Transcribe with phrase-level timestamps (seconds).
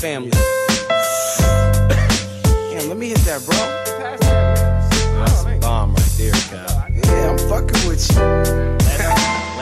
[0.00, 0.30] Family.
[2.70, 3.54] Damn, let me hit that, bro.
[5.18, 6.88] That's a bomb right there, Kyle.
[6.90, 8.16] Yeah, I'm fucking with you.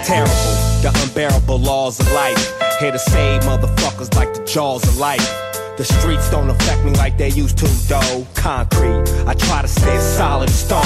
[0.04, 2.56] Terrible, the unbearable laws of life.
[2.78, 5.47] Here to save motherfuckers like the jaws of life.
[5.78, 8.26] The streets don't affect me like they used to, though.
[8.34, 10.82] Concrete, I try to stay solid stone.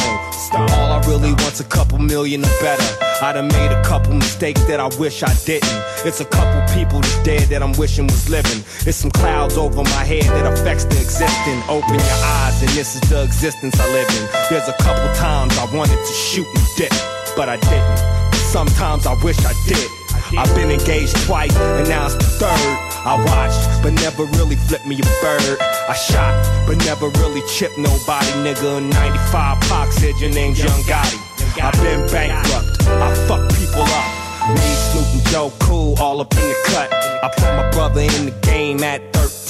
[0.52, 2.84] All I really want's a couple million or better.
[3.22, 5.82] I done made a couple mistakes that I wish I didn't.
[6.04, 8.60] It's a couple people that's dead that I'm wishing was living.
[8.84, 11.62] It's some clouds over my head that affects the existing.
[11.72, 14.28] Open your eyes, and this is the existence I live in.
[14.50, 16.92] There's a couple times I wanted to shoot and dip,
[17.34, 18.34] but I didn't.
[18.52, 19.88] Sometimes I wish I did.
[20.36, 22.91] I've been engaged twice, and now it's the third.
[23.04, 25.58] I watched, but never really flipped me a bird.
[25.60, 26.32] I shot,
[26.66, 28.80] but never really chipped nobody, nigga.
[28.80, 31.18] 95 Pac said your name's Young Gotti.
[31.60, 34.54] I've been bankrupt, I fuck people up.
[34.54, 36.92] Me, Snoop, and Joe Cool, all up in the cut.
[36.92, 39.41] I put my brother in the game at 13.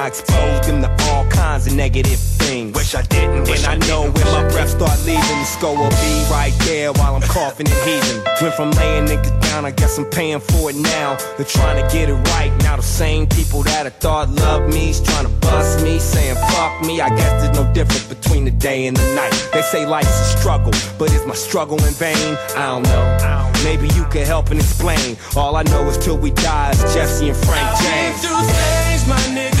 [0.00, 2.74] I exposed him to all kinds of negative things.
[2.74, 3.46] Wish I didn't.
[3.48, 6.90] And I, I know when my breath start leaving, the skull will be right there
[6.92, 8.22] while I'm coughing and heaving.
[8.40, 11.18] Went from laying niggas down, I guess I'm paying for it now.
[11.36, 12.50] They're trying to get it right.
[12.62, 16.80] Now the same people that I thought loved me's trying to bust me, saying fuck
[16.86, 17.02] me.
[17.02, 19.34] I guess there's no difference between the day and the night.
[19.52, 22.38] They say life's a struggle, but is my struggle in vain?
[22.56, 23.52] I don't know.
[23.64, 25.18] Maybe you can help and explain.
[25.36, 28.22] All I know is till we die is Jesse and Frank James.
[28.22, 29.49] Been through things, my nigga.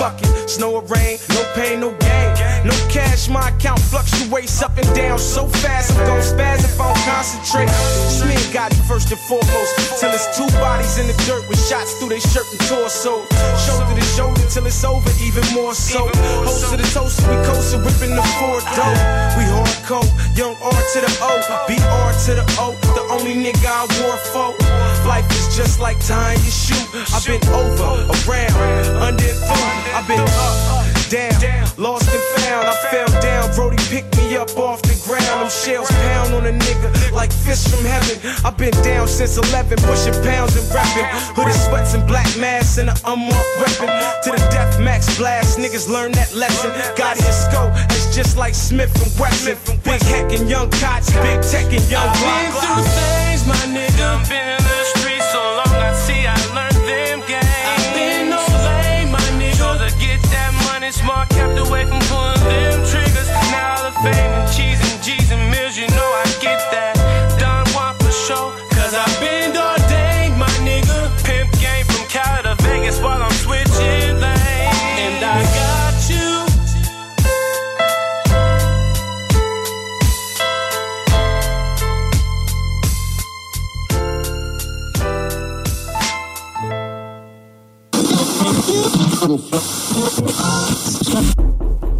[0.00, 0.48] bucket.
[0.48, 1.99] Snow or rain, no pain, no
[3.30, 5.96] my account fluctuates up and down so fast.
[5.96, 7.70] I'm gon' spaz if I don't concentrate.
[8.10, 9.72] Smear got it first and foremost.
[9.98, 13.22] Till it's two bodies in the dirt with shots through their shirt and torso.
[13.62, 16.10] Shoulder to shoulder till it's over, even more so.
[16.42, 18.98] Host to the toast, we coastin', whipping the four dough.
[19.38, 21.38] We hardcore, young R to the O,
[21.70, 22.74] BR to the O.
[22.98, 24.50] The only nigga I wore for.
[25.06, 26.84] Life is just like tying your shoe.
[27.14, 28.54] I've been over, around,
[28.98, 29.94] under and through.
[29.94, 32.66] I've been up, down, lost and found.
[32.68, 35.42] I fell down, Brody picked me up off the ground.
[35.42, 38.16] Them shells pound on a nigga like fish from heaven.
[38.44, 41.06] I've been down since 11, pushing pounds and rapping.
[41.34, 43.90] Hooded sweats and black masks and an unmarked weapon.
[44.24, 46.70] To the death max blast, niggas learn that lesson.
[46.96, 49.58] Got his scope, it's just like Smith and Wesson.
[49.82, 54.59] Big Heck and Young Cots, Big Tech and Young I've been through things, my nigga.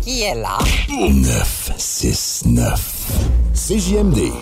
[0.02, 0.58] Qui est là?
[0.88, 2.96] 969.
[3.54, 4.32] CJMD.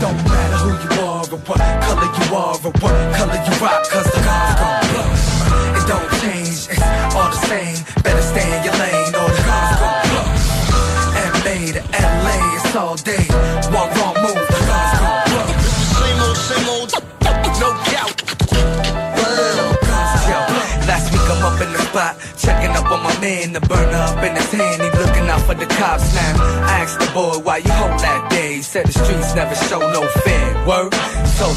[0.00, 3.82] Don't matter who you are or what color you are or what color you rock,
[3.90, 5.26] cause the cars gon' blush.
[5.76, 7.78] It don't change, it's all the same.
[22.46, 25.54] Checking up on my man, the burner up in his hand, he looking out for
[25.54, 26.34] the cops now.
[26.70, 29.80] I asked the boy why you hold that day, he said the streets never show
[29.80, 30.46] no fear.
[30.64, 30.94] Word?
[31.26, 31.50] So,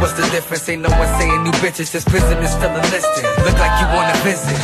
[0.00, 0.68] what's the difference?
[0.68, 3.24] Ain't no one saying new bitches, just prisoners still enlisted.
[3.44, 4.56] Look like you wanna visit.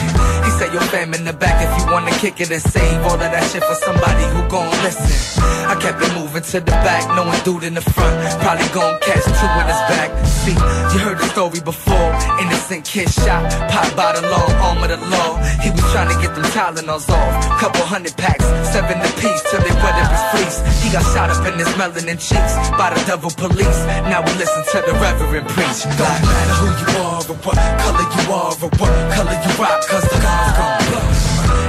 [0.44, 3.14] He said your fam in the back if you wanna kick it and save all
[3.14, 5.42] of that shit for somebody who gon' listen.
[5.66, 9.24] I kept it moving to the back, knowing dude in the front probably gon' catch
[9.24, 10.10] two in his back.
[10.42, 10.58] See,
[10.92, 12.10] you heard the story before.
[12.42, 15.38] Innocent kid shot, pop by the law, arm of the law.
[15.62, 17.32] He was trying to get them Tylenols off.
[17.60, 18.44] Couple hundred packs,
[18.74, 20.58] seven apiece till they wet up his fleece.
[20.82, 23.80] He got shot up in his melanin cheeks by the devil police.
[24.10, 25.82] Now we listen to the reverend preach.
[25.96, 29.80] Don't matter who you are or what color you are or what color you rock,
[29.88, 31.08] cause the guns gon' blow.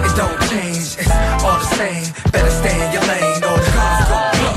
[0.03, 2.03] It don't change, it's all the same.
[2.31, 4.55] Better stay in your lane or the guns gon' blow.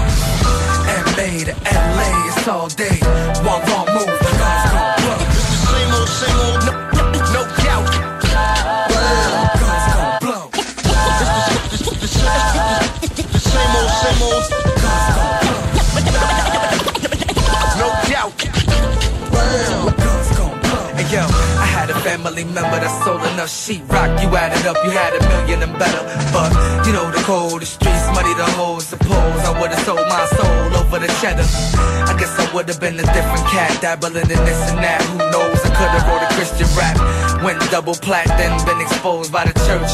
[1.06, 2.98] MA to LA, it's all day.
[3.46, 5.22] One wrong move, the guns gon' blow.
[5.70, 6.72] Same old, same old, no,
[7.30, 7.86] no doubt.
[13.16, 14.55] The same old, same old,
[22.26, 24.10] family member that sold enough sheetrock.
[24.18, 26.02] You added up, you had a million and better.
[26.34, 26.50] But
[26.86, 28.86] you know the code, the streets, money, the hoes.
[28.86, 31.46] Suppose I would've sold my soul over the cheddar.
[32.10, 35.02] I guess I would've been a different cat, dabbling in this and that.
[35.06, 35.60] Who knows?
[35.62, 36.96] I could've wrote a Christian rap.
[37.44, 39.92] Went double plat, then been exposed by the church.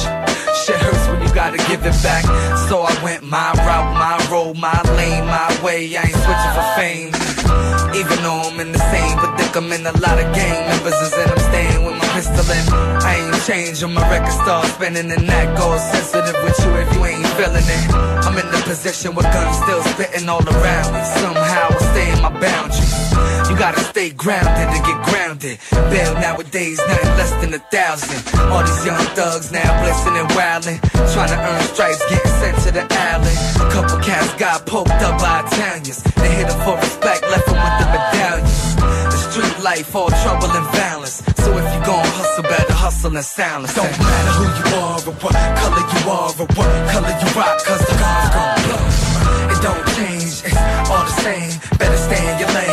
[0.64, 2.25] Shit hurts when you gotta give it back.
[2.69, 5.96] So I went my route, my road, my lane, my way.
[5.96, 7.81] I ain't switching for fame.
[7.94, 11.28] Even though I'm in the same predicament, a lot of gang members is in.
[11.28, 12.64] I'm staying with my pistol in.
[13.04, 17.04] I ain't changing my record start spinning, and that goes sensitive with you if you
[17.04, 17.94] ain't feeling it.
[18.24, 21.04] I'm in the position where guns still spitting all around me.
[21.20, 23.01] Somehow I stay in my boundaries.
[23.48, 25.58] You gotta stay grounded to get grounded.
[25.92, 28.20] Bail nowadays, nothing less than a thousand.
[28.50, 30.78] All these young thugs now blissing and wildin'.
[31.12, 33.34] Trying to earn stripes, getting sent to the alley.
[33.60, 36.02] A couple cats got poked up by Italians.
[36.16, 38.56] They hit them for respect, left them with the medallions.
[39.12, 41.22] The street life, all trouble and violence.
[41.44, 43.74] So if you gon' hustle, better hustle and silence.
[43.74, 47.56] Don't matter who you are or what color you are or what color you rock,
[47.68, 48.84] cause the guns gon' blow.
[49.52, 51.52] It don't change, it's all the same.
[51.76, 52.71] Better stay in your lane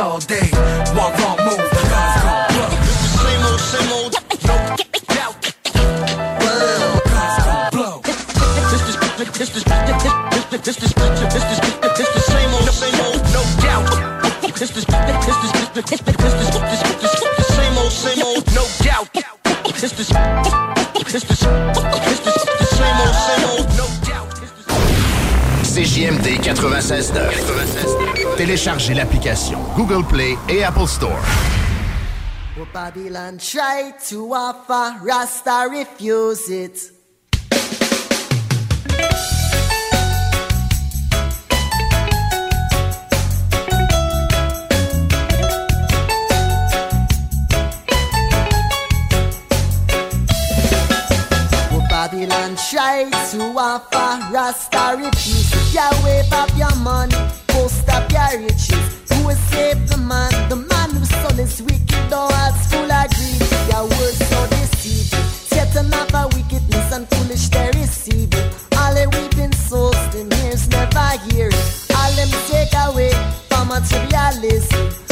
[0.00, 0.48] all day.
[0.96, 2.72] One wrong move, gon' blow.
[3.20, 4.12] Same old, same old,
[4.48, 4.56] no
[5.12, 5.36] doubt.
[9.36, 10.76] This is, this this this
[11.30, 13.86] this this same old, same old, no doubt.
[14.42, 16.48] This is, this is, this is, this is, this is,
[17.00, 19.08] this is, the same old, same old, no doubt.
[19.64, 20.16] This is, this is,
[21.04, 21.34] this is, the
[22.76, 24.32] same old, same old, no doubt.
[25.64, 28.19] CJMD 96.9.
[28.40, 31.20] Téléchargez l'application Google Play et Apple Store.
[32.72, 36.90] Babylon try to offer, Rasta refuse it.
[51.90, 55.74] Babylon try to offer, Rasta refuse it.
[55.74, 57.14] Yeah, wave up your money,
[58.38, 58.84] riches.
[59.10, 60.30] Who will save the man?
[60.48, 63.42] The man whose soul is wicked, though heart's full of greed.
[63.70, 65.26] Your words so deceiving.
[65.50, 68.54] Satan of a wickedness and foolish they receive it.
[68.78, 71.86] All the weeping souls, them ears never hear it.
[71.96, 73.12] All them take away
[73.48, 75.09] from materialism.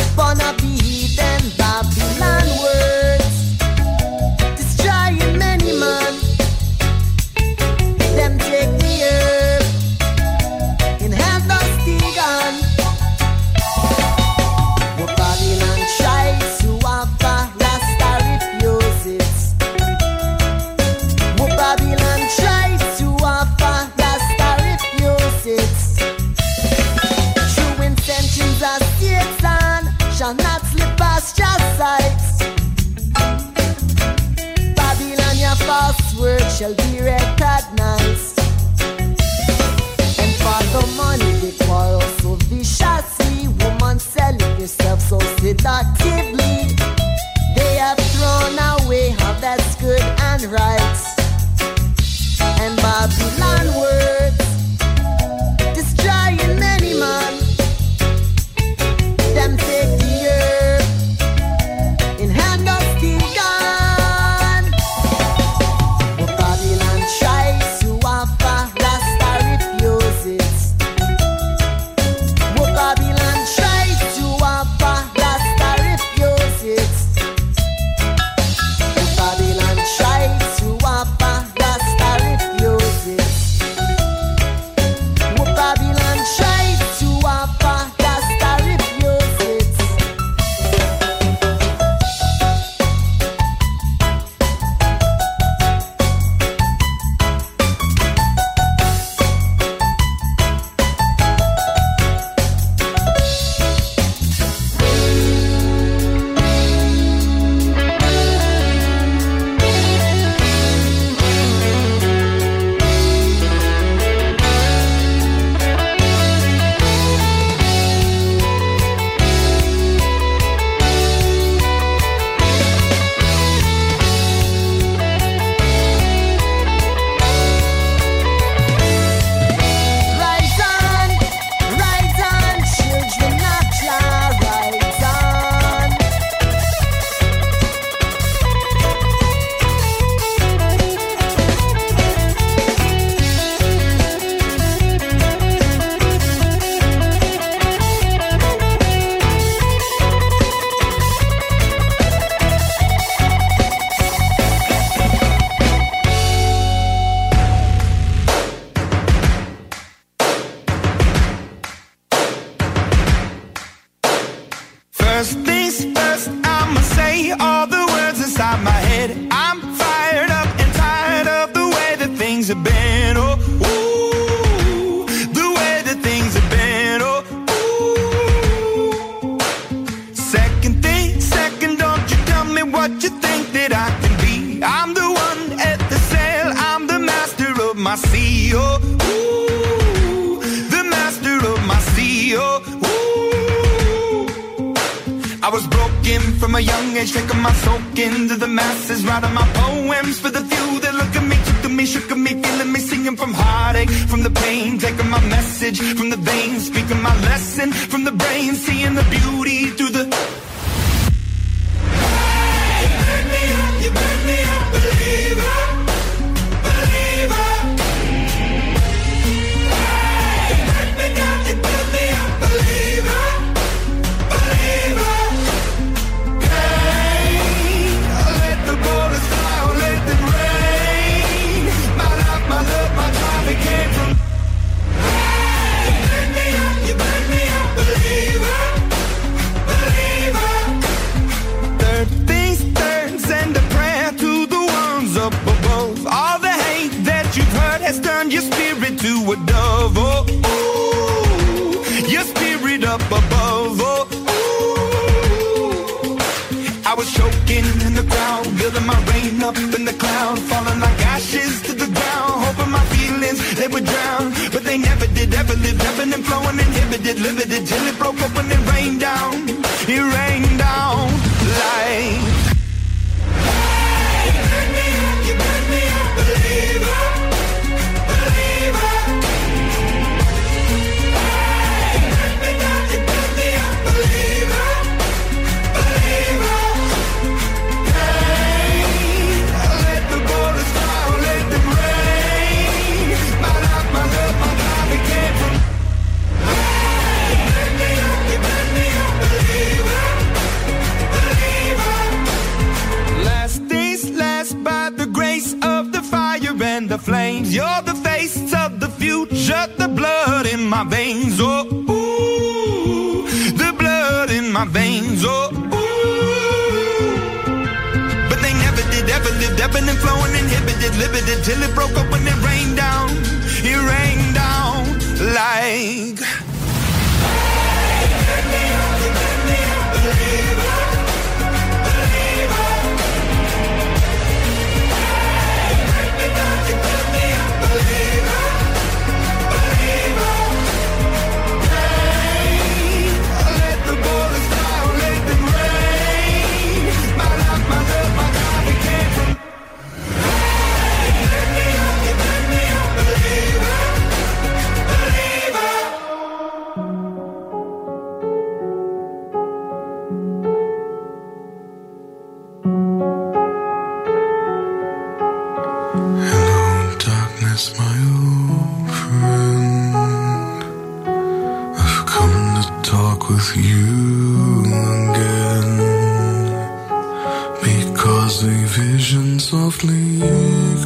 [378.29, 380.21] As a vision softly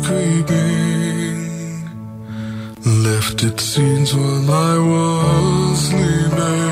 [0.07, 1.43] creeping
[3.03, 6.72] Left its scenes while I was sleeping.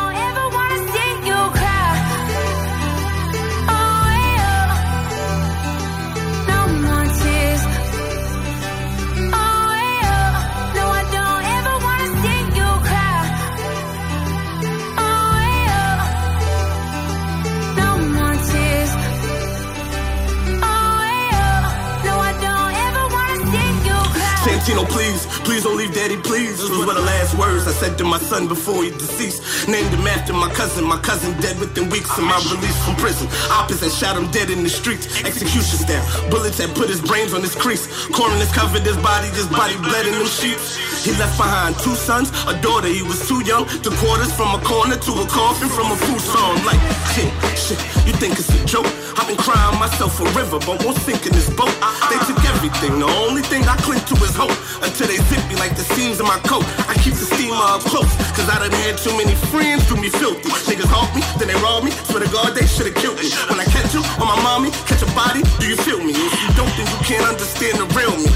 [25.61, 26.57] please, don't leave daddy, please.
[26.57, 29.67] Those were the last words I said to my son before he deceased.
[29.67, 33.27] Named him after my cousin, my cousin dead within weeks of my release from prison.
[33.51, 36.03] Opposite shot him dead in the streets, execution style.
[36.29, 37.87] Bullets had put his brains on his crease.
[38.09, 40.77] Coroners covered his body, his body bled in them sheets.
[41.05, 43.65] He left behind two sons, a daughter, he was too young.
[43.85, 46.57] To quarters from a corner to a coffin from a food song.
[46.65, 46.81] Like,
[47.13, 48.89] shit, shit, you think it's a joke?
[49.17, 51.73] I've been crying myself a river, but won't sink in this boat.
[52.09, 54.55] They took everything, the only thing I cling to is hope.
[54.81, 56.63] Until they zip like the seams of my coat.
[56.87, 60.09] I keep the steamer up close, cause I done had too many friends do me
[60.09, 60.49] filthy.
[60.69, 61.91] Niggas haunt me, then they rob me.
[62.07, 63.29] Swear to God, they should've killed me.
[63.49, 66.13] When I catch you on my mommy, catch a body, do you feel me?
[66.13, 68.31] If you don't, then you can't understand the real me.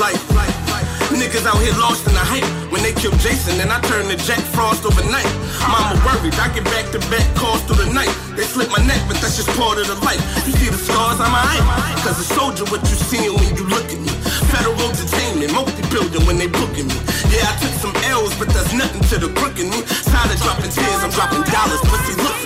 [0.00, 0.88] Life, like, like,
[1.20, 2.48] niggas out here lost in the hype.
[2.72, 5.28] When they killed Jason, then I turned to Jack Frost overnight.
[5.68, 8.10] Mama worried, I get back to back calls through the night.
[8.34, 10.18] They slit my neck, but that's just part of the life.
[10.48, 11.60] You see the scars on my eye?
[12.00, 14.10] Cause a soldier, what you seeing when you look at me.
[14.50, 16.98] Federal detainment, multi-building when they booking me.
[17.30, 19.82] Yeah, I took some L's, but that's nothing to the crook in me.
[20.10, 22.38] Tired of dropping tears, I'm dropping dollars, pussy look.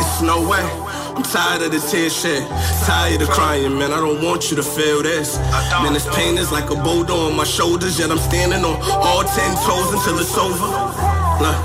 [0.00, 0.64] It's no way.
[1.18, 2.46] I'm tired of the tear shed,
[2.86, 3.90] tired of crying, man.
[3.92, 5.36] I don't want you to feel this.
[5.82, 9.24] Man, this pain is like a boulder on my shoulders, yet I'm standing on all
[9.24, 10.68] ten toes until it's over.
[11.42, 11.58] Look,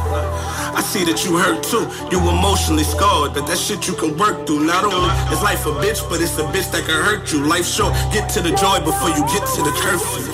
[0.75, 1.85] I see that you hurt too.
[2.09, 4.65] You emotionally scarred, but that shit you can work through.
[4.65, 7.45] Not only is life a bitch, but it's a bitch that can hurt you.
[7.45, 10.33] Life short, get to the joy before you get to the curfew.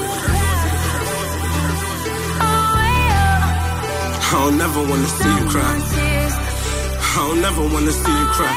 [4.29, 5.75] I don't never wanna see you cry.
[7.01, 8.55] I don't never wanna see you cry.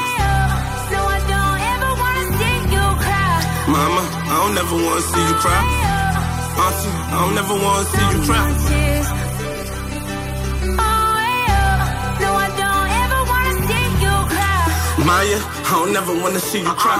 [0.93, 3.43] No, I don't ever wanna see you cry.
[3.67, 5.61] Mama, I don't never wanna see you cry.
[6.63, 8.92] Auntie, I don't never wanna see you cry.
[15.05, 16.97] Maya, I don't never wanna see you cry.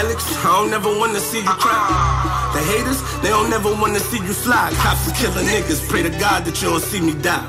[0.00, 2.15] Alex, I don't never wanna see you cry.
[2.56, 4.72] The haters, they don't never wanna see you fly.
[4.80, 7.44] Cops is killing niggas, pray to God that you don't see me die.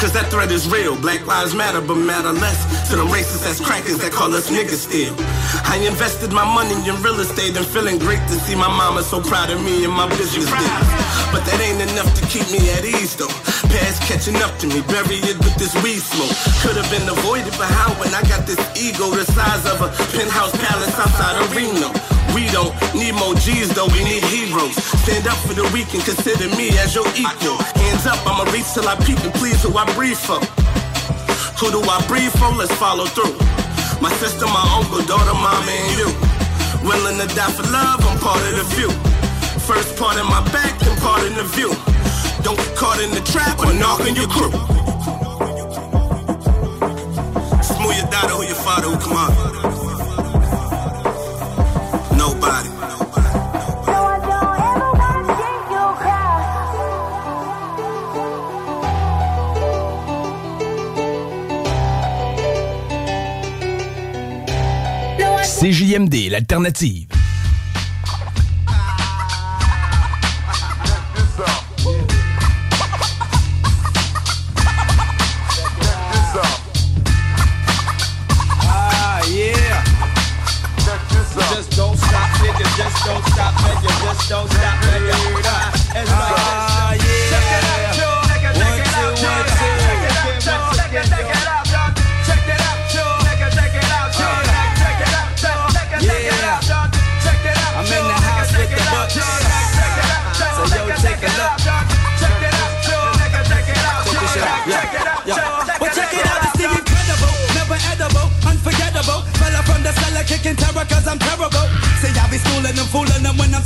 [0.00, 0.96] Cause that threat is real.
[0.96, 4.88] Black lives matter, but matter less to them racist ass crackers that call us niggas
[4.88, 5.12] still.
[5.68, 9.20] I invested my money in real estate and feeling great to see my mama so
[9.20, 10.48] proud of me and my business.
[10.48, 13.36] But that ain't enough to keep me at ease though.
[13.68, 16.32] Past catching up to me, bury it with this weed smoke.
[16.64, 19.92] Could have been avoided, but how when I got this ego the size of a
[20.16, 22.15] penthouse palace outside of Reno?
[22.34, 24.76] We don't need more G's though, we need heroes.
[25.04, 27.58] Stand up for the weak and consider me as your equal.
[27.78, 30.40] Hands up, I'ma reach till I peak and please who I breathe for.
[31.60, 32.52] Who do I breathe for?
[32.52, 33.32] Let's follow through.
[34.00, 36.08] My sister, my uncle, daughter, mama, and you.
[36.86, 38.90] Willing to die for love, I'm part of the few.
[39.64, 41.72] First part in my back, then part in the view.
[42.42, 44.52] Don't get caught in the trap or knock on your crew.
[47.62, 49.45] Smooth your daughter, who your father, who come on.
[52.26, 52.70] Nobody.
[65.42, 67.06] CJMD, l'alternative.
[83.06, 83.82] don't stop, man.
[83.82, 85.02] You just don't stop, man.
[85.06, 85.36] You.
[86.00, 86.75] It's.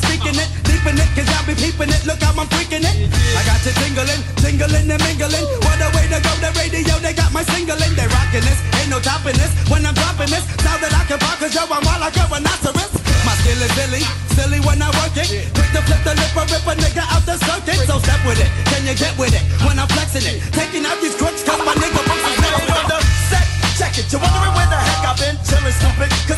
[0.04, 0.48] Speaking it.
[0.64, 2.02] Deep in it, cause I be peeping it.
[2.08, 2.96] Look how I'm freaking it.
[3.36, 5.46] I got you tingling, tingling and mingling.
[5.64, 7.92] What a way to go, the radio, they got my singling.
[7.94, 9.52] They rocking this, ain't no topping this.
[9.68, 12.24] When I'm dropping this, now that I can bark cause yo, I'm wild like a
[12.32, 12.92] rhinoceros.
[13.26, 15.28] My skill is silly, silly when I work it.
[15.52, 17.76] Quick to flip the lip or rip a nigga out the circuit.
[17.84, 19.44] So step with it, can you get with it?
[19.66, 22.84] When I'm flexing it, taking out these crooks, cause my nigga books is Hey, on
[22.88, 24.08] the set, check it.
[24.08, 26.29] You're wondering where the heck I've been chillin' stupid.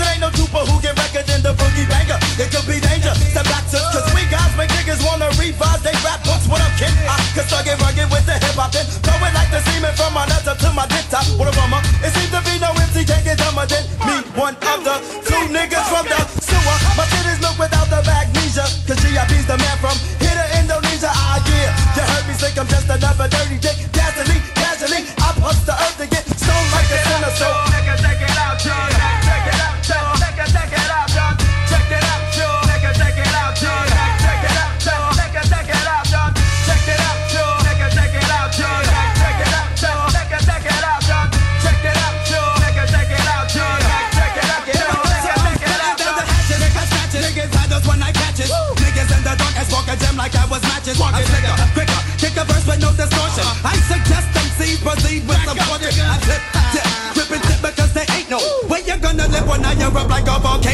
[7.64, 8.84] Get rugged with the hip hop then.
[9.06, 11.22] Throw it like the semen from my nuts up to my dick top.
[11.38, 11.78] What a bummer.
[12.02, 12.72] It seems to be no
[13.04, 14.16] can't get dumber than me.
[14.34, 14.94] One of the
[15.26, 16.31] two niggas from the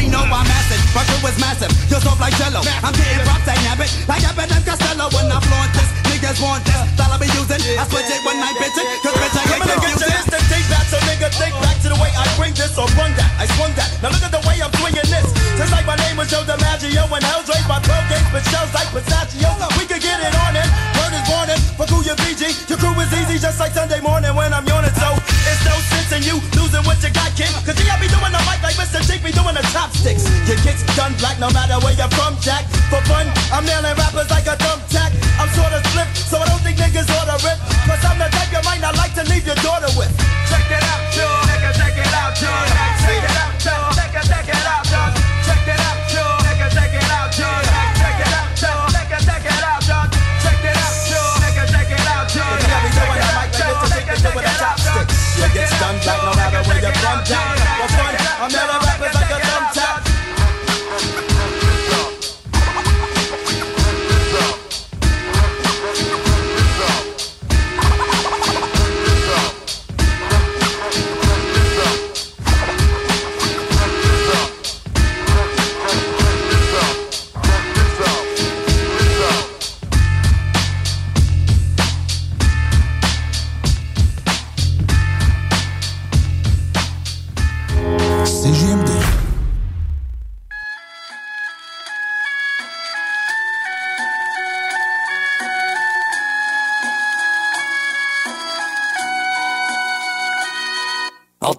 [0.09, 0.35] volcano.
[0.35, 2.61] I'm acid, my crew is massive, you're soft like jello.
[2.83, 3.25] I'm getting
[3.65, 5.09] nab it, like Eminem Costello.
[5.13, 7.61] When I flaunt this, niggas want this, style I be using.
[7.77, 10.29] I switch it when I bitch it, cause bitch I I'm get gonna get confused.
[10.29, 13.13] to take back, so nigga think back to the way I bring this or run
[13.17, 13.29] that.
[13.37, 13.89] I swung that.
[14.01, 15.27] Now look at the way I'm swinging this.
[15.57, 18.08] Just like my name was Joe DiMaggio when hell's raised my 12
[30.79, 32.63] Your done black no matter where you're from, Jack.
[32.87, 35.11] For fun, I'm nailing rappers like a thumbtack.
[35.39, 37.59] I'm sorta split, so I don't think niggas ought to rip.
[37.87, 40.11] Cause I'm the type you might not like to leave your daughter with.
[40.47, 41.43] Check it out, John.
[41.51, 42.63] Nigga, check it out, John.
[43.03, 43.91] Check it out, John.
[43.95, 45.09] Nigga, check it out, John.
[45.43, 46.37] Check it out, John.
[46.47, 47.61] Nigga, check it out, John.
[47.99, 48.87] Check it out, John.
[48.95, 50.07] Nigga, check it out, John.
[50.43, 51.35] Check it out, John.
[51.43, 52.55] Nigga, check it out, John.
[52.59, 53.87] Yeah, we doing the mic like Mr.
[53.91, 55.15] Chick be doing the chopsticks.
[55.43, 57.55] It gets done black no matter where you're from, Jack.
[57.83, 58.88] For fun, I'm nailing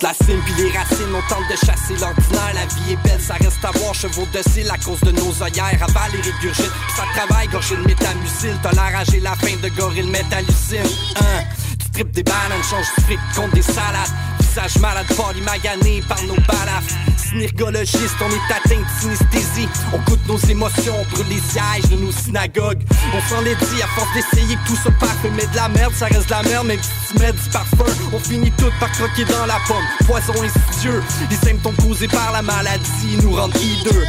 [0.03, 2.55] La cime puis les racines, on tente de chasser l'ordinaire.
[2.55, 3.95] La vie est belle, ça reste à voir.
[3.95, 5.83] Chevaux docile à cause de nos œillères.
[5.83, 8.57] Avale et régurgite, ça travaille, gorgé de métamucil.
[8.63, 10.89] T'as l'air la fin de gorille métallucine.
[11.17, 11.45] Hein?
[11.79, 14.09] Tu tripes des bananes, change du fric contre des salades.
[14.41, 16.95] Visage malade, body magané par nos balafres.
[17.33, 19.69] On est atteint de synesthésie.
[19.93, 22.83] On goûte nos émotions, on brûle les sièges de nos synagogues.
[23.15, 25.31] On s'en les dit à force d'essayer que tout se parfait.
[25.37, 27.85] Mais de la merde, ça reste de la merde, même si tu mets du parfum.
[28.13, 29.85] On finit tout par croquer dans la pomme.
[30.07, 34.05] Poison insidieux, les symptômes causés par la maladie nous rendent hideux.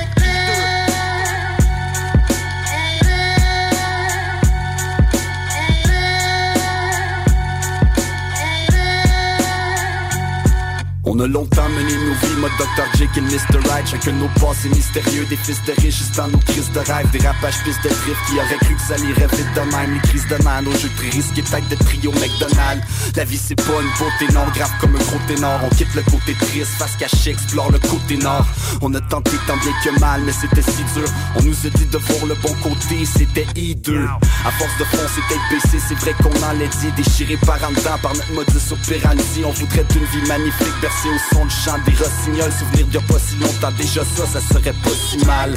[11.14, 12.88] On a longtemps mené nos vies, mode Dr.
[12.98, 13.60] Jekyll, Mr.
[13.70, 13.86] Right.
[13.86, 17.12] Chacun de nos passés mystérieux, des fils de riches, juste dans nos crises de rêve.
[17.12, 19.94] Des rapages pistes de drift qui auraient cru que ça irait vite de même.
[19.94, 22.88] Les crises de man, aux jeux très risqués, tête de trio McDonald's.
[23.18, 25.60] La vie c'est pas une beauté, non, grave comme un gros ténor.
[25.66, 28.48] On quitte le côté triste, face caché, explore le côté nord.
[28.82, 31.10] On a tenté tant bien que mal, mais c'était si dur.
[31.36, 34.08] On nous a dit de voir le bon côté, c'était hideux.
[34.46, 36.92] À force de foncer tête baissée, c'est vrai qu'on en l'a dit.
[36.96, 39.44] Déchiré par en dedans par notre modus operandi.
[39.46, 42.52] On voudrait une vie magnifique, au son du chant des rossignols.
[42.52, 44.74] Souvenir d'il pas si longtemps, déjà ça, ça serait.
[44.74, 45.56] Pas si mal.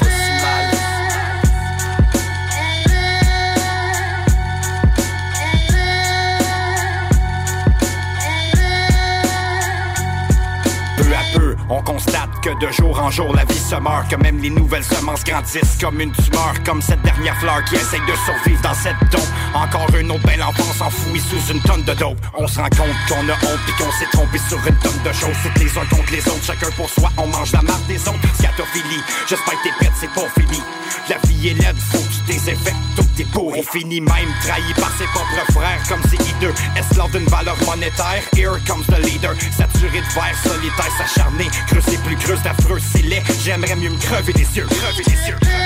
[10.97, 14.15] Peu à peu, on constate que de jour en jour la vie se meurt, que
[14.17, 18.13] même les nouvelles semences grandissent comme une tumeur, comme cette dernière fleur qui essaye de
[18.23, 19.21] survivre dans cette tombe.
[19.55, 22.19] Encore une autre belle enfance enfouie sous une tonne de dope.
[22.35, 25.11] On se rend compte qu'on a honte pis qu'on s'est trompé sur une tonne de
[25.11, 25.35] choses.
[25.41, 28.21] C'est les uns contre les autres, chacun pour soi, on mange la marque des autres.
[28.37, 30.61] Scatophilie, j'espère que t'es prête, c'est pas fini.
[31.09, 33.51] La vie est laide, faut qu'il désinfecte toutes tes peaux.
[33.55, 36.53] On finit même trahi par ses propres frères comme c'est hideux.
[36.75, 38.23] Est-ce lors d'une valeur monétaire?
[38.35, 39.35] Here comes the leader.
[39.55, 41.47] Saturé de verre, solitaire, s'acharner.
[41.67, 43.23] Creux c'est plus creux, affreux, c'est laid.
[43.43, 45.64] J'aimerais mieux me crever les yeux, crever les yeux.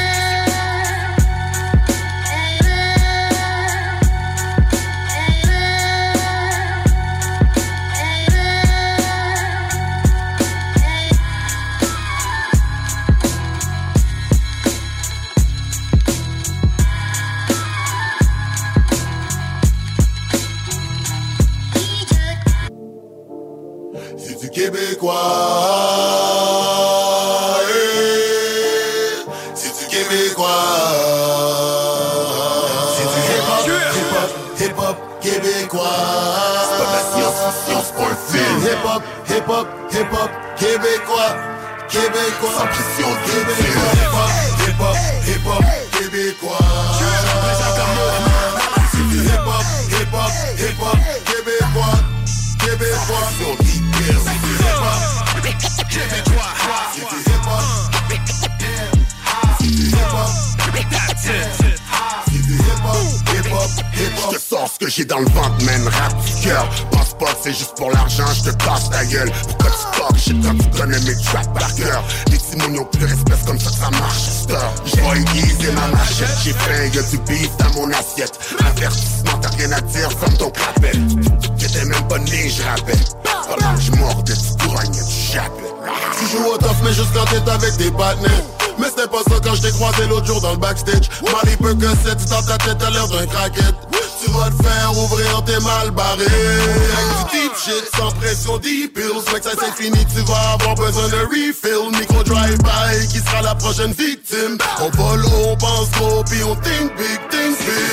[90.70, 93.76] Backstage Mali peu que c'est dans ta tête t'as l'air d'un craquette
[94.22, 98.94] Tu vas te faire ouvrir tes mal barrés Avec du deep shit sans pression deep
[98.94, 103.42] pills que ça c'est fini tu vas avoir besoin de refill Micro drive-by qui sera
[103.42, 107.90] la prochaine victime On vole on pense gros puis on think big, think big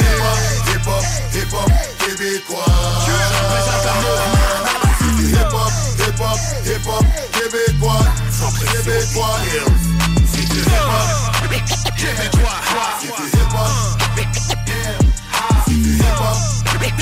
[0.68, 2.64] Hip hop, hip hop, québécois
[4.98, 8.04] C'est du hip hop, hip hop, hip hop québécois
[8.72, 9.36] Québécois
[10.46, 11.35] du
[11.96, 12.60] give it what?
[13.02, 13.96] If you hip up,
[14.68, 14.98] yeah.
[15.66, 16.36] If hip up,
[16.82, 16.98] hip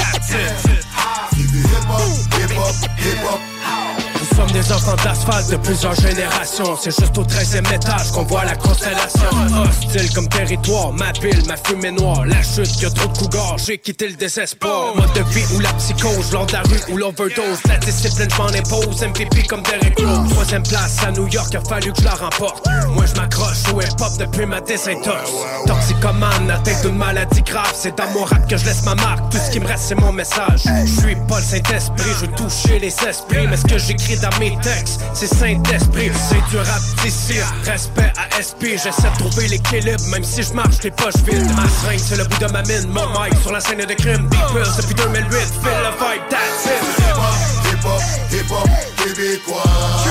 [0.70, 0.84] it.
[1.32, 2.00] If you hip up,
[2.34, 4.03] hip up, hip up.
[4.34, 6.76] Sommes des enfants d'asphalte de plusieurs générations.
[6.80, 9.28] C'est juste au 13e étage qu'on voit la constellation.
[9.62, 12.24] Hostile comme territoire, ma pile, ma fumée noire.
[12.26, 14.94] La chute, que trop de cougars, j'ai quitté le désespoir.
[14.96, 17.58] Mode de vie ou la psychose, lors de la rue ou l'overdose.
[17.68, 20.30] La discipline, je m'en impose, MVP comme Derek Rose.
[20.30, 22.66] Troisième place à New York, a fallu que je la remporte.
[22.88, 25.30] Moi, je m'accroche au hip-hop depuis ma désintox.
[25.66, 27.72] Toxicomane, tête d'une maladie grave.
[27.74, 29.30] C'est dans mon rap que je laisse ma marque.
[29.30, 30.62] Tout ce qui me reste, c'est mon message.
[30.64, 33.46] Je suis pas le Saint-Esprit, je veux toucher les esprits.
[33.48, 36.10] Mais ce que j'écris dans mes textes, c'est Saint-Esprit.
[36.28, 37.34] C'est du rap d'ici,
[37.64, 38.78] respect à SP.
[38.82, 41.46] J'essaie de trouver l'équilibre, même si je marche les poches vides.
[41.56, 42.88] Ma seringue, c'est le bout de ma mine.
[42.88, 44.26] Mon mic sur la scène de crime.
[44.30, 46.80] Pills depuis 2008, feel the vibe, that's it.
[47.04, 48.00] Hip hop,
[48.32, 49.62] hip hop, québécois
[50.02, 50.08] du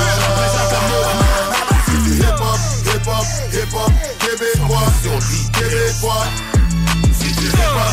[2.21, 4.85] hip hop, hip hop, hip hop québécois
[5.53, 6.25] Québécois
[7.11, 7.91] C'est du hip hop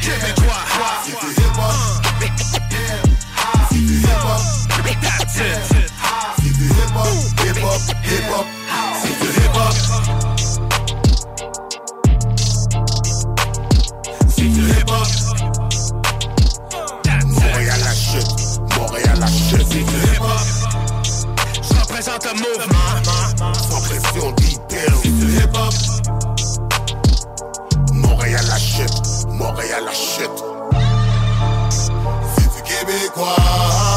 [0.00, 0.60] québécois
[1.04, 1.74] C'est du hip hop
[3.70, 4.40] C'est hip hop
[5.40, 7.06] C'est du hip hop,
[7.40, 8.46] hip hop, hip hop
[9.00, 9.74] C'est du hip hop
[14.28, 15.08] C'est du hip hop
[17.24, 20.46] Montréal la chute, Montréal la chute C'est du hip hop
[21.62, 23.54] Je représente le mouvement.
[23.54, 25.74] Sans pression detail C'est du hip hop
[27.94, 30.44] Montréal la chute, Montréal la chute
[32.36, 33.89] C'est du québécois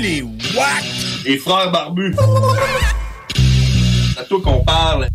[0.00, 0.84] Les WAC!
[1.24, 2.14] Les frères barbus.
[4.14, 5.08] C'est à toi qu'on parle.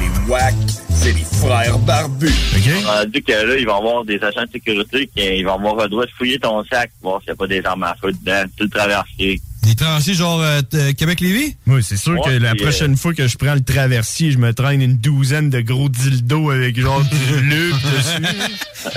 [0.00, 0.54] Les WAC,
[0.88, 2.32] c'est les frères barbus.
[2.56, 2.84] OK?
[2.86, 5.54] On a dit que là, ils vont avoir des agents de sécurité qui ils vont
[5.54, 7.94] avoir le droit de fouiller ton sac, voir s'il n'y a pas des armes à
[8.00, 9.40] feu dedans, tout le traversier.
[9.66, 11.56] Des traversiers genre euh, t- Québec-Lévis?
[11.66, 14.80] Oui, c'est sûr que la prochaine fois que je prends le traversier, je me traîne
[14.80, 18.22] une douzaine de gros dildos avec genre du lube dessus.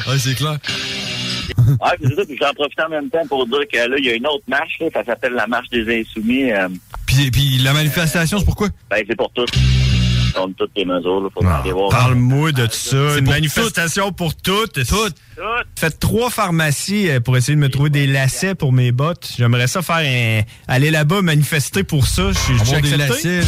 [0.08, 0.58] Ouais, c'est clair.
[1.58, 4.10] Ouais, c'est ça, puis j'en profite en même temps pour dire que là, il y
[4.10, 6.52] a une autre marche, là, ça s'appelle la marche des insoumis.
[6.52, 6.68] euh,
[7.08, 8.70] Puis, puis la manifestation, c'est pourquoi?
[8.92, 9.46] ben, c'est pour tous.
[10.34, 11.22] Contre toutes les mesures.
[11.22, 11.90] Là, faut aller voir.
[11.90, 13.18] Parle-moi de tout ça.
[13.18, 14.86] Une manifestation pour toutes.
[14.86, 15.16] Toutes.
[15.78, 19.32] Faites trois pharmacies euh, pour essayer de me trouver des lacets pour mes bottes?
[19.38, 20.42] J'aimerais ça faire un...
[20.68, 22.32] aller là-bas manifester pour ça.
[22.32, 23.48] Je suis des lacets, là.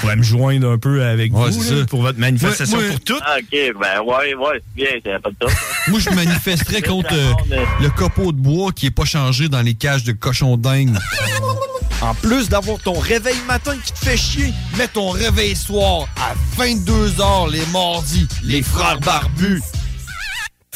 [0.00, 3.22] Je pourrais me joindre un peu avec Ouais, vous là, pour votre manifestation pour toutes.
[3.22, 5.50] Ah, OK, ben ouais, ouais, c'est bien, c'est pas de top.
[5.88, 7.34] Moi, je manifesterais contre euh,
[7.82, 10.94] le copeau de bois qui est pas changé dans les cages de cochons dingues.
[12.10, 16.34] En plus d'avoir ton réveil matin qui te fait chier, mets ton réveil soir à
[16.60, 18.26] 22h les mardis.
[18.42, 19.62] Les frères barbus.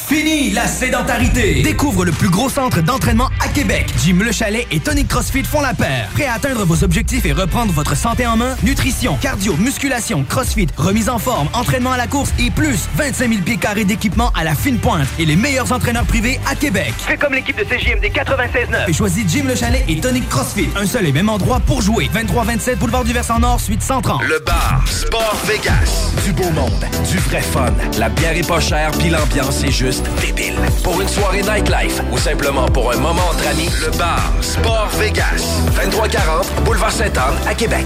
[0.05, 1.63] Fini la sédentarité!
[1.63, 3.87] Découvre le plus gros centre d'entraînement à Québec.
[4.03, 6.09] Jim Le Chalet et Tonic CrossFit font la paire.
[6.13, 8.55] Prêt à atteindre vos objectifs et reprendre votre santé en main?
[8.61, 13.41] Nutrition, cardio, musculation, CrossFit, remise en forme, entraînement à la course et plus 25 000
[13.41, 16.93] pieds carrés d'équipement à la fine pointe et les meilleurs entraîneurs privés à Québec.
[16.99, 20.69] Fais comme l'équipe de CJMD 96.9 et choisis Jim Le Chalet et Tonic CrossFit.
[20.75, 22.11] Un seul et même endroit pour jouer.
[22.13, 24.21] 23-27 Boulevard du Versant Nord, suite 130.
[24.23, 26.11] Le bar Sport Vegas.
[26.25, 27.73] Du beau monde, du vrai fun.
[27.97, 29.84] La bière est pas chère, puis l'ambiance est juste
[30.19, 30.55] débile.
[30.83, 35.61] Pour une soirée nightlife ou simplement pour un moment entre amis, le bar Sport Vegas.
[35.75, 37.85] 2340 Boulevard Sainte-Anne à Québec.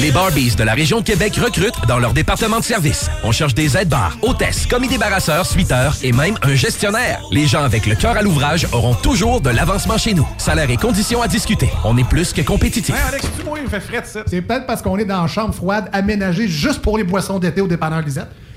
[0.00, 3.08] Les Barbies de la région de Québec recrutent dans leur département de service.
[3.22, 7.20] On cherche des aides-bars, hôtesses, commis débarrasseurs, suiteurs et même un gestionnaire.
[7.30, 10.26] Les gens avec le cœur à l'ouvrage auront toujours de l'avancement chez nous.
[10.38, 11.70] Salaire et conditions à discuter.
[11.84, 12.94] On est plus que compétitifs.
[12.94, 14.22] Ouais, Alex, tu moi, il me fait frais, ça.
[14.26, 17.60] C'est peut-être parce qu'on est dans une chambre froide aménagée juste pour les boissons d'été
[17.60, 18.28] au dépanneur Lisette.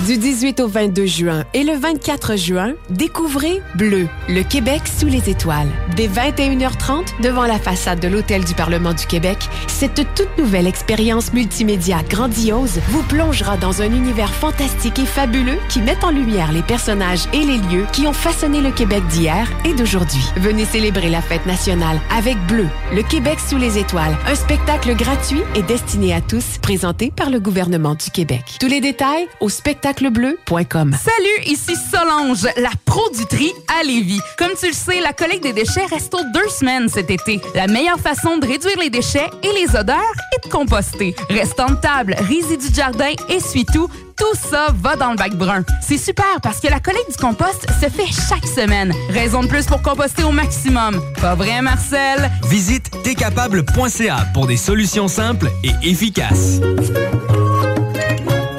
[0.00, 5.30] Du 18 au 22 juin et le 24 juin, découvrez Bleu, le Québec sous les
[5.30, 5.68] étoiles.
[5.94, 9.38] Dès 21h30, devant la façade de l'Hôtel du Parlement du Québec,
[9.68, 15.80] cette toute nouvelle expérience multimédia grandiose vous plongera dans un univers fantastique et fabuleux qui
[15.80, 19.74] met en lumière les personnages et les lieux qui ont façonné le Québec d'hier et
[19.74, 20.24] d'aujourd'hui.
[20.36, 25.42] Venez célébrer la fête nationale avec Bleu, le Québec sous les étoiles, un spectacle gratuit
[25.54, 28.56] et destiné à tous, présenté par le gouvernement du Québec.
[28.58, 29.48] Tous les détails au
[29.82, 30.92] spectaclebleu.com.
[30.92, 34.20] Salut, ici Solange, la pro du tri à Lévis.
[34.38, 37.40] Comme tu le sais, la collecte des déchets reste aux deux semaines cet été.
[37.54, 39.96] La meilleure façon de réduire les déchets et les odeurs
[40.36, 41.14] est de composter.
[41.28, 45.64] Restant de table, résidus de jardin, essuie-tout, tout ça va dans le bac brun.
[45.80, 48.92] C'est super parce que la collecte du compost se fait chaque semaine.
[49.10, 51.02] Raison de plus pour composter au maximum.
[51.20, 52.30] Pas vrai, Marcel?
[52.48, 56.60] Visite tcapable.ca pour des solutions simples et efficaces.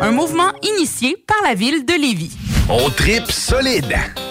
[0.03, 2.31] Un mouvement initié par la ville de Lévis.
[2.69, 3.95] On tripe solide.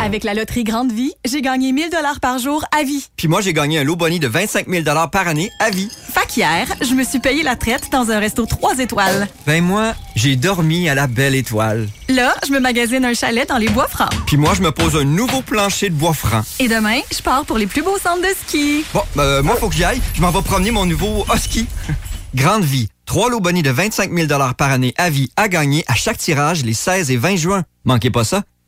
[0.00, 3.06] Avec la loterie Grande Vie, j'ai gagné 1000 dollars par jour à vie.
[3.16, 5.88] Puis moi, j'ai gagné un lot boni de 25 000 par année à vie.
[6.12, 9.28] Fait qu'hier, je me suis payé la traite dans un resto 3 étoiles.
[9.46, 11.88] Ben moi, j'ai dormi à la belle étoile.
[12.08, 14.10] Là, je me magasine un chalet dans les bois francs.
[14.26, 16.42] Puis moi, je me pose un nouveau plancher de bois franc.
[16.58, 18.84] Et demain, je pars pour les plus beaux centres de ski.
[18.92, 20.00] Bon, euh, moi, faut que j'y aille.
[20.14, 21.66] Je m'en vais promener mon nouveau husky.
[22.34, 22.88] Grande vie.
[23.06, 26.64] Trois lots bonus de 25 000 par année à vie à gagner à chaque tirage
[26.64, 27.62] les 16 et 20 juin.
[27.84, 28.42] Manquez pas ça.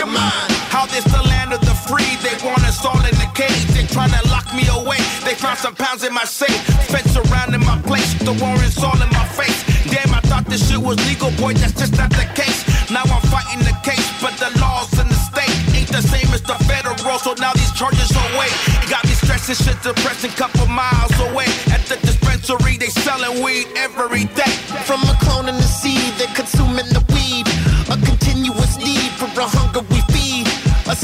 [0.00, 0.48] your mind.
[0.72, 2.08] How this the land of the free?
[2.24, 3.68] They want us all in the cage.
[3.76, 4.96] They tryna lock me away.
[5.28, 6.56] They found some pounds in my safe.
[6.88, 8.08] Fence surrounding my place.
[8.24, 9.60] The warrants all in my face.
[9.92, 11.52] Damn, I thought this shit was legal, boy.
[11.52, 12.64] That's just not the case.
[12.90, 16.40] Now I'm fighting the case, but the laws in the state ain't the same as
[16.42, 16.96] the federal.
[17.20, 18.48] So now these charges are away.
[18.88, 20.32] Got me stressing shit, depressing.
[20.32, 24.54] Couple miles away at the dispensary, they selling weed every day.
[24.88, 25.14] From a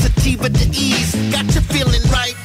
[0.06, 2.36] sativa to ease, got you feeling right.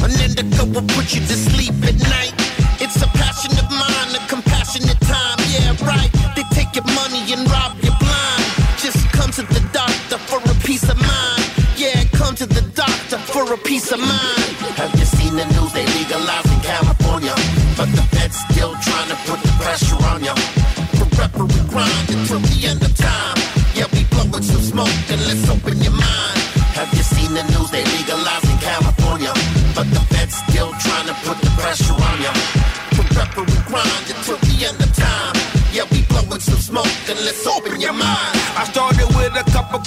[0.00, 2.34] An indica will put you to sleep at night.
[2.80, 5.38] It's a passion of mine, a compassionate time.
[5.52, 6.10] Yeah, right.
[6.36, 8.44] They take your money and rob you blind.
[8.80, 11.44] Just come to the doctor for a peace of mind.
[11.76, 14.50] Yeah, come to the doctor for a peace of mind.
[14.80, 15.72] Have you seen the news?
[15.72, 17.34] They legalized legalizing California,
[17.76, 20.36] but the feds still trying to put the pressure on you.
[20.98, 23.03] Forever we grind until the end of time.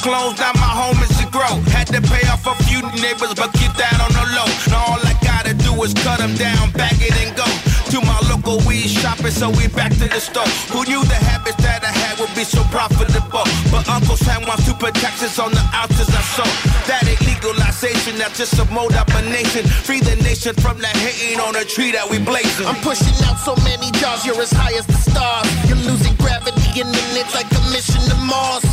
[0.08, 1.60] Clones, now my home is to grow.
[1.76, 4.48] Had to pay off a few neighbors, but keep that on the low.
[4.72, 7.48] Now all I gotta do is cut them down, bag it and go.
[7.92, 10.48] To my local weed shopping, so we back to the store.
[10.72, 13.48] Who knew the habits that I had would be so profitable?
[13.72, 16.56] But Uncle Sam wants to put taxes on the ounces I sold.
[16.88, 19.68] That ain't legalization, that's just a mode up a nation.
[19.88, 22.68] Free the nation from the hating on a tree that we blazing.
[22.68, 25.48] I'm pushing out so many jars, you're as high as the stars.
[25.68, 28.64] You're losing gravity in minutes like a mission to Mars.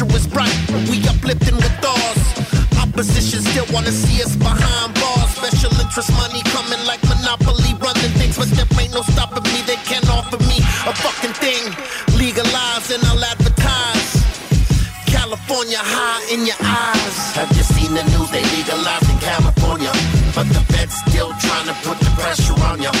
[0.00, 0.56] Future is bright,
[0.88, 2.20] we uplifting with ours.
[2.80, 5.28] Opposition still wanna see us behind bars.
[5.36, 9.60] Special interest money coming like Monopoly, running things, but there ain't no stopping me.
[9.68, 10.56] They can't offer me
[10.88, 11.68] a fucking thing.
[12.16, 14.24] Legalize and I'll advertise.
[15.04, 17.36] California high in your eyes.
[17.36, 18.30] Have you seen the news?
[18.32, 19.92] They legalize in California,
[20.32, 22.94] but the feds still trying to put the pressure on you.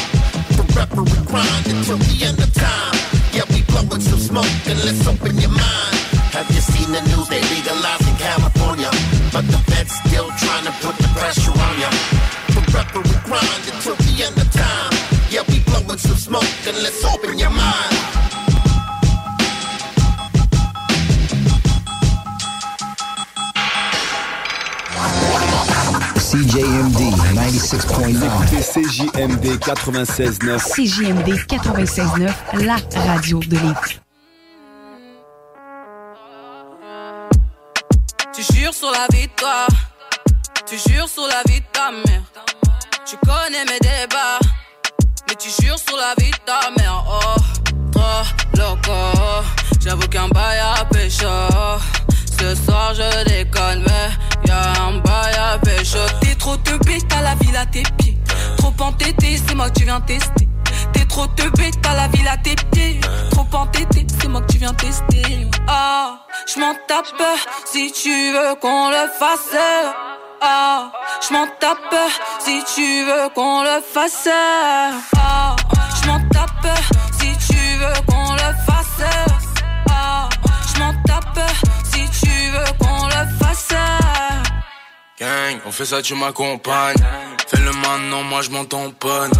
[0.52, 2.92] Forever we grind until the end of time.
[3.32, 5.89] Yeah, we blowing some smoke and let's open your mind.
[10.40, 11.90] Trying to put the pressure on you.
[12.54, 14.92] Forever we grind until the end of time.
[15.30, 18.10] Yeah, we blowing some smoke and let's open your mind.
[26.30, 28.20] CJMD 96.9.
[28.62, 30.58] CJMD 96.9.
[30.74, 34.00] CJMD 96.9, la radio de Lévis.
[38.32, 39.66] Tu jures sur la toi,
[40.70, 42.22] tu jures sur la vie de ta mère.
[43.04, 44.38] Tu connais mes débats,
[45.28, 47.04] mais tu jures sur la vie de ta mère.
[47.08, 47.40] Oh,
[47.90, 48.92] trop loco,
[49.80, 51.26] j'avoue qu'un bail à pécho.
[52.38, 55.98] Ce soir je déconne, mais y'a un bail à pécho.
[56.20, 56.70] T'es trop te
[57.08, 58.16] t'as la ville à tes pieds.
[58.56, 60.48] Trop entêté, c'est moi que tu viens tester.
[60.92, 61.42] T'es trop te
[61.82, 63.00] t'as la ville à tes pieds.
[63.32, 65.48] Trop entêté, c'est moi que tu viens tester.
[65.66, 67.06] Ah, je m'en tape
[67.64, 69.56] si tu veux qu'on le fasse.
[70.42, 71.94] Ah, je m'en tape
[72.38, 74.28] si tu veux qu'on le fasse.
[75.16, 75.54] Ah,
[76.00, 76.78] je m'en tape
[77.20, 79.04] si tu veux qu'on le fasse.
[79.90, 80.28] Ah,
[80.72, 81.40] je m'en tape
[81.92, 83.74] si tu veux qu'on le fasse.
[85.18, 86.96] Gang, on fait ça, tu m'accompagnes.
[87.46, 89.32] Fais le maintenant, moi je m'en tamponne.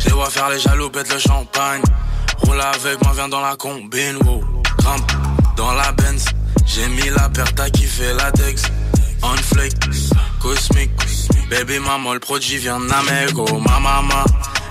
[0.00, 1.82] Je vois faire les jaloux, pète le champagne.
[2.44, 4.42] Roule avec moi, viens dans la combine, wow.
[4.78, 5.12] Grimpe
[5.56, 6.24] dans la Benz.
[6.64, 8.62] J'ai mis la paire, t'as kiffé la Dex.
[9.28, 10.90] On cosmique.
[11.50, 13.46] Baby maman, le produit vient d'Amego.
[13.58, 14.24] Ma maman,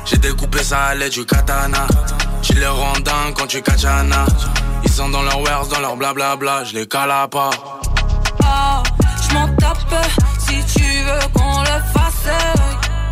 [0.05, 1.85] j'ai découpé ça à l'aide du katana.
[2.41, 2.93] Tu les rends
[3.35, 4.25] quand tu kachana.
[4.83, 6.63] Ils sont dans leur wares, dans leur blablabla.
[6.63, 7.49] Je les cala pas.
[8.43, 8.81] Ah,
[9.27, 10.05] je m'en tape
[10.39, 12.29] si tu veux qu'on le fasse.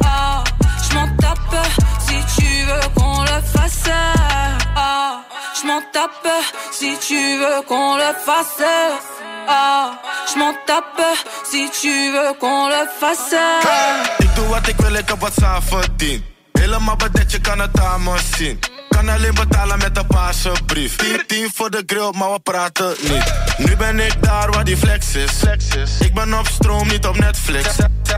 [0.05, 0.43] Ah,
[0.87, 1.65] je m'en tape
[2.07, 3.89] si tu veux qu'on le fasse.
[4.75, 5.21] Ah,
[5.59, 6.27] je m'en tape
[6.71, 8.63] si tu veux qu'on le fasse.
[9.47, 9.91] Ah,
[10.31, 11.03] je m'en tape
[11.49, 13.35] si tu veux qu'on le fasse.
[14.17, 16.23] Ik doe wat ik wil, ik heb wat ze verdient.
[16.51, 18.59] Helemaal bedekt, je kan het aan me zien.
[18.89, 20.95] Kan alleen betalen met een paarse brief.
[20.95, 23.33] 10, 10 voor de grill, maar we praten niet.
[23.57, 25.41] Nu ben ik daar waar die flex is.
[25.99, 27.75] Ik ben op stroom, niet op Netflix.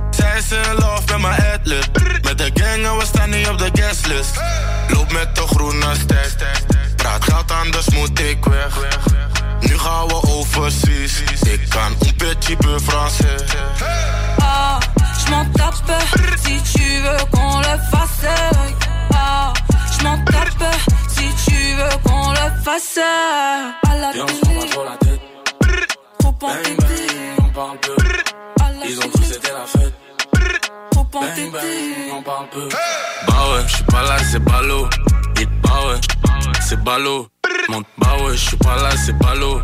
[0.10, 1.86] Zij is in love met mijn adlib.
[2.22, 4.42] Met de gang en we staan niet op de guestlist.
[4.88, 6.48] Loop met de groene stack.
[6.96, 8.78] Praat geld, anders moet ik weg.
[9.62, 11.22] Nu gaan we overseas.
[11.44, 13.44] Ik kan een petit peu français.
[14.40, 14.78] Ah,
[15.20, 15.98] je m'en tape.
[16.44, 18.28] Si tu veux qu'on le fasse.
[19.14, 19.52] Ah,
[19.98, 20.76] je m'en tape.
[21.16, 23.00] Si tu veux qu'on le fasse.
[23.90, 24.70] À la télé.
[26.20, 27.08] Trop entêté.
[27.40, 27.96] On parle peu.
[28.88, 29.94] Ils ont tous été la fête.
[30.92, 32.12] Trop entêté.
[32.18, 32.70] On parle peu.
[33.28, 34.88] Bah ouais, je suis pas là, c'est ballot.
[35.64, 36.00] Bah ouais,
[36.62, 37.28] c'est ballot.
[37.70, 39.60] Mon bah ouais, je suis pas là, c'est ballot.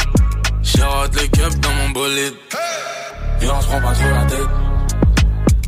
[0.64, 2.34] J'arrête les cups dans mon bolide.
[3.42, 4.50] Et on se prend pas trop la tête.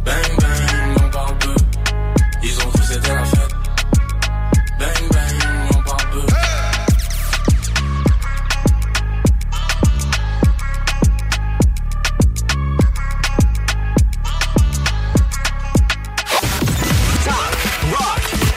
[0.03, 1.55] Bang bang, on parle peu.
[2.43, 3.53] Ils ont cru c'était la fête.
[4.79, 6.25] Bang bang, on parle peu.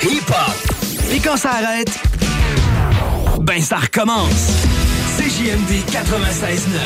[0.08, 1.12] Hip-hop.
[1.12, 1.90] Et quand ça arrête,
[3.46, 4.66] ben ça recommence.
[5.16, 6.78] CJMD 96.9.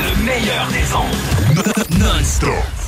[0.00, 1.98] Le meilleur des ondes.
[1.98, 2.81] Non-stop.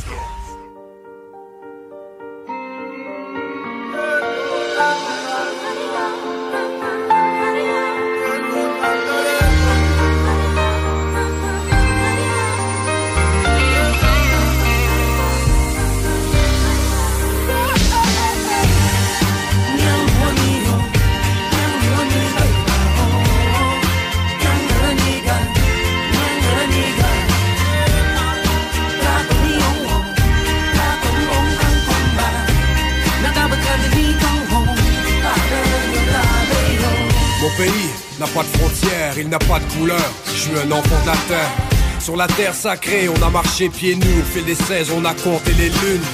[37.57, 40.11] Pays n'a pas de frontières, il n'a pas de couleur.
[40.27, 42.03] Je suis un enfant de.
[42.03, 44.21] Sur la terre sacrée, on a marché pieds nus.
[44.21, 46.05] Au fil des 16, on a compté les lunes.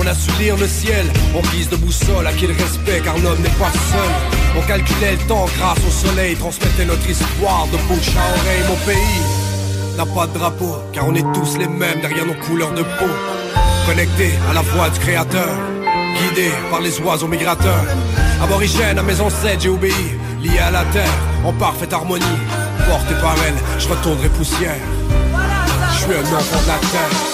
[0.00, 1.04] On a su lire le ciel
[1.36, 4.12] en guise de boussole, à qui le respect car l'homme n'est pas seul.
[4.56, 8.62] On calculait le temps grâce au soleil, transmettait notre histoire de bouche à oreille.
[8.68, 12.72] Mon pays n'a pas de drapeau, car on est tous les mêmes derrière nos couleurs
[12.72, 13.12] de peau.
[13.86, 15.48] Connectés à la voix du créateur,
[16.16, 17.84] guidés par les oiseaux migrateurs.
[18.42, 19.92] Aborigène à mes ancêtres, j'ai obéi,
[20.42, 21.14] lié à la terre,
[21.44, 22.24] en parfaite harmonie.
[22.88, 24.76] Porté par elle, je retournerai poussière.
[25.92, 27.32] Je suis un enfant de la terre.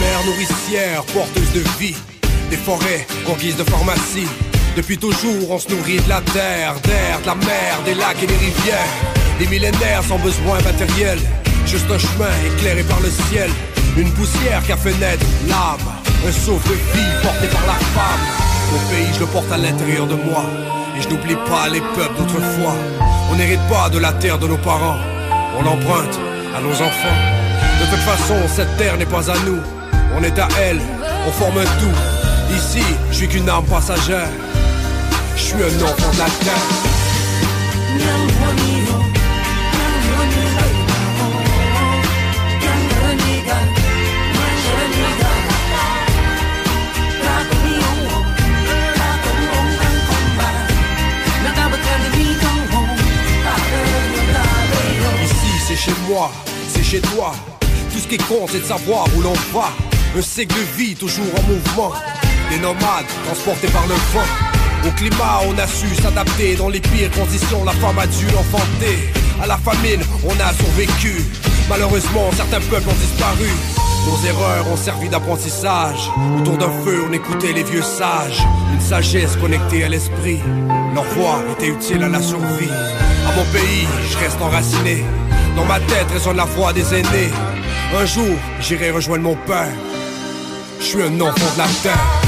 [0.00, 1.96] Mère nourricière, porteuse de vie,
[2.50, 4.28] des forêts en guise de pharmacie.
[4.76, 8.26] Depuis toujours, on se nourrit de la terre, d'air, de la mer, des lacs et
[8.26, 8.94] des rivières.
[9.38, 11.18] Des millénaires sans besoin matériel,
[11.66, 13.50] juste un chemin éclairé par le ciel.
[13.96, 15.88] Une poussière qui a fait naître l'âme,
[16.26, 18.24] un souffle de vie porté par la femme.
[18.72, 20.44] Mon pays, je le porte à l'intérieur de moi,
[20.96, 22.76] et je n'oublie pas les peuples d'autrefois.
[23.30, 24.98] On n'hérite pas de la terre de nos parents,
[25.58, 26.18] on l'emprunte
[26.56, 27.18] à nos enfants.
[27.80, 29.60] De toute façon, cette terre n'est pas à nous,
[30.16, 30.80] on est à elle,
[31.26, 32.17] on forme un tout.
[32.54, 34.28] Ici, je suis qu'une âme passagère,
[35.36, 36.88] je suis un enfant de la terre.
[55.24, 55.34] Ici,
[55.66, 56.30] c'est chez moi,
[56.68, 57.34] c'est chez toi.
[57.92, 59.68] Tout ce qui compte, c'est de savoir où l'on va.
[60.16, 61.92] Un cycle de vie toujours en mouvement.
[62.50, 64.86] Des nomades transportés par le vent.
[64.86, 67.64] Au climat, on a su s'adapter dans les pires conditions.
[67.64, 69.12] La femme a dû l'enfanter.
[69.42, 71.24] À la famine, on a survécu.
[71.68, 73.50] Malheureusement, certains peuples ont disparu.
[74.06, 76.10] Nos erreurs ont servi d'apprentissage.
[76.40, 78.42] Autour d'un feu, on écoutait les vieux sages.
[78.72, 80.40] Une sagesse connectée à l'esprit.
[80.94, 82.70] Leur voix était utile à la survie.
[82.70, 85.04] À mon pays, je reste enraciné.
[85.54, 87.30] Dans ma tête résonne la voix des aînés.
[88.00, 89.72] Un jour, j'irai rejoindre mon père.
[90.80, 92.27] Je suis un enfant de la terre.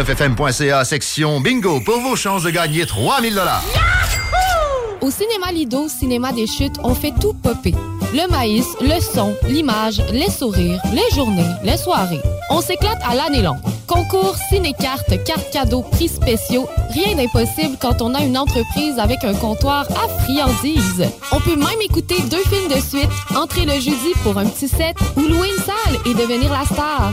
[0.00, 3.62] 969fm.ca, section bingo, pour vos chances de gagner 3000 dollars.
[5.00, 7.74] Au cinéma Lido, cinéma des chutes, on fait tout popper.
[8.12, 12.20] Le maïs, le son, l'image, les sourires, les journées, les soirées.
[12.50, 13.60] On s'éclate à l'année longue.
[13.86, 19.34] Concours, ciné-cartes, cartes cadeaux, prix spéciaux, rien d'impossible quand on a une entreprise avec un
[19.34, 21.08] comptoir à friandises.
[21.32, 24.96] On peut même écouter deux films de suite, entrer le jeudi pour un petit set
[25.16, 27.12] ou louer une salle et devenir la star.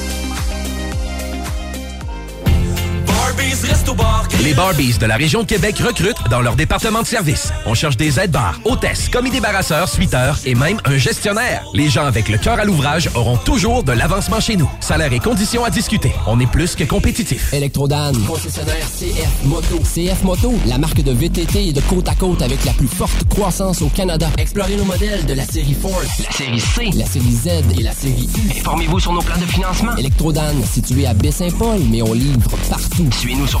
[4.43, 7.53] Les Barbies de la région de Québec recrutent dans leur département de service.
[7.67, 11.63] On cherche des aides-bars, hôtesses, commis débarrasseurs, suiteurs et même un gestionnaire.
[11.73, 14.69] Les gens avec le cœur à l'ouvrage auront toujours de l'avancement chez nous.
[14.79, 16.11] Salaire et conditions à discuter.
[16.25, 17.53] On est plus que compétitif.
[17.53, 19.79] Electrodan, concessionnaire CF Moto.
[19.79, 23.23] CF Moto, la marque de VTT et de côte à côte avec la plus forte
[23.29, 24.27] croissance au Canada.
[24.39, 27.47] Explorez nos modèles de la série Force, la série C, la série Z
[27.77, 28.57] et la série U.
[28.57, 29.95] Informez-vous sur nos plans de financement.
[29.97, 33.07] Electrodan, situé à Baie-Saint-Paul, mais on livre partout.
[33.11, 33.60] Suivez-nous sur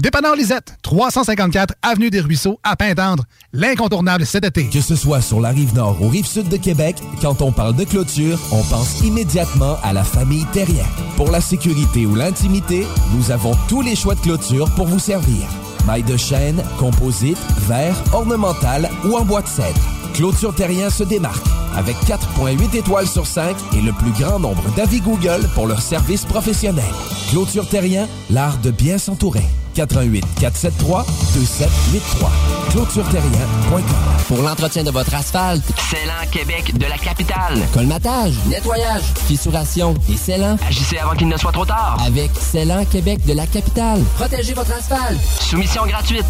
[0.00, 3.24] Dépanneur Lisette, 354 Avenue des Ruisseaux, à Pintendre.
[3.52, 4.66] L'incontournable cet été.
[4.70, 7.76] Que ce soit sur la rive nord ou rive sud de Québec, quand on parle
[7.76, 10.86] de clôture, on pense immédiatement à la famille Terrien.
[11.16, 15.46] Pour la sécurité ou l'intimité, nous avons tous les choix de clôture pour vous servir.
[15.86, 17.38] Maille de chêne, composite,
[17.68, 19.99] verre, ornemental ou en bois de cèdre.
[20.14, 21.44] Clôture Terrien se démarque
[21.76, 26.24] avec 4.8 étoiles sur 5 et le plus grand nombre d'avis Google pour leur service
[26.24, 26.84] professionnel.
[27.30, 29.44] Clôture Terrien, l'art de bien s'entourer.
[29.74, 32.30] 88 473 2783.
[32.70, 33.82] ClôtureTerrien.com
[34.26, 37.60] Pour l'entretien de votre asphalte, Célan Québec de la capitale.
[37.72, 40.56] colmatage, nettoyage, fissuration et scellant.
[40.68, 41.96] Agissez avant qu'il ne soit trop tard.
[42.04, 44.02] Avec Célan Québec de la capitale.
[44.16, 45.20] Protégez votre asphalte.
[45.40, 46.26] Soumission gratuite.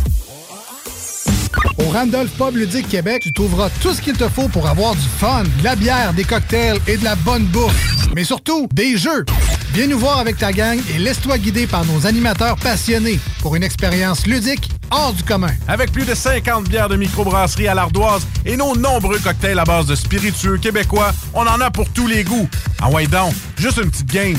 [1.78, 5.08] Au Randolph Pub Ludique Québec, tu trouveras tout ce qu'il te faut pour avoir du
[5.18, 8.08] fun, de la bière, des cocktails et de la bonne bouffe.
[8.14, 9.24] Mais surtout, des jeux.
[9.72, 13.62] Viens nous voir avec ta gang et laisse-toi guider par nos animateurs passionnés pour une
[13.62, 15.52] expérience ludique hors du commun.
[15.68, 19.86] Avec plus de 50 bières de microbrasserie à l'ardoise et nos nombreux cocktails à base
[19.86, 22.48] de spiritueux québécois, on en a pour tous les goûts.
[22.82, 24.38] Ah ouais donc, juste une petite game.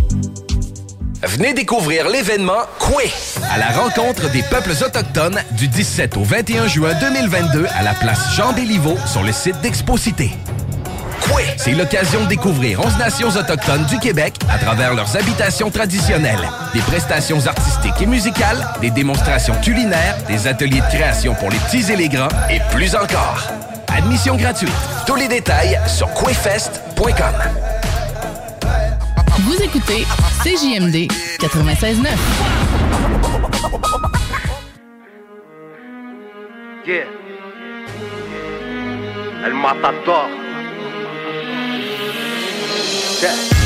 [1.24, 3.10] Venez découvrir l'événement Koué
[3.50, 8.36] à la rencontre des peuples autochtones du 17 au 21 juin 2022 à la place
[8.36, 10.32] Jean Béliveau sur le site d'Exposité.
[11.58, 16.82] C'est l'occasion de découvrir 11 nations autochtones du Québec à travers leurs habitations traditionnelles, des
[16.82, 21.96] prestations artistiques et musicales, des démonstrations culinaires, des ateliers de création pour les petits et
[21.96, 23.48] les grands et plus encore.
[23.88, 24.70] Admission gratuite.
[25.08, 27.34] Tous les détails sur quefest.com.
[29.40, 30.06] Vous écoutez
[30.44, 32.08] CJMD 96.9.
[36.86, 37.06] Yeah.
[39.44, 40.45] El matador.
[43.16, 43.65] check.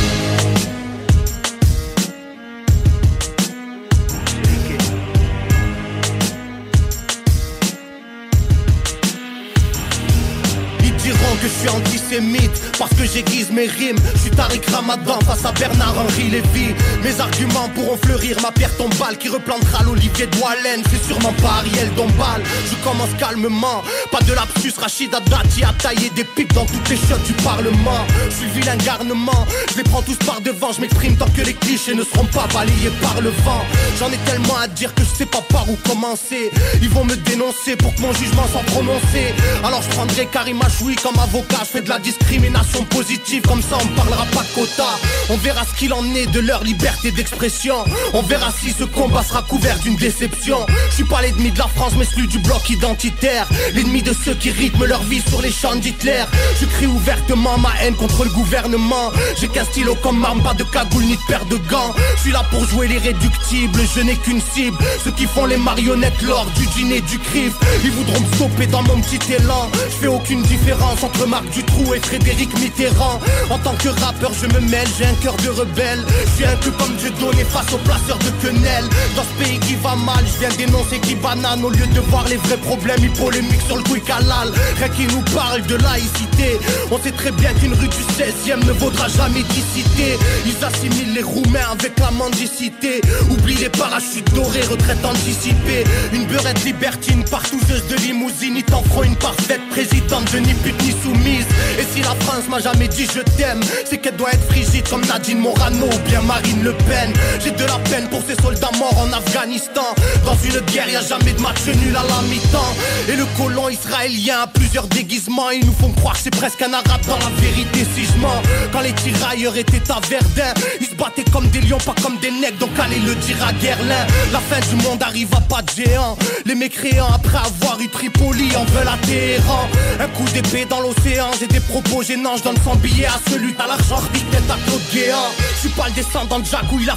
[11.10, 13.98] Diront que je suis antisémite parce que j'aiguise mes rimes.
[14.16, 16.76] Je suis Tariq Ramadan face à Bernard-Henri Lévy.
[17.04, 20.82] Mes arguments pourront fleurir ma pierre tombale qui replantera l'olivier de Wallen.
[20.92, 22.42] C'est sûrement pas Ariel Dombal.
[22.70, 23.82] Je commence calmement,
[24.12, 24.74] pas de lapsus.
[24.78, 28.06] Rachida Dati a taillé des pipes dans toutes les chiottes du Parlement.
[28.30, 30.72] Je suis vilain garnement, je les prends tous par devant.
[30.74, 33.64] Je m'exprime tant que les clichés ne seront pas balayés par le vent.
[33.98, 36.52] J'en ai tellement à dire que je sais pas par où commencer.
[36.82, 39.34] Ils vont me dénoncer pour que mon jugement soit prononcé.
[39.64, 43.78] Alors je prendrai Karim Achoui comme avocat, je fais de la discrimination positive, comme ça
[43.82, 44.88] on parlera pas quota.
[45.30, 47.76] On verra ce qu'il en est de leur liberté d'expression.
[48.14, 50.66] On verra si ce combat sera couvert d'une déception.
[50.90, 53.48] Je suis pas l'ennemi de la France, mais celui du bloc identitaire.
[53.74, 56.24] L'ennemi de ceux qui rythment leur vie sur les champs d'Hitler.
[56.60, 59.12] Je crie ouvertement ma haine contre le gouvernement.
[59.40, 61.94] J'ai qu'un stylo comme arme, pas de cagoule ni de paire de gants.
[62.18, 64.78] Je suis là pour jouer les réductibles, je n'ai qu'une cible.
[65.04, 67.54] Ceux qui font les marionnettes lors du dîner du CRIF.
[67.84, 69.70] Ils voudront me stopper dans mon petit élan.
[69.74, 73.20] Je fais aucune différence entre Marc Dutroux et Frédéric Mitterrand.
[73.50, 76.04] En tant que rappeur, je me mêle, j'ai un cœur de rebelle.
[76.26, 78.90] Je suis un peu comme Dieu donné face aux placeurs de quenelles.
[79.16, 81.64] Dans ce pays qui va mal, je viens dénoncer qui banane.
[81.64, 84.52] Au lieu de voir les vrais problèmes, ils polémiquent sur le quick halal.
[84.78, 86.60] Rien qui nous parle de laïcité.
[86.92, 91.22] On sait très bien qu'une rue du 16ème ne vaudra jamais cité Ils assimilent les
[91.22, 93.02] Roumains avec la mendicité.
[93.30, 95.84] Oublie les parachutes dorés, retraite anticipée.
[96.14, 98.56] Une beurette libertine, partouzeuse de limousine.
[98.58, 101.46] Ils t'en feront une parfaite présidente, de ni pute soumise.
[101.80, 105.06] Et si la France m'a jamais dit je t'aime, c'est qu'elle doit être frigide comme
[105.06, 107.14] Nadine Morano ou bien Marine Le Pen.
[107.44, 109.96] J'ai de la peine pour ces soldats morts en Afghanistan.
[110.26, 112.74] Dans une guerre, y a jamais de match nul à la mi-temps.
[113.08, 115.50] Et le colon israélien a plusieurs déguisements.
[115.52, 118.42] Ils nous font croire que c'est presque un arabe dans la vérité si je mens.
[118.72, 122.32] Quand les tirailleurs étaient à Verdun, ils se battaient comme des lions, pas comme des
[122.32, 122.58] nègres.
[122.60, 124.06] Donc allez le dire à Guerlain.
[124.32, 126.18] La fin du monde arrive à pas de géant.
[126.46, 129.68] Les mécréants, après avoir eu Tripoli, en veulent à Téhéran.
[130.00, 132.38] Un coup d'épée dans l'océan, j'ai des propos gênants.
[132.38, 134.02] Je donne 100 billets à celui à l'argent,
[134.32, 135.32] tête à Claude Guéant.
[135.56, 136.96] Je suis pas le descendant de Jacques où il a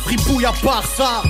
[0.48, 1.22] à part ça.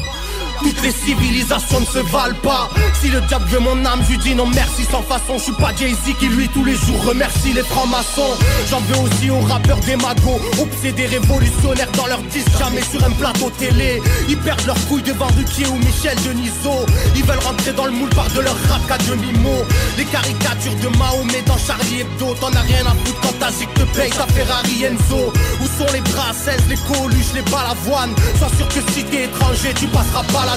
[0.63, 2.71] Toutes les civilisations ne se valent pas.
[3.01, 5.39] Si le diable veut mon âme, je lui dis non merci sans façon.
[5.39, 8.35] Je suis pas Jay-Z qui lui tous les jours remercie les francs-maçons.
[8.71, 13.11] J'en veux aussi aux rappeurs des magos Obsédés révolutionnaires dans leur disque Jamais sur un
[13.11, 14.01] plateau télé.
[14.29, 16.87] Ils perdent leur couille devant Ruquier ou Michel Denisot.
[17.17, 19.65] Ils veulent rentrer dans le moule par de leur rap à demi-mot
[19.99, 23.83] Les caricatures de Mahomet dans Charlie Hebdo T'en as rien à foutre quand ta te
[23.97, 25.33] paye ta Ferrari Enzo.
[25.61, 28.15] Où sont les bras 16, les coluches, les balavoines?
[28.39, 30.52] Sois sûr que si t'es étranger tu passeras pas la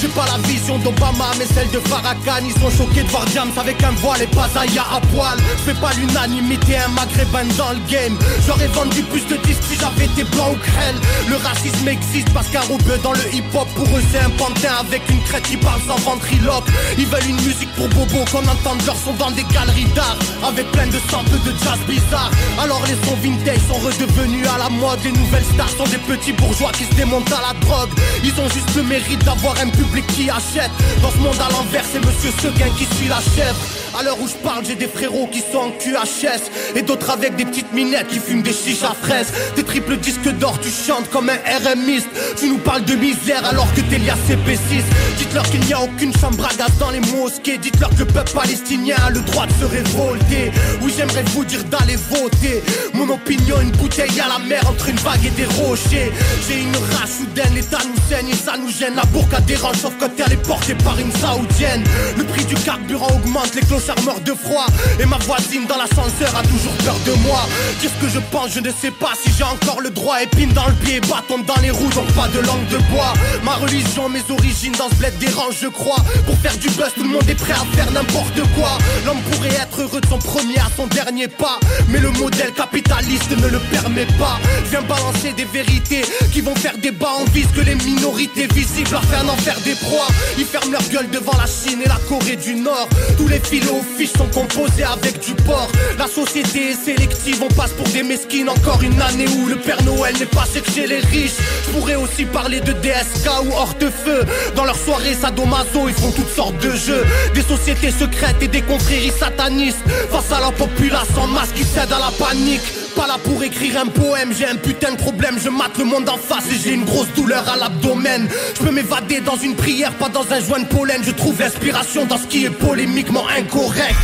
[0.00, 2.44] J'ai pas la vision d'Obama mais celle de Farrakhan.
[2.46, 5.36] Ils sont choqués de voir Diams avec un voile et pas Zaya à poil.
[5.58, 8.16] Je fais pas l'unanimité un maghrébin dans le game.
[8.46, 10.94] J'aurais vendu plus de disques si j'avais été blanc ou crêle
[11.28, 12.60] Le racisme existe parce qu'un
[13.02, 15.98] dans le hip hop Pour eux c'est un pantin avec une crête qui parle sans
[16.08, 16.66] ventriloque.
[16.98, 20.70] Ils veulent une musique pour bobo qu'on entende leur son dans des galeries d'art Avec
[20.70, 22.30] plein de samples de jazz bizarre.
[22.62, 25.00] Alors les sons vintage sont redevenus à la mode.
[25.02, 27.90] Les nouvelles stars sont des petits bourgeois qui se démontent à la drogue.
[28.22, 30.70] Ils ont juste le mérite d'avoir un public qui achète.
[31.02, 33.56] Dans ce monde à l'envers c'est monsieur Seguin qui suit la chèvre
[33.98, 37.34] à l'heure où je parle, j'ai des frérots qui sont en QHS Et d'autres avec
[37.36, 39.32] des petites minettes qui fument des chiches à fraises.
[39.54, 43.72] Des triples disques d'or, tu chantes comme un RMiste Tu nous parles de misère alors
[43.72, 44.82] que t'es lié à CP6
[45.16, 47.56] Dites-leur qu'il n'y a aucune chambre à dans les mosquées.
[47.56, 50.50] Dites-leur que le peuple palestinien a le droit de se révolter.
[50.82, 52.62] Oui j'aimerais vous dire d'aller voter.
[52.92, 56.12] Mon opinion, une bouteille à la mer entre une vague et des rochers.
[56.46, 59.92] J'ai une rage soudaine, l'état nous saigne et ça nous gêne La bourka dérange sauf
[60.00, 61.84] quand elle est portée par une saoudienne.
[62.16, 64.64] Le prix du carburant augmente, les cloches meurt de froid.
[64.98, 67.46] Et ma voisine dans l'ascenseur a toujours peur de moi.
[67.82, 70.22] Qu'est-ce que je pense, je ne sais pas si j'ai encore le droit.
[70.22, 73.12] Épine dans le pied, bâton dans les roues, donc pas de langue de bois.
[73.44, 76.02] Ma religion, mes origines dans ce bled dérange je crois.
[76.24, 78.78] Pour faire du buzz, tout le monde est prêt à faire n'importe quoi.
[79.04, 81.60] L'homme pourrait être heureux de son premier à son dernier pas.
[81.90, 84.40] Mais le modèle capitaliste ne le permet pas.
[84.70, 89.04] Viens balancer des vérités qui vont faire débat En vise que les minorités visibles leur
[89.04, 90.08] faire en faire des proies.
[90.38, 92.88] Ils ferment leur gueule devant la Chine et la Corée du Nord.
[93.16, 95.68] Tous les philos fiches sont composés avec du porc.
[95.98, 98.48] La société est sélective, on passe pour des mesquines.
[98.48, 101.96] Encore une année où le Père Noël n'est pas que chez les riches Je pourrais
[101.96, 104.24] aussi parler de DSK ou Hortefeux.
[104.54, 107.04] Dans leur soirée sadomaso, ils font toutes sortes de jeux.
[107.34, 109.82] Des sociétés secrètes et des confréries satanistes.
[110.10, 113.78] Face à la population en masse qui cède à la panique pas là pour écrire
[113.78, 116.72] un poème, j'ai un putain de problème, je mate le monde en face et j'ai
[116.72, 118.26] une grosse douleur à l'abdomen.
[118.58, 122.06] Je peux m'évader dans une prière, pas dans un joint de pollen, je trouve l'inspiration
[122.06, 123.94] dans ce qui est polémiquement incorrect.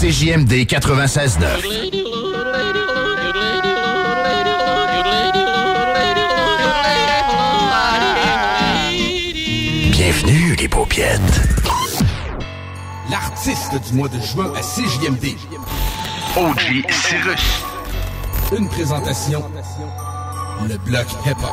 [0.00, 1.42] CJMD 96.9.
[9.90, 11.20] Bienvenue les paupiètes.
[13.10, 15.36] L'artiste du mois de juin à CJMD.
[16.36, 17.71] OG Cyrus.
[18.56, 19.42] Une présentation.
[20.68, 21.50] Le bloc hip-hop.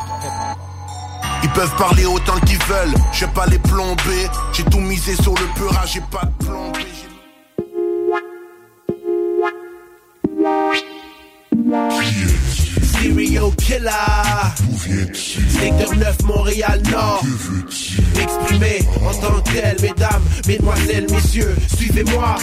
[1.42, 4.28] Ils peuvent parler autant qu'ils veulent, je vais pas les plomber.
[4.52, 6.86] J'ai tout misé sur le peurage, j'ai pas de plombé.
[12.82, 13.90] Serial killer
[15.48, 17.22] Secteur 9 Montréal Nord
[18.20, 22.36] Exprimé en tant que tel Mesdames, mesdemoiselles, messieurs Suivez-moi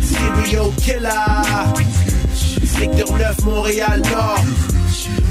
[0.00, 2.15] Serial killer
[2.78, 4.44] Secteur 9, Montréal Nord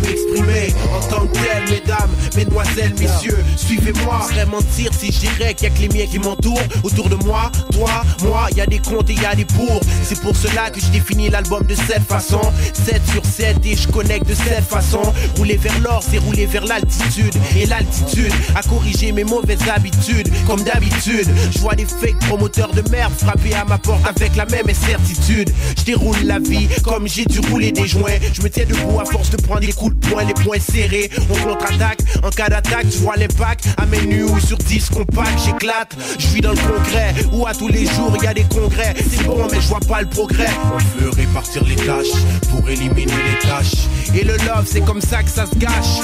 [0.02, 4.28] m'exprimer en tant que tel, mesdames, mesdemoiselles, messieurs, suivez-moi.
[4.30, 6.62] Serait mentir si je dirais qu'il y a que les miens qui m'entourent.
[6.84, 9.46] Autour de moi, toi, moi, il y a des comptes et il y a des
[9.46, 9.82] pour.
[10.04, 12.42] C'est pour cela que je définis l'album de cette façon.
[12.86, 15.02] 7 sur 7 et je connecte de cette façon.
[15.38, 17.34] Rouler vers l'or, c'est rouler vers l'altitude.
[17.58, 20.30] Et l'altitude a corrigé mes mauvaises habitudes.
[20.48, 24.46] Comme d'habitude, je vois des fake promoteurs de merde frapper à ma porte avec la
[24.46, 25.52] même certitude.
[25.78, 28.20] Je déroule la vie comme j'ai dû rouler des joints.
[28.34, 31.09] Je me tiens debout à force de prendre des coups de poing, les poings serrés.
[31.30, 33.68] On contre-attaque, en cas d'attaque, tu vois l'impact.
[33.78, 35.95] Amène nu ou sur 10 compact, j'éclate.
[36.20, 38.93] Je suis dans le congrès, où à tous les jours y a des congrès.
[38.97, 40.49] C'est bon, mais je vois pas le progrès.
[40.74, 43.88] On veut répartir les tâches pour éliminer les tâches.
[44.13, 46.01] Et le love, c'est comme ça que ça se gâche.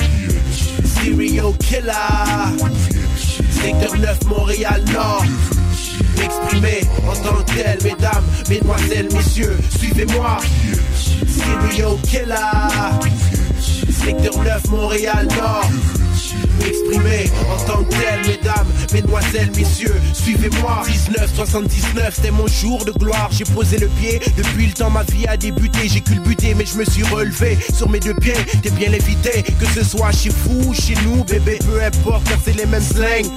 [1.03, 1.91] Serial killer.
[3.61, 5.25] Secteur 9, Montréal Nord.
[6.17, 10.37] M'exprimer en tant que tel, mesdames, mesdemoiselles, messieurs, suivez-moi.
[11.27, 13.50] Serial killer.
[14.03, 16.10] Secteur 9, Montréal Nord.
[16.61, 20.83] M'exprimer en tant que tel, mesdames, mesdemoiselles, messieurs, suivez-moi.
[20.87, 23.29] 1979, c'était mon jour de gloire.
[23.31, 25.87] J'ai posé le pied, depuis le temps ma vie a débuté.
[25.87, 28.33] J'ai culbuté, mais je me suis relevé sur mes deux pieds.
[28.61, 32.55] T'es bien évité, que ce soit chez vous, chez nous, bébé, peu importe, car c'est
[32.55, 33.31] les mêmes slangs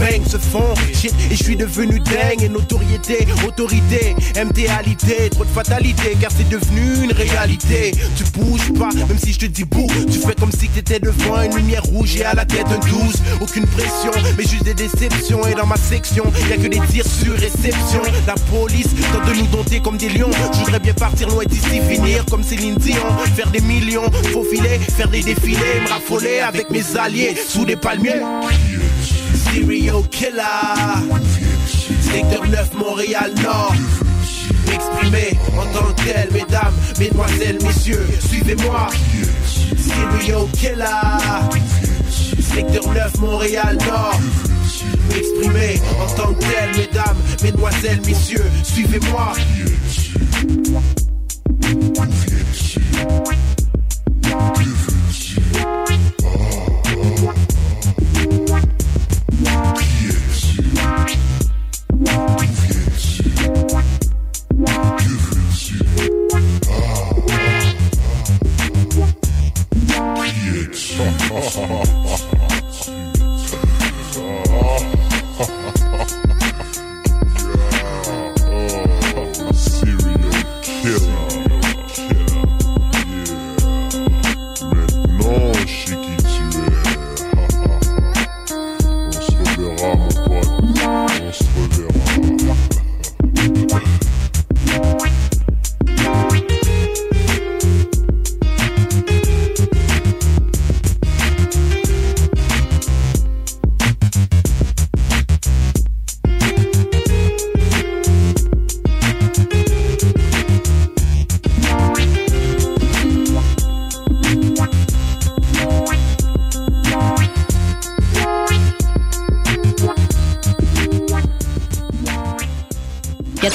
[0.00, 5.50] bang se font shit et je suis devenu dingue et notoriété, autorité, MTalité, trop de
[5.50, 7.92] fatalité car c'est devenu une réalité.
[8.16, 11.42] Tu bouges pas, même si je te dis bouh, tu fais comme si t'étais devant
[11.42, 13.22] une lumière rouge et à la tête un 12.
[13.40, 17.04] Aucune pression, mais juste des déceptions et dans ma section, y a que des tirs
[17.06, 18.02] sur réception.
[18.26, 20.30] La police tente de nous dompter comme des lions.
[20.52, 23.02] Je voudrais bien partir loin d'ici, finir comme Céline Dion,
[23.34, 28.22] faire des millions, faufiler, faire des défilés, me raffoler avec mes alliés sous des palmiers.
[29.52, 30.40] Serial killer.
[32.02, 33.74] Secteur 9, Montréal Nord.
[34.66, 38.88] M'exprimer en tant que tel, mesdames, mesdemoiselles, messieurs, suivez-moi.
[39.76, 41.99] Serial killer.
[42.54, 44.20] Secteur 9, Montréal Nord.
[45.08, 49.32] M'exprimer en tant que tel, mesdames, mesdemoiselles, messieurs, suivez-moi.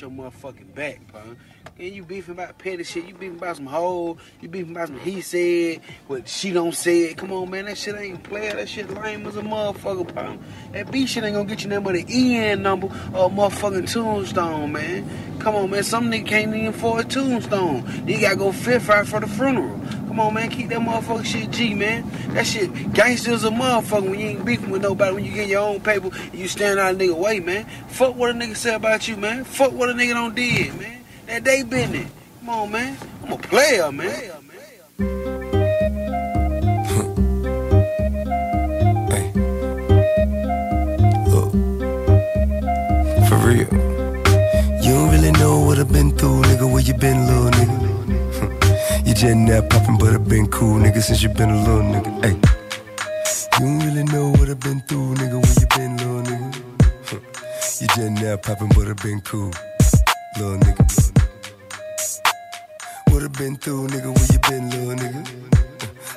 [0.00, 1.20] Gotta your motherfucking back, bro.
[1.78, 3.06] And you beefing about petty shit.
[3.06, 4.16] You beefing about some hoe.
[4.40, 7.12] You beefing about some he said, what she don't say.
[7.14, 8.54] Come on, man, that shit ain't player.
[8.54, 10.38] That shit lame as a motherfucker, bro.
[10.72, 14.72] That B shit ain't gonna get you that money EN number or a motherfucking tombstone,
[14.72, 15.38] man.
[15.38, 15.82] Come on, man.
[15.82, 17.84] Some nigga can't even afford a tombstone.
[18.06, 19.78] You gotta go fifth right for the funeral.
[20.16, 20.48] Come on, man.
[20.48, 22.10] Keep that motherfucking shit G, man.
[22.28, 25.14] That shit gangsters a motherfucker when you ain't beefing with nobody.
[25.14, 27.66] When you get your own paper you stand out a nigga way, man.
[27.88, 29.44] Fuck what a nigga say about you, man.
[29.44, 31.04] Fuck what a nigga don't did, man.
[31.26, 32.10] That they business.
[32.40, 32.96] Come on, man.
[33.24, 34.32] I'm a player, man.
[43.28, 43.68] For real.
[44.82, 46.70] You don't really know what I've been through, nigga.
[46.70, 49.06] Where you been, little nigga?
[49.06, 52.24] you just now popping, but I've been cool, nigga, since you been a little nigga.
[52.24, 52.36] Hey.
[53.58, 55.40] You don't really know what I've been through, nigga.
[55.42, 57.80] Where you been, little nigga?
[57.80, 59.50] you just now popping, but I've been cool,
[60.38, 60.84] little nigga.
[63.10, 64.14] What I've been through, nigga.
[64.14, 65.46] Where you been, little nigga?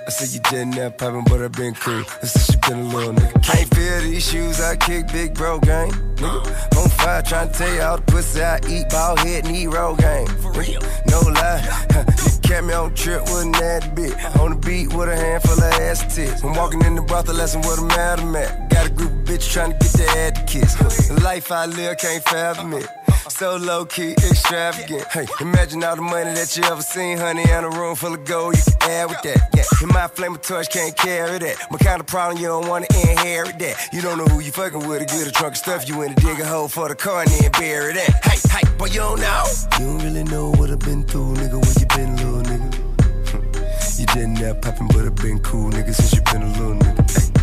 [0.06, 2.04] I said you just now popping, but I've been cool.
[2.24, 3.44] Since you been a little nigga.
[3.44, 5.92] Can't feel these shoes, I kick big bro gang.
[6.16, 6.78] Nigga.
[6.78, 10.28] On fire tryna tell you all the pussy I eat, ball head eat roll game.
[10.28, 10.82] For real?
[11.08, 11.86] No lie.
[12.34, 14.38] you kept me on trip with a nasty bit.
[14.38, 16.44] On the beat with a handful of ass tits.
[16.44, 18.70] I'm walking in the brothel, lesson a madam at.
[18.70, 21.12] Got a group of bitches trying to get their to kiss.
[21.24, 22.88] Life I live can't fathom it.
[23.30, 25.04] So low key, extravagant.
[25.12, 28.26] Hey, imagine all the money that you ever seen, honey, in a room full of
[28.26, 28.58] gold.
[28.58, 29.50] You can add with that.
[29.56, 31.58] Yeah, and my flame of torch can't carry that.
[31.72, 33.94] My kind of problem, you don't wanna inherit that.
[33.94, 35.88] You don't know who you fucking with, a get a trunk of stuff.
[35.88, 38.26] You in a dig a hole for the car and then bury that.
[38.26, 39.44] Hey, hey, boy, you don't know.
[39.80, 41.64] You don't really know what I've been through, nigga.
[41.64, 44.00] Where you been, little nigga?
[44.00, 47.12] you didn't have poppin', but I've been cool, nigga, since you been a little nigga.
[47.12, 47.40] Hey.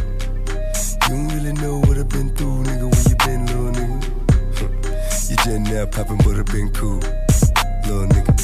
[1.09, 2.86] You don't really know what I've been through, nigga.
[5.47, 6.99] You just now poppin', but it been cool.
[7.87, 8.35] Little nigga.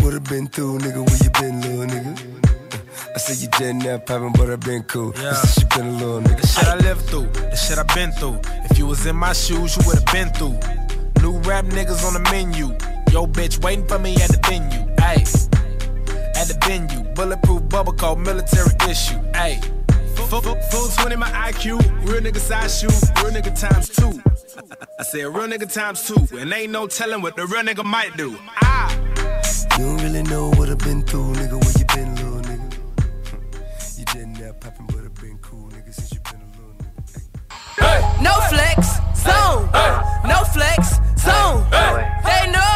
[0.00, 1.06] What I been through, nigga?
[1.06, 3.14] Where you been, little nigga?
[3.14, 5.12] I said you just now poppin', but I been cool.
[5.16, 5.34] Yeah.
[5.34, 6.40] Since you been a little nigga.
[6.40, 8.40] The shit I lived through, the shit I been through.
[8.70, 10.58] If you was in my shoes, you would've been through.
[11.20, 12.68] New rap niggas on the menu.
[13.12, 14.86] Yo, bitch, waiting for me at the venue.
[14.96, 15.20] Ayy,
[16.34, 17.06] at the venue.
[17.12, 19.20] Bulletproof bubble called military issue.
[19.32, 19.62] Ayy.
[20.16, 21.78] Full, full, full 20 my IQ,
[22.08, 22.88] real nigga size shoe,
[23.22, 24.18] real nigga times two.
[24.98, 28.16] I said real nigga times two, and ain't no telling what the real nigga might
[28.16, 28.36] do.
[28.62, 28.90] Ah,
[29.78, 31.62] You don't really know what I've been through, nigga.
[31.62, 33.98] Where you been, little nigga?
[33.98, 35.92] You just now poppin', but it been cool, nigga.
[35.94, 37.28] Since you been a little nigga.
[37.78, 38.22] Hey.
[38.22, 39.68] No flex, zone.
[39.72, 40.28] Hey.
[40.28, 41.64] No flex, zone.
[41.70, 42.08] Hey.
[42.24, 42.74] They know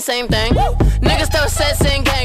[0.00, 0.52] same thing.
[1.00, 2.15] Niggas throw sets and gangbang.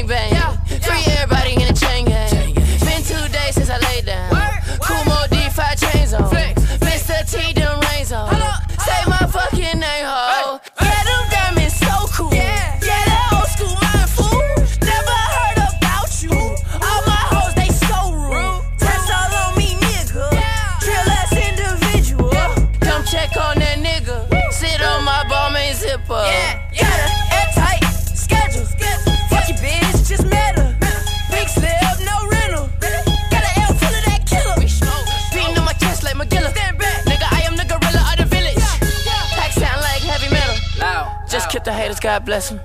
[42.02, 42.60] God bless them.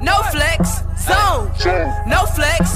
[0.00, 1.52] No flex, zone.
[2.06, 2.69] No flex,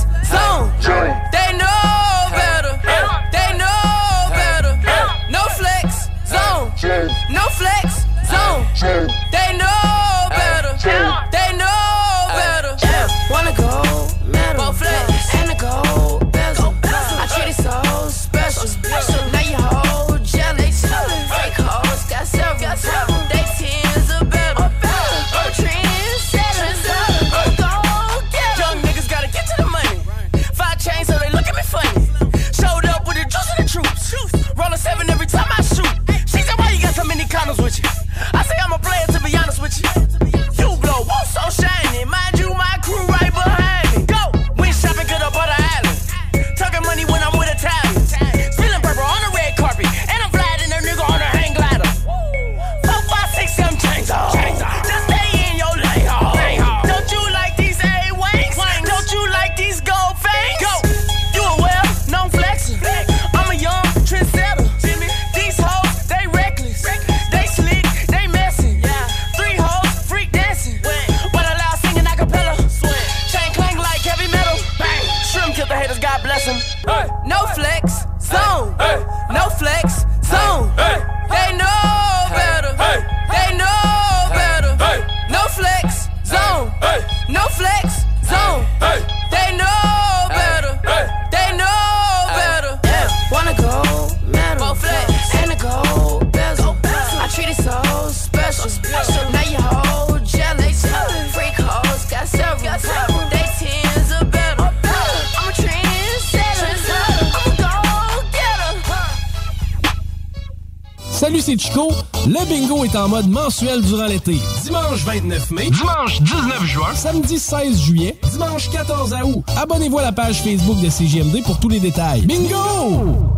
[117.45, 119.45] 16 juillet, dimanche 14 août.
[119.61, 122.23] Abonnez-vous à la page Facebook de CGMD pour tous les détails.
[122.23, 123.35] Bingo!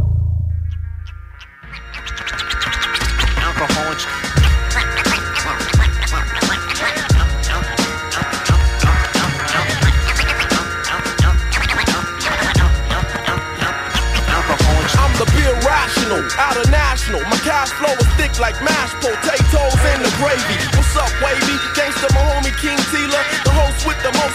[16.38, 17.20] out of national.
[17.22, 19.74] My cash flow thick like mashed potatoes
[20.18, 20.56] gravy.
[20.76, 21.45] What's up.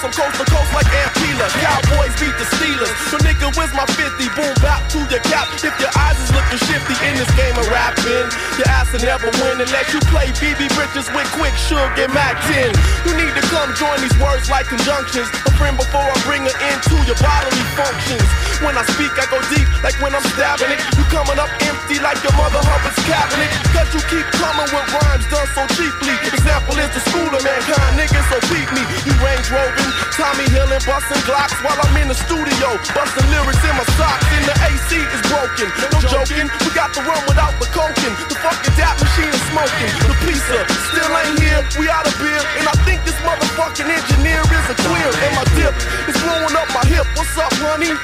[0.04, 1.50] I'm coast to coast like Aunt Pila.
[1.62, 2.94] Cowboys beat the Steelers.
[3.10, 4.30] So nigga, where's my 50?
[4.38, 5.50] Boom, back to your cap.
[5.58, 8.30] If your eyes is looking shifty in this game of rapping,
[8.62, 12.38] your ass will never win unless you play BB Bridges with quick sugar and Mac
[12.46, 12.70] 10.
[13.10, 15.30] You need to come join these words like conjunctions.
[15.50, 18.26] A friend before I bring her into your bodily functions.
[18.62, 20.80] When I speak, I go deep, like when I'm stabbing it.
[20.94, 23.50] You coming up empty like your mother Hubbard's cabinet.
[23.74, 26.14] Cause you keep coming with rhymes done so cheaply.
[26.30, 28.86] Example is the school of mankind, niggas, so beat me.
[29.10, 32.76] You range roving, Tommy Hillin, busting Glocks while I'm in the studio.
[32.92, 35.72] Busting lyrics in my socks, and the AC is broken.
[35.96, 38.12] No joking, we got to run without the coking.
[38.28, 39.92] The fucking dap machine is smoking.
[40.12, 40.60] The pizza
[40.92, 42.44] still ain't here, we out of beer.
[42.60, 45.08] And I think this motherfucking engineer is a queer.
[45.08, 45.72] And my dip
[46.12, 47.08] is blowing up my hip.
[47.16, 47.96] What's up, honey?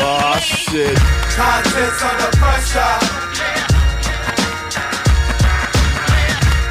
[0.00, 0.96] Oh shit.
[1.36, 2.96] Contents under pressure.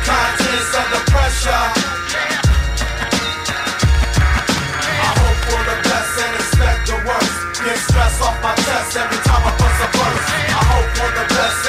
[0.10, 1.85] Contents under pressure.
[8.22, 10.26] Off my chest every time I bust a verse.
[10.56, 11.66] I hope for the best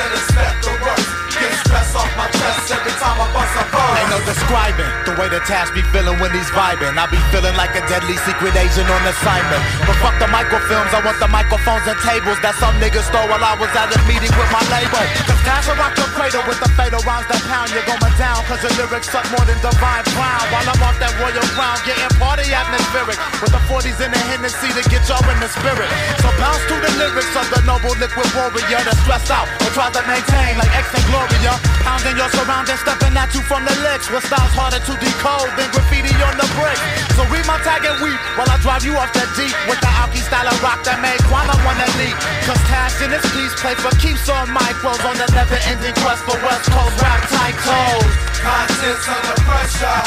[4.06, 6.94] Ain't no describing the way the task be feeling when he's vibing.
[6.94, 9.58] I be feeling like a deadly secret agent on assignment.
[9.82, 13.42] But fuck the microfilms, I want the microphones and tables that some niggas stole while
[13.42, 15.02] I was at a meeting with my label.
[15.26, 17.74] Cause Cash will rock your cradle with the fatal rhymes that pound.
[17.74, 20.44] You're going down cause your lyrics suck more than divine brown.
[20.54, 23.18] While I'm off that royal crown, getting party atmospheric.
[23.42, 25.90] With the 40s in the Hennessy to get y'all in the spirit.
[26.22, 29.98] So bounce to the lyrics of the noble liquid warrior that's stressed out or tries
[29.98, 31.58] to maintain like X and Gloria.
[31.82, 34.10] Pounding your surroundings, stepping at you from the licks.
[34.12, 36.76] With styles harder to decode than graffiti on the brick.
[37.16, 39.88] So read my tag and weep while I drive you off that deep with the
[39.96, 42.16] Alki style of rock that made Quana wanna leak.
[42.44, 46.22] Cause Tash in his piece play for keeps on micros on the never ending quest
[46.28, 48.12] for West Coast rap titles.
[48.36, 50.00] Contents under pressure.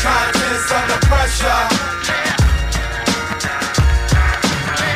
[0.00, 1.62] Contents under pressure.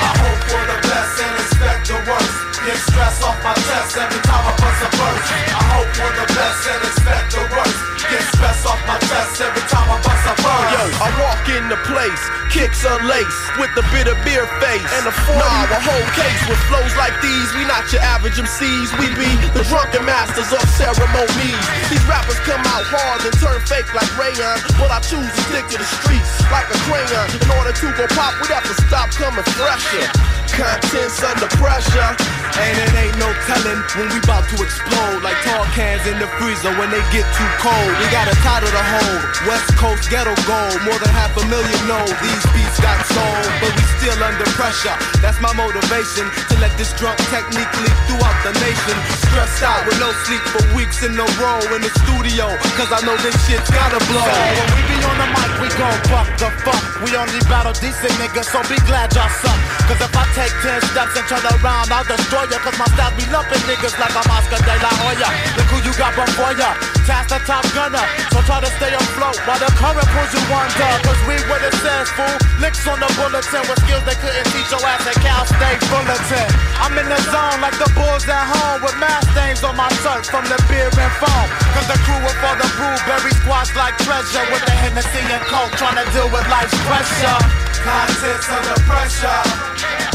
[0.00, 2.36] I hope for the best and expect the worst.
[2.64, 4.29] Get stress off my chest every time
[5.30, 7.78] I hope for the best and expect the worst.
[8.10, 10.72] Get stress off my chest every time I bust a verse.
[10.74, 14.86] Yo, I walk in the place, kicks unlaced, with a bit of beer face.
[14.94, 17.48] And a 40, nah, a whole case with flows like these.
[17.58, 21.64] We not your average MCs, we be the drunken masters of ceremonies.
[21.90, 25.66] These rappers come out hard and turn fake like Rayon, but I choose to stick
[25.74, 27.26] to the streets like a crayon.
[27.34, 30.06] In order to go pop, we'd have to stop coming fresher.
[30.54, 32.40] Contents under pressure.
[32.58, 36.26] And it ain't no telling when we bout to explode Like tall cans in the
[36.36, 40.34] freezer when they get too cold We got a title to hold, West Coast ghetto
[40.50, 44.48] gold More than half a million know these beats got sold But we still under
[44.58, 48.96] pressure, that's my motivation To let this drunk technique leak throughout the nation.
[49.28, 53.00] Stressed out with no sleep for weeks in a row in the studio Cause I
[53.06, 54.24] know this shit's gotta blow.
[54.24, 56.82] So when we be on the mic we gon' buck the fuck.
[57.04, 59.60] We only battle decent niggas so be glad y'all suck.
[59.88, 62.58] Cause if I take 10 steps and turn around I'll destroy ya.
[62.64, 65.28] Cause my style be lumping niggas like I'm Oscar De La Hoya.
[65.56, 66.72] Look who you got before ya.
[67.04, 70.92] Task the top gunner So try to stay afloat while the current pulls you under.
[71.04, 72.36] Cause we what it says fool.
[72.58, 76.50] Licks on the bulletin with skills they couldn't teach your ass at Cal State Bulletin.
[76.82, 80.26] I'm in the zone like the bulls at home With mask stains on my shirt
[80.26, 81.46] from the beer and foam.
[81.78, 85.72] Cause the crew with all the blueberry squads like treasure With the Hennessy and Coke
[85.78, 87.38] trying to deal with life's pressure.
[87.86, 90.09] Contents under pressure.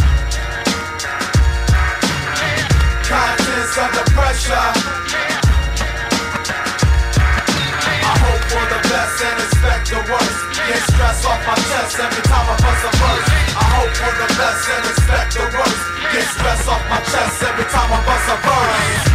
[11.94, 13.30] Every time I bust a verse.
[13.54, 15.82] I hope for the best and expect the worst.
[16.10, 19.06] Get stress off my chest every time I bust a verse.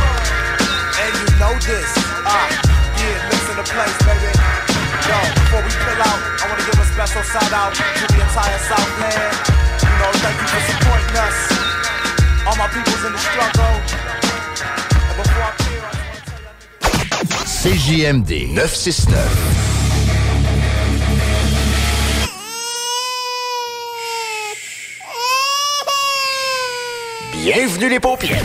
[1.02, 1.90] And you know this
[2.28, 2.46] Ah,
[2.94, 4.30] yeah, listen to place, baby
[5.08, 5.72] Yo, before we
[6.60, 9.34] give a special shout out To the entire Southland
[9.80, 11.38] You know, thank you for supporting us
[12.44, 13.74] All my peoples in the struggle
[17.60, 19.69] CJMD 969.
[27.42, 28.44] Bienvenue les paupières.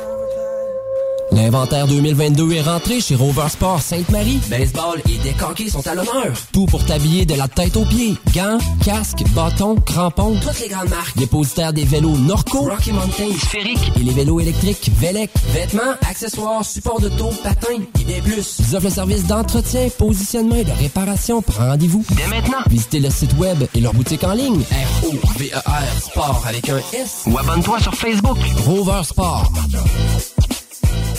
[1.31, 4.41] L'inventaire 2022 est rentré chez Rover Sport Sainte-Marie.
[4.49, 6.33] Baseball et décanqués sont à l'honneur.
[6.51, 8.17] Tout pour t'habiller de la tête aux pieds.
[8.35, 10.35] Gants, casques, bâtons, crampons.
[10.41, 11.17] Toutes les grandes marques.
[11.17, 15.31] Dépositaire des vélos Norco, Rocky Mountain, Sphérique et les vélos électriques Velec.
[15.53, 18.57] Vêtements, accessoires, supports de taux, patins et bien plus.
[18.59, 21.41] Ils offrent le service d'entretien, positionnement et de réparation.
[21.57, 22.59] Rendez-vous dès maintenant.
[22.69, 24.61] Visitez le site web et leur boutique en ligne.
[24.61, 27.23] R-O-V-E-R Sport avec un S.
[27.27, 28.37] Ou abonne-toi sur Facebook.
[28.65, 29.51] Rover Sport.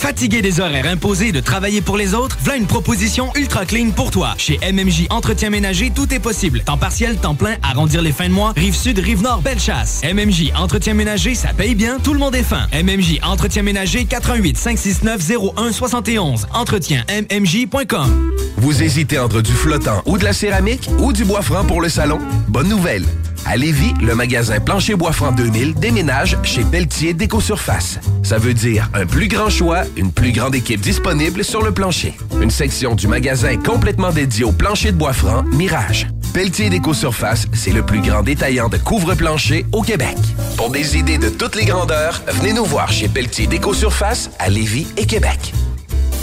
[0.03, 4.11] Fatigué des horaires imposés de travailler pour les autres, voilà une proposition ultra clean pour
[4.11, 4.33] toi.
[4.37, 6.59] Chez MMJ Entretien Ménager, tout est possible.
[6.59, 10.01] Temps partiel, temps plein, arrondir les fins de mois, rive sud, rive nord, belle chasse.
[10.03, 12.67] MMJ Entretien Ménager, ça paye bien, tout le monde est fin.
[12.73, 16.47] MMJ Entretien Ménager, 88 569 01 71.
[16.53, 18.33] Entretien MMJ.com.
[18.57, 21.87] Vous hésitez entre du flottant ou de la céramique ou du bois franc pour le
[21.87, 22.19] salon?
[22.49, 23.05] Bonne nouvelle!
[23.45, 27.99] À Lévis, le magasin Plancher Bois Franc 2000 déménage chez Pelletier Déco-Surface.
[28.23, 32.13] Ça veut dire un plus grand choix, une plus grande équipe disponible sur le plancher.
[32.41, 36.07] Une section du magasin complètement dédiée au plancher de bois franc Mirage.
[36.33, 40.17] Pelletier Déco-Surface, c'est le plus grand détaillant de couvre-plancher au Québec.
[40.57, 44.87] Pour des idées de toutes les grandeurs, venez nous voir chez Pelletier Déco-Surface à Lévis
[44.97, 45.53] et Québec.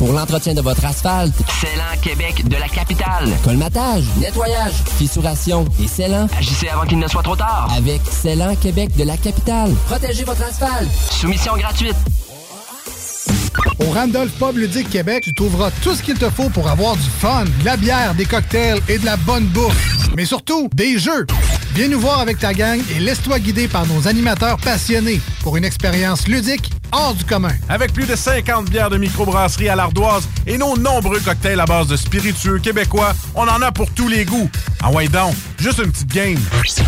[0.00, 3.28] Pour l'entretien de votre asphalte, Célan Québec de la capitale.
[3.44, 6.26] colmatage, nettoyage, fissuration et scellant.
[6.38, 7.68] Agissez avant qu'il ne soit trop tard.
[7.76, 9.74] Avec Célan Québec de la capitale.
[9.84, 10.88] Protégez votre asphalte.
[11.10, 11.96] Soumission gratuite.
[13.78, 17.10] Au Randolph Pub Ludique Québec, tu trouveras tout ce qu'il te faut pour avoir du
[17.20, 20.08] fun, de la bière, des cocktails et de la bonne bouffe.
[20.16, 21.26] Mais surtout, des jeux.
[21.74, 25.64] Viens nous voir avec ta gang et laisse-toi guider par nos animateurs passionnés pour une
[25.64, 27.52] expérience ludique hors du commun.
[27.68, 31.86] Avec plus de 50 bières de microbrasserie à l'ardoise et nos nombreux cocktails à base
[31.86, 34.50] de spiritueux québécois, on en a pour tous les goûts.
[34.82, 36.38] Ah ouais donc, juste une petite game.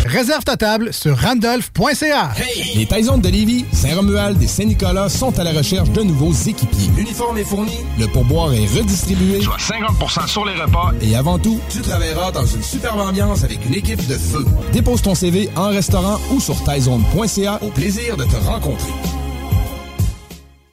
[0.05, 2.31] Réserve ta table sur randolph.ca.
[2.75, 6.89] Les Taisons de Lévis, Saint-Romuald et Saint-Nicolas sont à la recherche de nouveaux équipiers.
[6.97, 9.41] L'uniforme est fourni, le pourboire est redistribué.
[9.41, 10.91] Soit 50% sur les repas.
[11.01, 14.45] Et avant tout, tu travailleras dans une superbe ambiance avec une équipe de feu.
[14.73, 17.59] Dépose ton CV en restaurant ou sur taizone.ca.
[17.61, 18.91] Au plaisir de te rencontrer.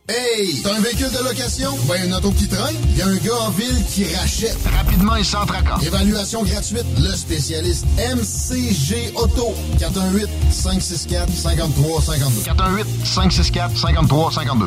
[0.08, 1.70] Hey, t'as un véhicule de location?
[1.86, 2.74] Ben, une auto qui traîne?
[2.90, 4.56] Il y a un gars en ville qui rachète.
[4.76, 5.78] Rapidement et sans tracas.
[5.86, 6.84] Évaluation gratuite.
[6.98, 9.54] Le spécialiste MCG Auto.
[9.78, 12.42] 418-564-5352.
[13.04, 14.66] 418-564-5352.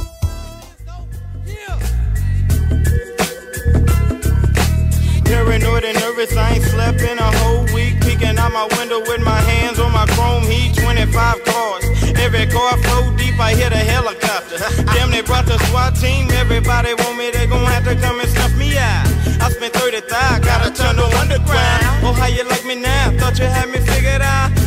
[5.41, 7.99] Paranoid and nervous, I ain't slept in a whole week.
[8.01, 10.77] Peeking out my window with my hands on my chrome heat.
[10.77, 11.83] 25 cars,
[12.21, 13.39] every car flow deep.
[13.39, 14.61] I hit a helicopter.
[14.93, 16.29] Damn, they brought the SWAT team.
[16.29, 19.07] Everybody want me, they gon' have to come and snuff me out.
[19.41, 22.05] I spent 30 thou, got a tunnel underground.
[22.05, 23.09] Oh, how you like me now?
[23.17, 24.60] Thought you had me figured out.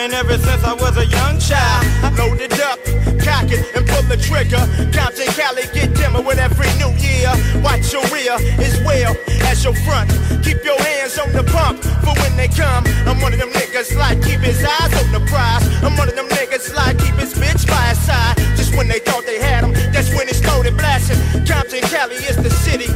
[0.00, 1.84] My been ever since I was a young child.
[2.00, 2.80] I loaded up,
[3.20, 4.64] cock it, and pull the trigger.
[4.96, 7.28] Compton Cali get dimmer with every new year.
[7.60, 8.32] Watch your rear
[8.64, 9.12] as well
[9.44, 10.08] as your front.
[10.40, 12.88] Keep your hands on the pump for when they come.
[13.04, 15.68] I'm one of them niggas like keep his eyes on the prize.
[15.84, 18.40] I'm one of them niggas like keep his bitch by his side.
[18.56, 21.20] Just when they thought they had him, that's when it started blasting.
[21.44, 22.88] Compton Cali is the city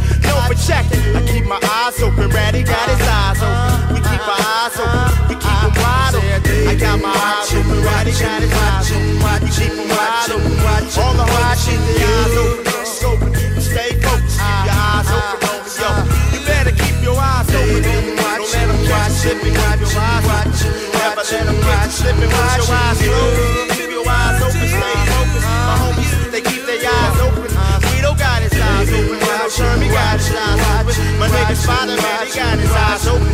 [9.55, 11.79] watching, watching, watching, all I'm watching.
[11.95, 13.31] Your eyes open, it's open.
[13.61, 15.91] Stay focused, keep your eyes open, open, yo.
[16.35, 17.83] You better keep your eyes open.
[17.83, 19.31] Don't let them catch you.
[19.31, 20.51] Slipping, keep your eyes open.
[20.99, 22.31] Never let them catch you slipping.
[22.31, 23.71] With your eyes open.
[23.79, 25.47] Keep your eyes open, stay focused.
[25.47, 27.47] My homies, they keep their eyes open.
[27.85, 31.19] Guido got his eyes open, Lil Shermie got his eyes open.
[31.19, 33.31] My nigga Spider-Man, he got his eyes open.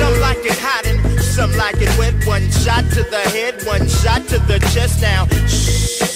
[0.00, 0.99] Something like it's hot in
[1.30, 2.14] some like it wet.
[2.26, 5.00] One shot to the head, one shot to the chest.
[5.00, 6.09] Now, shh.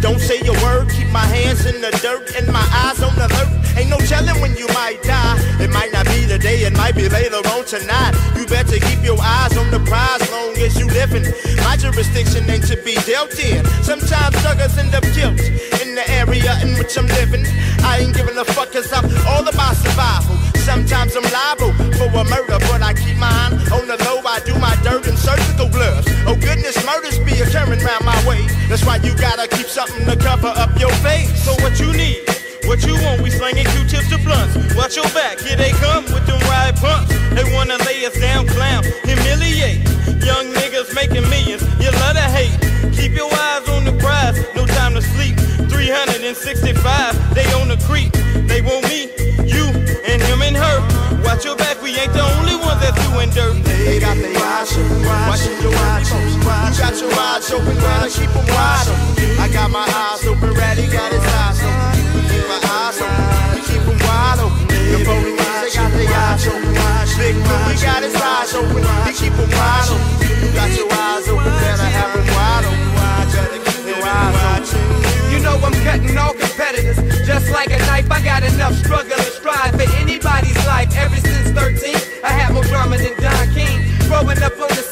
[0.00, 3.26] Don't say a word, keep my hands in the dirt and my eyes on the
[3.26, 3.50] alert.
[3.76, 5.36] Ain't no telling when you might die.
[5.60, 8.14] It might not be today, it might be later on tonight.
[8.36, 11.24] You better keep your eyes on the prize long as you living.
[11.64, 13.64] My jurisdiction ain't to be dealt in.
[13.82, 15.40] Sometimes suckers end up killed
[15.82, 17.44] in the area in which I'm living.
[17.82, 20.36] I ain't giving a fuck cause I'm all about survival.
[20.66, 24.18] Sometimes I'm liable for a murder, but I keep mine on the low.
[24.26, 26.08] I do my dirt in surgical gloves.
[26.26, 28.42] Oh goodness, murders be occurring round my way.
[28.66, 31.32] That's why you gotta keep something to cover up your face.
[31.44, 32.20] So what you need?
[32.68, 33.22] What you want?
[33.22, 34.52] We slanging Q-tips to blunts.
[34.76, 37.08] Watch your back, here they come with them ride pumps.
[37.32, 39.80] They wanna lay us down, clown, humiliate.
[40.20, 42.52] Young niggas making millions, you love to hate.
[42.92, 45.36] Keep your eyes on the prize, no time to sleep.
[45.70, 48.12] 365, they on the creep.
[48.50, 49.08] They want me,
[49.46, 49.64] you,
[50.04, 50.76] and him and her.
[51.24, 53.56] Watch your back, we ain't the only ones that's doing dirt.
[53.64, 56.28] They got eyes open, watching your eyes open.
[56.30, 59.40] You got your eyes open, gotta keep them wide open.
[59.42, 62.22] I got my eyes open, Ratty got his eyes open.
[62.30, 64.64] Keep my eyes open, we keep them wide open.
[64.70, 66.72] The police, they got their eyes open.
[67.16, 70.26] Big we got his eyes open, he keep them wide open.
[70.42, 72.86] You got your eyes open, better have them wide open.
[73.32, 75.32] Better keep your eyes open.
[75.32, 76.98] You know I'm cutting all competitors.
[77.26, 80.94] Just like a knife, I got enough struggle and strive for anybody's life.
[80.94, 83.82] Ever since 13, I had more drama than Don King.
[84.06, 84.85] Growing up on the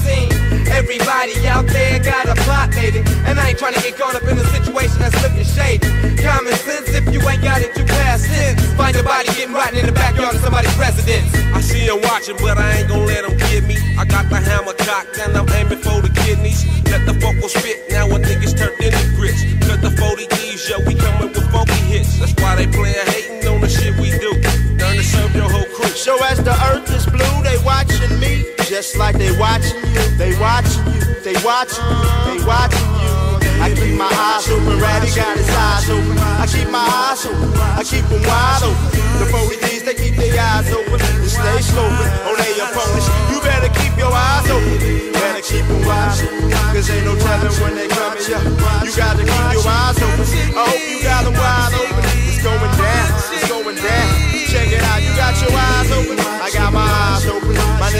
[0.00, 0.66] niggas on my team.
[0.70, 2.98] Everybody out there got a plot, maybe.
[3.26, 5.86] And I ain't trying to get caught up in a situation that's looking shady.
[6.22, 8.60] Common sense, if you ain't got it, you pass it.
[8.76, 11.34] Find your body getting rotten in the backyard of somebody's residence.
[11.54, 13.76] I see her watching, but I ain't gon' let them get me.
[13.98, 16.64] I got the hammer cocked and I'm aiming for the kidneys.
[16.90, 19.42] Let the vocal spit, now a niggas turned into grits.
[19.66, 22.18] Cut the 40 D's, yo, we coming with funky hits.
[22.18, 24.32] That's why they playin' hating on the shit we do.
[24.78, 25.92] Learn to serve your whole crew.
[25.92, 28.46] So as the earth is blue, they watching me.
[28.70, 29.89] Just like they watching you,
[30.20, 33.08] they watching you, they watching you, they watching you.
[33.56, 36.16] I keep my eyes open, Ratty got his eyes open.
[36.36, 39.00] I keep my eyes open, I keep them wide open.
[39.16, 41.00] The 40Ds, they keep their eyes open.
[41.00, 43.08] Oh, they stay scoping on their opponents.
[43.32, 44.76] You better keep your eyes open,
[45.16, 46.52] better keep them wide open.
[46.68, 48.44] Cause ain't no telling when they coming, yeah.
[48.84, 50.24] You gotta keep your eyes open.
[50.52, 52.04] I hope you got them wide open.
[52.28, 54.08] It's going down, it's going down.
[54.52, 56.20] Check it out, you got your eyes open.
[56.44, 56.49] I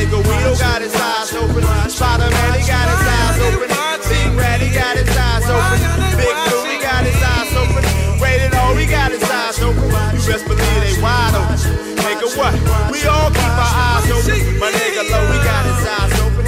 [0.00, 1.62] nigga Weedle got his eyes open.
[1.88, 3.68] Spider-Man, he got his eyes open.
[4.08, 5.78] Big Rat, he got his eyes open.
[6.16, 7.82] Big Blue, he got his eyes open.
[8.16, 9.88] Rated O, he got his eyes open.
[10.16, 11.58] You best believe they wide open.
[12.00, 12.54] Nigga, what?
[12.88, 14.40] We all keep our eyes open.
[14.56, 16.44] My nigga Low, he got his eyes open.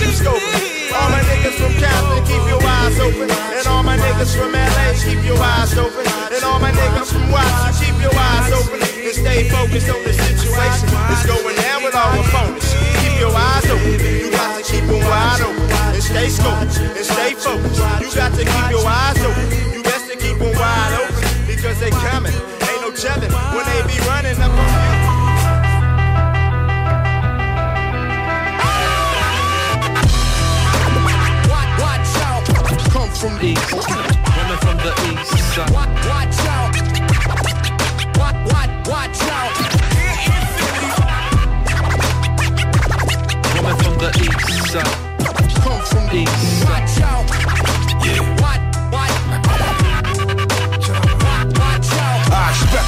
[0.00, 0.74] Keep scoping.
[0.96, 3.28] All my niggas from Compton, keep your eyes open.
[3.28, 6.06] And all my niggas from LA, keep your eyes open.
[6.32, 8.80] And all my niggas from Watson, keep your eyes open.
[8.80, 10.88] And stay focused on the situation.
[11.12, 12.93] It's going down with our opponents.
[13.24, 14.04] Your eyes open.
[14.04, 15.62] You got to keep them wide open.
[15.96, 16.76] And stay scoped.
[16.76, 17.80] And stay focused.
[18.04, 19.48] You got to keep your eyes open.
[19.72, 21.24] You best to keep them wide open.
[21.46, 22.36] Because they coming.
[22.68, 24.92] Ain't no telling when they be running up on you.
[31.80, 32.44] Watch out.
[32.92, 33.72] Come from the east.
[33.72, 35.32] Women from the east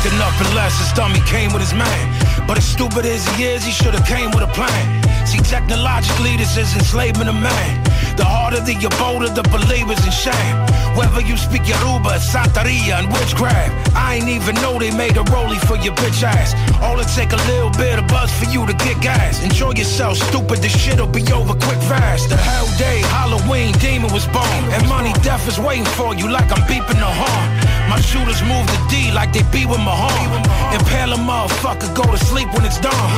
[0.06, 0.78] I expected nothing less.
[0.78, 2.46] His dummy came with his man.
[2.46, 5.02] But as stupid as he is, he should have came with a plan.
[5.26, 7.82] See, technologically, this is enslavement of man.
[8.16, 10.56] The harder the bolder the believers in shame.
[10.96, 15.60] Whether you speak Yoruba, Santeria, and witchcraft, I ain't even know they made a rollie
[15.66, 16.54] for your bitch ass.
[16.80, 19.42] All it take a little bit of buzz for you to get gas.
[19.42, 20.62] Enjoy yourself, stupid.
[20.62, 22.30] This shit'll be over quick fast.
[22.30, 26.48] The hell day, Halloween, demon was born, and money death is waiting for you like
[26.52, 27.75] I'm beeping the horn.
[27.88, 30.42] My shooters move the D like they be with Mahone.
[30.74, 33.10] Impale a motherfucker, go to sleep when it's dawn.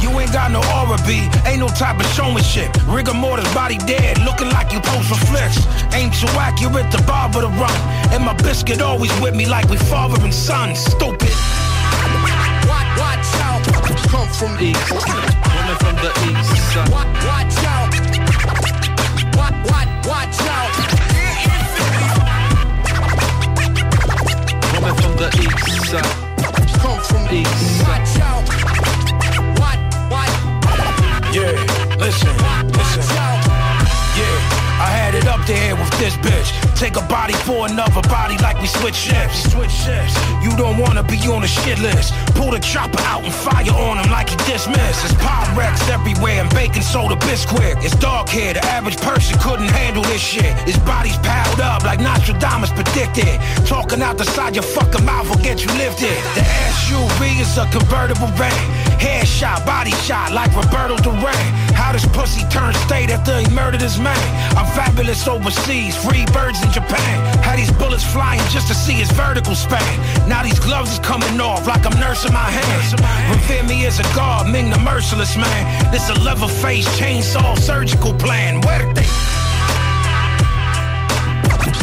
[0.00, 2.70] You ain't got no aura B, ain't no type of showmanship.
[2.86, 5.58] Rigor mortis body dead, looking like you post for flicks.
[5.92, 7.78] Ain't too accurate, the barber to run.
[8.12, 10.74] And my biscuit always with me like we father and son.
[10.74, 11.34] Stupid.
[12.68, 13.62] Watch, watch out.
[14.08, 14.90] Come from the east.
[14.90, 16.76] Women from the east.
[16.90, 17.85] Watch, watch out.
[25.16, 26.04] The east side.
[26.80, 27.88] Come from the east side.
[27.88, 28.44] Watch out.
[29.60, 30.34] Watch, watch.
[31.34, 31.52] Yeah,
[31.98, 32.36] listen,
[32.72, 33.04] listen.
[34.16, 36.52] Yeah, I had it up there with this bitch.
[36.76, 39.50] Take a body for another body like we switch shifts.
[39.52, 40.12] Switch shifts.
[40.44, 42.12] You don't wanna be on the shit list.
[42.36, 45.00] Pull the chopper out and fire on him like he dismissed.
[45.04, 47.82] It's Pyrex everywhere and baking soda bisquick.
[47.82, 48.52] It's dark hair.
[48.52, 50.52] the average person couldn't handle this shit.
[50.68, 53.40] His body's piled up like Nostradamus predicted.
[53.64, 56.16] Talking out the side your fucking mouth will get you lifted.
[56.36, 56.44] The
[56.76, 58.52] SUV is a convertible van.
[59.00, 61.46] Head shot, body shot like Roberto Duran.
[61.72, 64.26] How this pussy turned state after he murdered his man.
[64.56, 67.16] I Fabulous overseas, free birds in Japan.
[67.42, 70.28] Had these bullets flying just to see his vertical span.
[70.28, 72.92] Now these gloves is coming off like I'm nursing my hands.
[73.30, 75.92] Revere me as a god, Ming the merciless man.
[75.92, 78.60] This a level face, chainsaw, surgical plan.
[78.62, 79.06] Where they?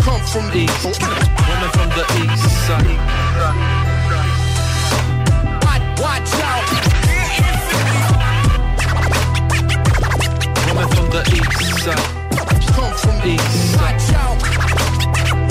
[0.03, 2.99] Come from the east, women from the east side.
[5.99, 6.68] Watch, out.
[10.68, 12.22] Women from the east side
[12.91, 13.15] from.
[13.77, 15.43] Watch out.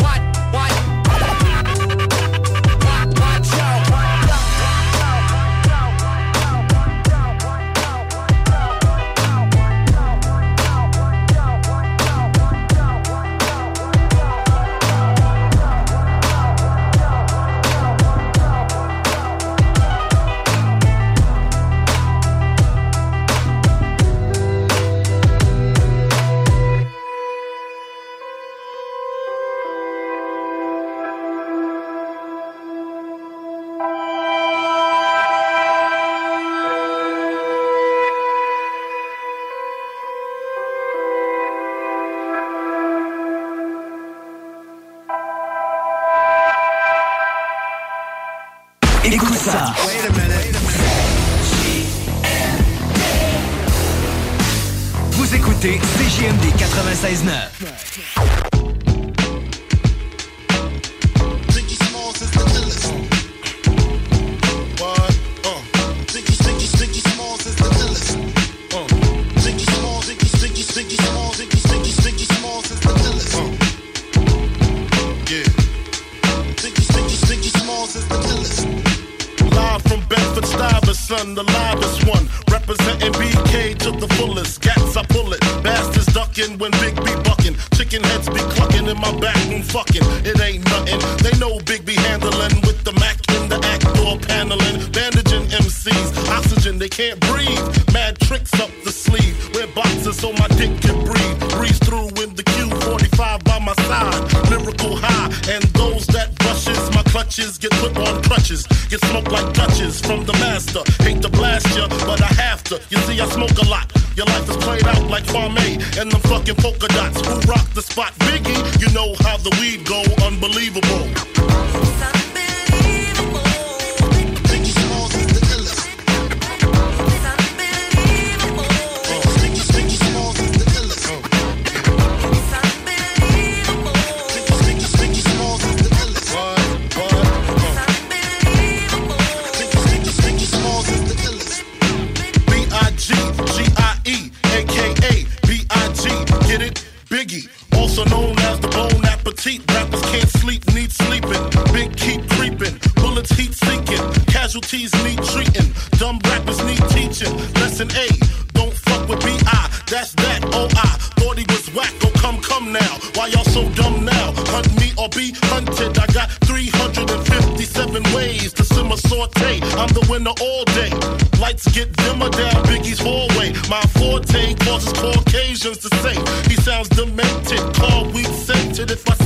[57.13, 58.22] Reisner.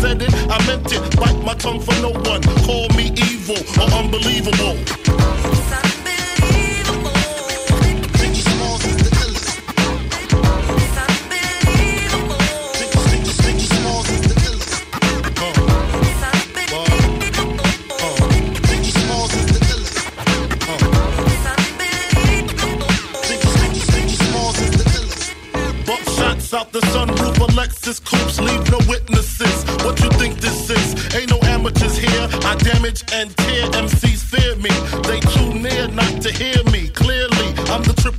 [0.01, 1.17] said it, I meant it.
[1.17, 2.43] Bite my tongue for no one.
[2.65, 5.06] Call me evil or unbelievable.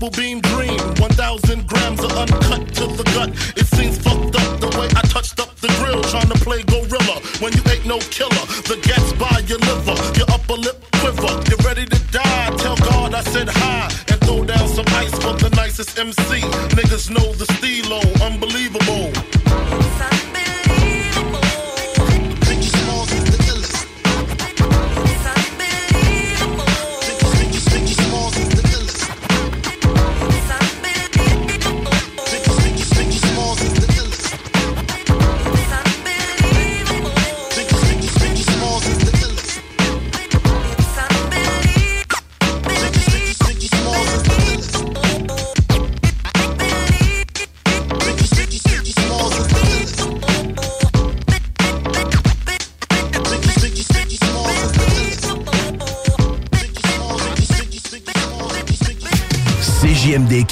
[0.10, 0.47] double beam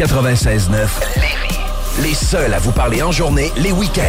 [0.06, 1.60] 96.9 Lévis.
[2.04, 4.04] Les seuls à vous parler en journée, les week-ends.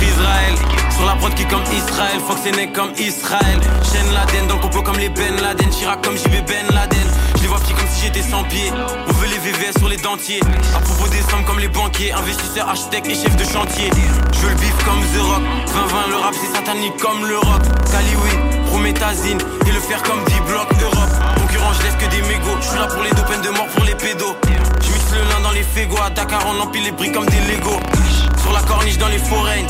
[0.00, 0.54] Israël
[0.90, 3.60] sur la prod qui comme Israël, Fox est né comme Israël.
[3.92, 6.98] Chaîne Laden dans le complot comme les Ben Laden, Chirac comme JB Ben Laden.
[7.36, 8.72] Je les vois petits comme si j'étais sans pied.
[9.40, 10.40] VVS sur les dentiers.
[10.74, 13.90] À propos des sommes comme les banquiers, investisseurs, architectes et chefs de chantier.
[14.32, 15.42] Je veux le bif comme The Rock.
[15.66, 17.62] 20-20, le rap c'est satanique comme le rock.
[17.90, 21.10] Caliwi, Prométhazine et le fer comme 10 blocs Europe.
[21.38, 22.56] Concurrent, je laisse que des mégots.
[22.60, 24.36] Je suis là pour les deux peines de mort pour les pédos.
[24.82, 26.02] Je mixe le lin dans les fégos.
[26.04, 27.80] À Dakar, on empile les briques comme des Legos.
[28.42, 29.64] Sur la corniche dans les forêts.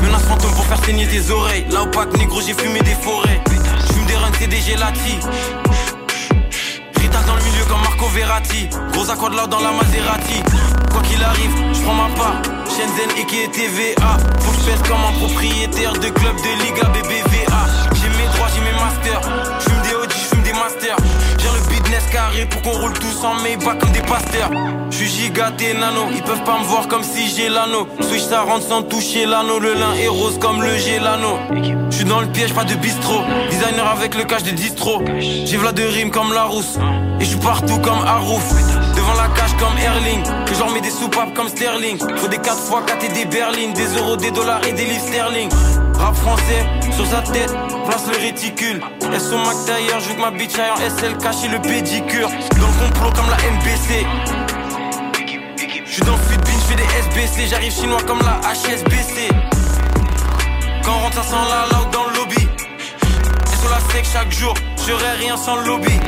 [0.00, 1.66] Menace fantôme pour faire saigner tes oreilles.
[1.70, 3.40] Là au pack négro, j'ai fumé des forêts.
[3.90, 5.18] J'fume des runs, c'est des gelati.
[8.02, 8.92] Marco.
[8.92, 10.42] Gros accord là dans la Maserati.
[10.90, 12.42] Quoi qu'il arrive, je prends ma part.
[12.68, 14.16] Shenzhen et qui est TVA.
[14.40, 17.62] Faut que comme un propriétaire de club de Liga BBVA.
[17.94, 19.20] J'ai mes droits, j'ai mes masters.
[19.60, 20.96] J'fume des OG, j'fume des masters.
[21.38, 24.50] J'ai le business carré pour qu'on roule tous en Maybach comme des pasteurs.
[24.90, 27.86] J'suis gigaté nano, ils peuvent pas me voir comme si j'ai l'anneau.
[28.00, 31.38] Switch ça rentre sans toucher l'anneau, le lin est rose comme le gélano.
[32.02, 33.22] J'suis dans le piège, pas de bistrot.
[33.48, 35.04] Designer avec le cash de distro.
[35.20, 36.76] J'ai v'là de rimes comme la rousse.
[37.20, 38.42] Et j'suis partout comme Harouf.
[38.96, 40.24] Devant la cage comme Erling.
[40.44, 41.98] Que j'en mets des soupapes comme Sterling.
[42.16, 43.72] Faut des 4 x 4 et des berlines.
[43.74, 45.48] Des euros, des dollars et des livres sterling.
[45.94, 47.54] Rap français, sur sa tête,
[47.86, 48.80] place le réticule.
[49.00, 52.28] SO Mac d'ailleurs, joue que ma bitch aille en SL caché le pédicure.
[52.28, 54.06] Dans le complot comme la MBC.
[55.86, 57.46] J'suis dans le bin, j'fais des SBC.
[57.48, 59.28] J'arrive chinois comme la HSBC.
[60.84, 62.42] Quand on rentre, ça sent la loud dans le lobby.
[62.42, 64.54] Et sur la sec chaque jour,
[64.86, 66.00] j'aurais rien sans le lobby.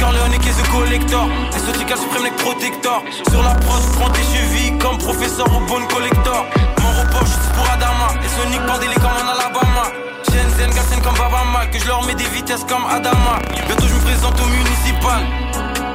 [0.00, 1.28] Corleone et The Collector.
[1.54, 3.02] Exotica Supreme Neck Protector.
[3.30, 6.44] Sur la prod, prends tes chevilles comme professeur au bon collector.
[6.82, 8.08] Mon repos, juste pour Adama.
[8.22, 9.84] Et Sonic Pandélé comme en Alabama.
[10.24, 11.70] Shenzhen, Galsen comme Baba Mal.
[11.70, 13.38] Que je leur mets des vitesses comme Adama.
[13.66, 15.24] Bientôt, je me présente au municipal.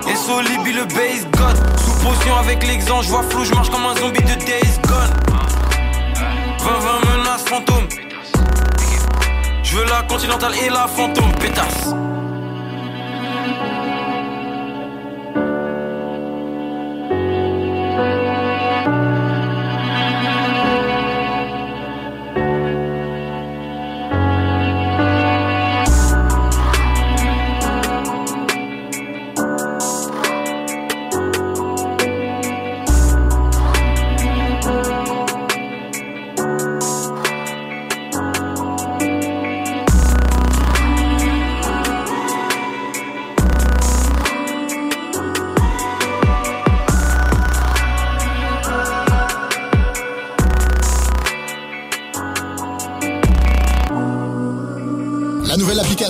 [0.10, 1.58] Et Solibi le base god.
[1.78, 5.14] Sous potion avec l'exemple, je vois flou, je marche comme un zombie de Days Gone.
[6.60, 8.01] 20-20 menaces fantômes.
[9.72, 11.96] Je veux la continentale et la fantôme, pétasse.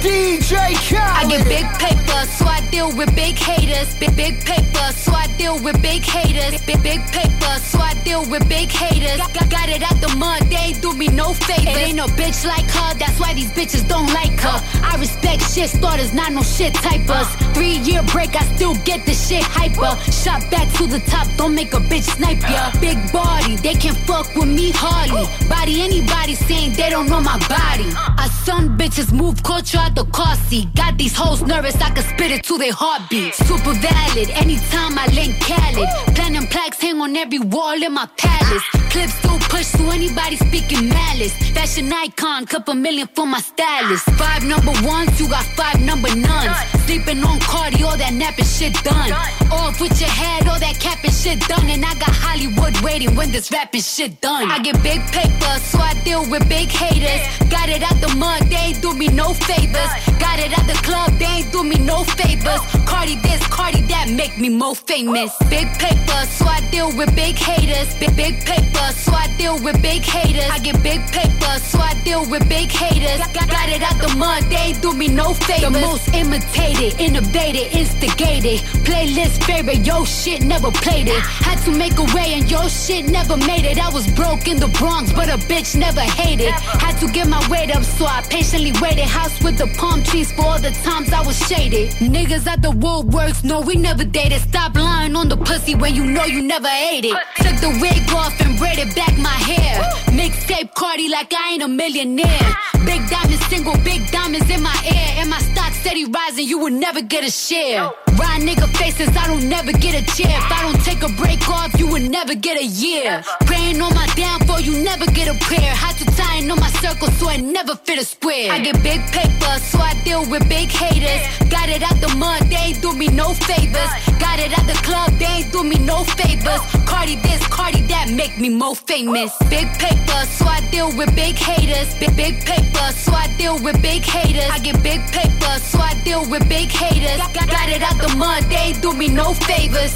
[0.00, 1.16] DJ Khaled.
[1.18, 3.94] I get big paper, so I deal with big haters.
[3.96, 6.62] Big big paper, so I deal with big haters.
[6.62, 9.18] Big big paper, so I deal with big haters.
[9.18, 11.70] Got, got it out the mud, they do me no favor.
[11.70, 14.58] It ain't no bitch like her, that's why these bitches don't like her.
[14.82, 17.28] I respect shit starters, not no shit typers.
[17.54, 19.98] Three year break, I still get the shit hyper.
[20.12, 22.70] Shot back to the top, don't make a bitch snipe ya.
[22.80, 25.26] Big body, they can't fuck with me hardly.
[25.48, 27.88] Body anybody saying they don't know my body.
[27.94, 30.74] I some bitches move culture out the car seat.
[30.74, 33.34] Got these hoes nervous, I can spit it to their heartbeat.
[33.34, 35.88] Super valid, anytime I link Khaled.
[36.14, 38.87] Platinum plaques hang on every wall in my palace.
[38.90, 41.34] Clips still push to anybody speaking malice.
[41.52, 44.04] Fashion icon, couple million for my stylist.
[44.12, 46.56] Five number ones, you got five number nuns.
[46.86, 49.12] Sleeping on Cardi, all that napping shit done.
[49.52, 51.68] Off with your head, all that capping shit done.
[51.68, 54.50] And I got Hollywood waiting when this rapping shit done.
[54.50, 57.22] I get big paper, so I deal with big haters.
[57.50, 59.92] Got it out the mud, they ain't do me no favors.
[60.18, 62.60] Got it at the club, they ain't do me no favors.
[62.86, 65.36] Cardi this, Cardi that, make me more famous.
[65.50, 67.94] Big paper, so I deal with big haters.
[67.98, 70.50] Big big paper, so I deal with big haters.
[70.50, 73.18] I get big paper, so I deal with big haters.
[73.32, 75.72] Got, it out the mud, they do me no favors.
[75.72, 78.60] The most imitated, innovated, instigated.
[78.84, 81.20] Playlist favorite, yo shit never played it.
[81.20, 83.78] Had to make a way and yo shit never made it.
[83.78, 86.50] I was broke in the Bronx, but a a bitch never hated.
[86.50, 89.04] Had to get my weight up, so I patiently waited.
[89.04, 91.90] House with the palm trees for all the times I was shaded.
[92.14, 94.40] Niggas at the woodworks, no, we never dated.
[94.40, 97.16] Stop lying on the pussy when you know you never ate it.
[97.36, 99.80] Took the wig off and braided back my hair.
[100.12, 102.48] Mixtape Cardi like I ain't a millionaire.
[102.84, 105.08] Big diamonds, single big diamonds in my ear.
[105.20, 107.90] And my stock steady rising, you will never get a share.
[108.18, 110.36] Ride nigga faces, I don't never get a chair.
[110.36, 113.22] If I don't take a break off, you will never get a year.
[113.46, 115.72] Praying on my downfall, you never get a prayer.
[115.84, 118.52] Had to tie in on my circle so I never fit a square.
[118.52, 121.22] I get big paper, so I deal with big haters.
[121.48, 123.92] Got it out the mud, they ain't do me no favors.
[124.18, 126.62] Got it at the club, they ain't do me no favors.
[126.86, 129.32] Cardi this, Cardi that, make me more famous.
[129.48, 131.94] Big paper, so I deal with big haters.
[131.98, 134.50] Big big paper, so I deal with big haters.
[134.50, 137.18] I get big paper, so I deal with big haters.
[137.18, 139.94] Got, got it out the mud, they do me no favors.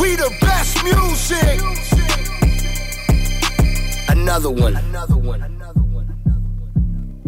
[0.00, 1.60] We the best music.
[4.08, 4.74] Another one.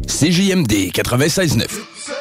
[0.06, 2.17] CJMD 96.9.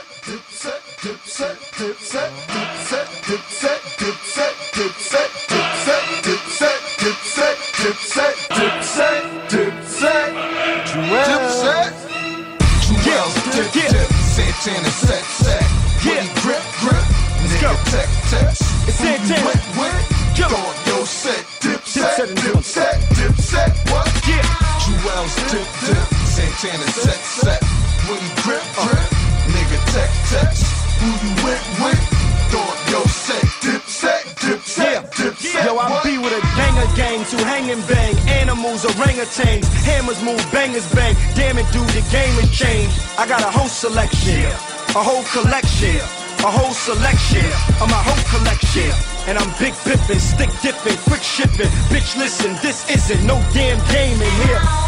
[26.78, 27.64] Santana set set.
[28.08, 28.78] When you grip grip.
[28.78, 30.54] Uh, nigga tech tech.
[31.02, 32.02] Who you went with?
[32.50, 33.46] Throw your set.
[33.62, 34.24] Dip set.
[34.42, 35.12] Dip set.
[35.16, 35.66] Dip set.
[35.66, 38.16] Yo, I be with a gang of gangs who hang and bang.
[38.30, 41.16] Animals, orangutans, hammers move, bangers bang.
[41.36, 42.94] Damn it, dude, the game has changed.
[43.18, 44.46] I got a whole selection,
[44.94, 45.98] a whole collection,
[46.46, 47.46] a whole selection
[47.82, 48.94] of my whole collection.
[49.28, 51.72] And I'm big pippin', stick dipping, quick shipping.
[51.90, 54.87] Bitch, listen, this isn't no damn game in here.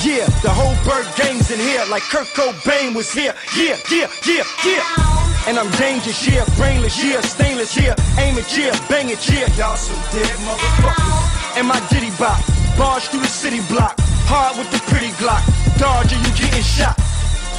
[0.00, 3.34] Yeah, the whole bird gang's in here, like Kurt Cobain was here.
[3.54, 5.44] Yeah, yeah, yeah, yeah.
[5.46, 9.44] And I'm dangerous, yeah, brainless, yeah, stainless, yeah, aim it, yeah, bang it, yeah.
[9.60, 11.58] Y'all some dead motherfuckers.
[11.60, 12.40] And my ditty bop,
[12.78, 13.92] barge through the city block,
[14.24, 15.44] hard with the pretty Glock.
[15.76, 16.96] Dodge or you getting shot.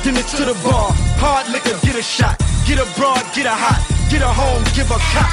[0.02, 0.90] Then it's to the bar,
[1.22, 2.42] hard liquor, get a shot.
[2.66, 5.30] Get a broad, get a hot, get a home, give a cop.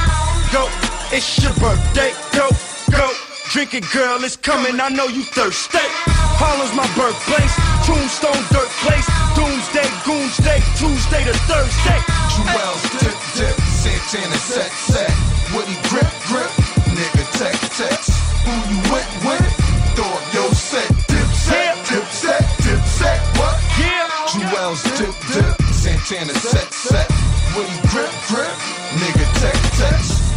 [0.53, 0.69] Go,
[1.09, 2.53] it's your birthday, go,
[2.93, 3.09] go.
[3.49, 6.18] Drink it, girl, it's coming, I know you thirsty.
[6.39, 7.51] Harlem's my birthplace,
[7.83, 9.03] tombstone, dirt place.
[9.35, 11.99] Doomsday, goonsday, Tuesday to Thursday.
[12.31, 13.57] Jewels dip dip.
[13.75, 15.11] Santana set set.
[15.51, 16.47] Woody grip grip.
[16.95, 17.99] Nigga tech tech.
[18.47, 19.51] Who you went with?
[19.99, 20.87] Throw your set.
[21.11, 21.75] Dip set.
[21.91, 22.43] Dip set.
[22.63, 23.19] Dip set.
[23.35, 23.59] What?
[23.83, 24.07] Yeah.
[24.31, 25.59] Jewels dip dip.
[25.75, 27.11] Santana set set.
[27.59, 28.55] Woody grip grip.
[28.95, 30.28] Nigga tech tech.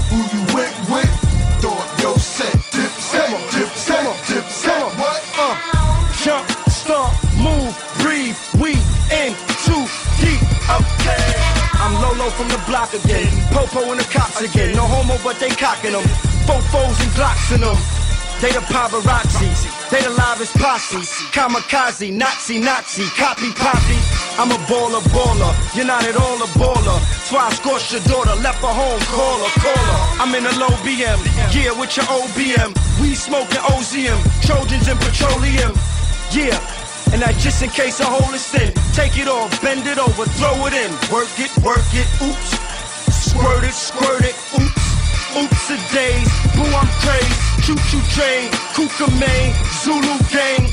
[12.32, 13.30] From the block again.
[13.52, 14.76] Popo and the cops again.
[14.76, 16.03] No homo, but they cocking them.
[16.48, 17.78] Fofos and Glocks in them.
[18.41, 19.53] They the paparazzi.
[19.91, 20.98] They the livest posse.
[21.30, 23.99] Kamikaze, Nazi, Nazi, copy, poppy.
[24.41, 25.53] I'm a baller, baller.
[25.76, 26.98] You're not at all a baller.
[27.32, 30.02] Why I scorched your daughter, left her home, call her, call her.
[30.22, 31.20] I'm in a low BM,
[31.53, 32.74] yeah, with your OBM.
[32.99, 35.74] We smoking OZM, Trojans and petroleum.
[36.32, 36.58] Yeah,
[37.11, 38.71] and that just in case a hole is thin.
[38.95, 40.91] Take it off, bend it over, throw it in.
[41.11, 42.51] Work it, work it, oops.
[43.11, 44.83] Squirt it, squirt it, oops.
[45.35, 47.35] Oops a days, boo I'm crazy.
[47.63, 50.67] Choo choo train, Kuka main, Zulu gang.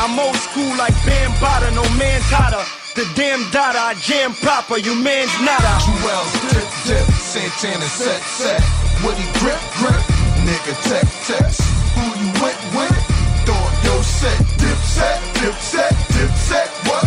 [0.00, 2.64] I'm old school like Bambada, no man's hotter.
[2.94, 5.80] The damn data, I jam proper, you man's nada.
[5.80, 7.06] Jewels dip dip.
[7.16, 8.60] Santana set set.
[9.04, 10.02] Woody grip grip.
[10.44, 11.48] Nigga tech tech.
[11.96, 13.12] Who you went with?
[13.48, 14.38] Up your set.
[14.58, 15.31] Dip set.
[15.52, 15.92] Dip set.
[16.16, 16.68] Dip set.
[16.88, 17.04] What?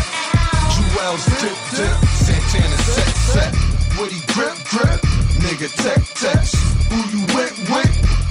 [0.69, 1.97] Jewels dip dip.
[2.13, 3.51] Santana set set.
[3.97, 5.01] Woody grip grip.
[5.41, 6.45] Nigga tech tech.
[6.93, 7.57] Who you with?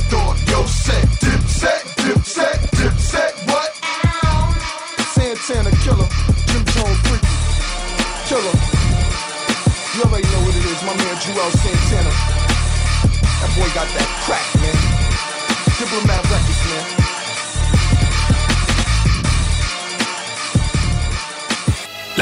[0.06, 1.02] Throw up your set.
[1.18, 1.82] Dip set.
[1.98, 2.60] Dip set.
[2.78, 3.34] Dip set.
[3.50, 3.74] What?
[5.18, 6.06] Santana killer,
[6.46, 7.34] Jim Jones freaky,
[8.30, 8.54] killer.
[9.94, 12.14] You already know what it is, my man Joel Santana.
[13.42, 14.78] That boy got that crack, man.
[15.74, 16.53] Diplomat Records,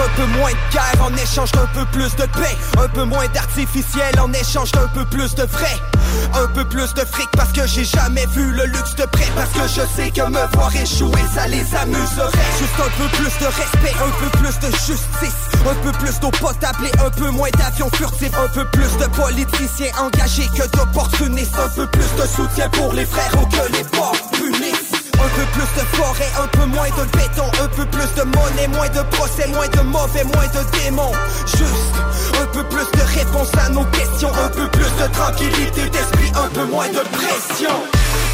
[0.00, 2.56] Un peu moins de guerre en échange d'un peu plus de paix.
[2.78, 5.80] Un peu moins d'artificiel en échange d'un peu plus de vrai.
[6.34, 9.26] Un peu plus de fric parce que j'ai jamais vu le luxe de près.
[9.34, 12.30] Parce que je sais que me voir échouer, ça les amuserait.
[12.58, 15.40] Juste un peu plus de respect, un peu plus de justice.
[15.68, 18.36] Un peu plus d'eau potable et un peu moins d'avions furtifs.
[18.38, 21.58] Un peu plus de politiciens engagés que d'opportunistes.
[21.58, 24.33] Un peu plus de soutien pour les frères ou que les punissent.
[25.24, 28.68] Un peu plus de forêt, un peu moins de béton Un peu plus de monnaie,
[28.68, 31.12] moins de procès Moins de mauvais, moins de démons.
[31.46, 31.94] Juste
[32.40, 36.48] un peu plus de réponses à nos questions Un peu plus de tranquillité d'esprit Un
[36.48, 37.70] peu moins de pression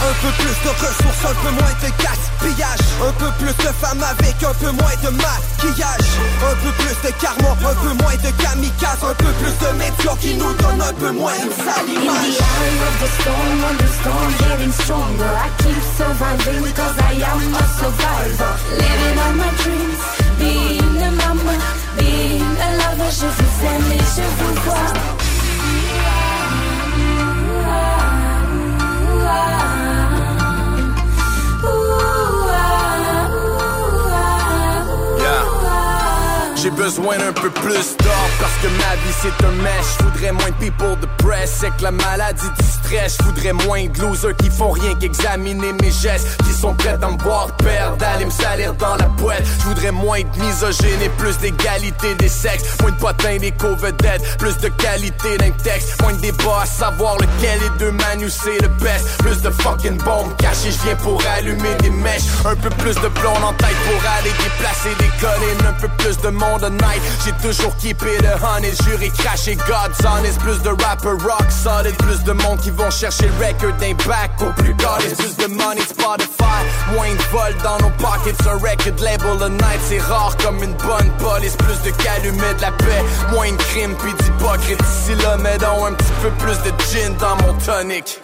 [0.00, 2.86] un peu plus de ressources, un peu moins de gaspillage.
[3.06, 6.10] Un peu plus de femmes avec un peu moins de maquillage.
[6.40, 9.02] Un peu plus de karma, un peu moins de kamikaze.
[9.02, 12.00] Un peu plus de médias qui nous donnent un peu moins une sale In the
[12.00, 13.60] image eye of the storm,
[14.00, 18.52] storm getting stronger, I keep surviving cause I am a survivor.
[18.76, 20.02] Living on my dreams,
[20.38, 21.56] being a mama,
[21.98, 25.19] being a lover, je vous aime et je vous vois.
[36.70, 39.96] J'ai besoin d'un peu plus d'or parce que ma vie c'est un mèche.
[39.98, 43.16] Je voudrais moins de people de press, c'est que la maladie du stress.
[43.18, 47.08] Je voudrais moins de losers qui font rien qu'examiner mes gestes, qui sont prêts à
[47.08, 49.42] me voir perdre, d'aller me salir dans la poêle.
[49.60, 52.64] Je voudrais moins de misogynes et plus d'égalité des sexes.
[52.82, 56.00] Moins de potins des co-vedettes, plus de qualité d'un texte.
[56.02, 59.06] Moins de débat à savoir lequel des deux manus c'est le best.
[59.18, 62.28] Plus de fucking bombes cachées, je viens pour allumer des mèches.
[62.44, 65.66] Un peu plus de blonde en tête pour aller déplacer des collines.
[65.68, 67.00] Un peu plus de monde night.
[67.24, 70.38] J'ai toujours keepé le honey, juré craché God's honest.
[70.40, 74.30] Plus de rappers rock solid, plus de monde qui vont chercher le record d'un back
[74.40, 75.14] au plus godless.
[75.14, 76.60] Plus de money Spotify,
[76.92, 78.36] moins de vol dans nos pockets.
[78.46, 81.56] Un record label the night, c'est rare comme une bonne police.
[81.56, 84.80] Plus de calumet de la paix, moins de crime puis d'hypocrite.
[84.80, 88.20] Ici là, donc un petit peu plus de gin dans mon tonic.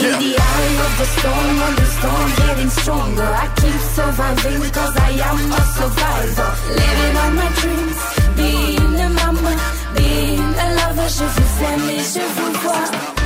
[0.00, 4.96] In the eye of the storm, when the storm getting stronger, I keep surviving cause
[4.96, 6.50] I am a survivor.
[6.80, 8.00] Living on my dreams,
[8.36, 9.54] being a mama,
[9.96, 13.17] being a lover, je vous aime et je vous vois.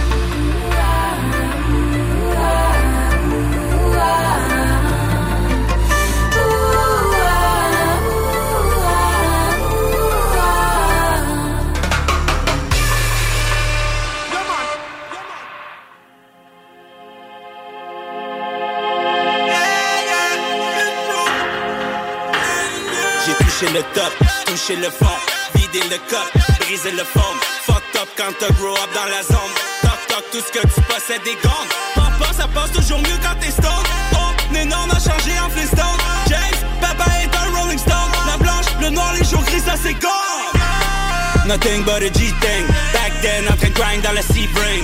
[23.63, 24.13] Touché le top,
[24.47, 25.07] touché le fond,
[25.55, 27.21] vidé le cup, brisé le fond.
[27.65, 29.55] Fucked up quand t'as grow up dans la zone.
[29.83, 31.69] Toc toc, tout ce que tu possèdes des gangs.
[31.95, 33.87] Papa, ça passe toujours mieux quand t'es stone.
[34.15, 36.01] Oh, non, on a changé en Flintstone.
[36.29, 38.11] James, papa est un Rolling Stone.
[38.27, 41.47] La blanche, le noir, les jours gris, ça c'est gone.
[41.47, 42.67] Nothing but a G-thing.
[42.93, 44.83] Back then, en train de grind dans la Sebring.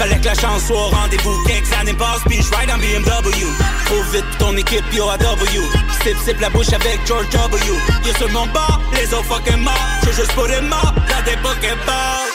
[0.00, 1.44] Fallait que la chance soit au rendez-vous.
[1.46, 3.44] Quelques années passent, puis je ride en BMW.
[3.84, 5.60] Trop vite ton équipe, yo à W.
[6.02, 7.66] Sip, sip la bouche avec George W.
[8.06, 9.74] Yo sur mon bord, les autres fucking morts.
[10.06, 12.32] Je juste pour des morts, dans des Pokéballs.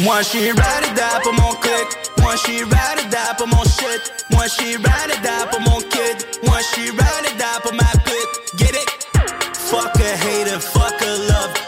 [0.00, 1.88] Moi j'suis ride die pour mon click
[2.18, 6.58] Moi j'suis ride die pour mon shit Moi j'suis ride die pour mon kid Moi
[6.60, 9.06] j'suis ride die pour ma pute Get it?
[9.54, 11.65] Fuck a hater, fuck a love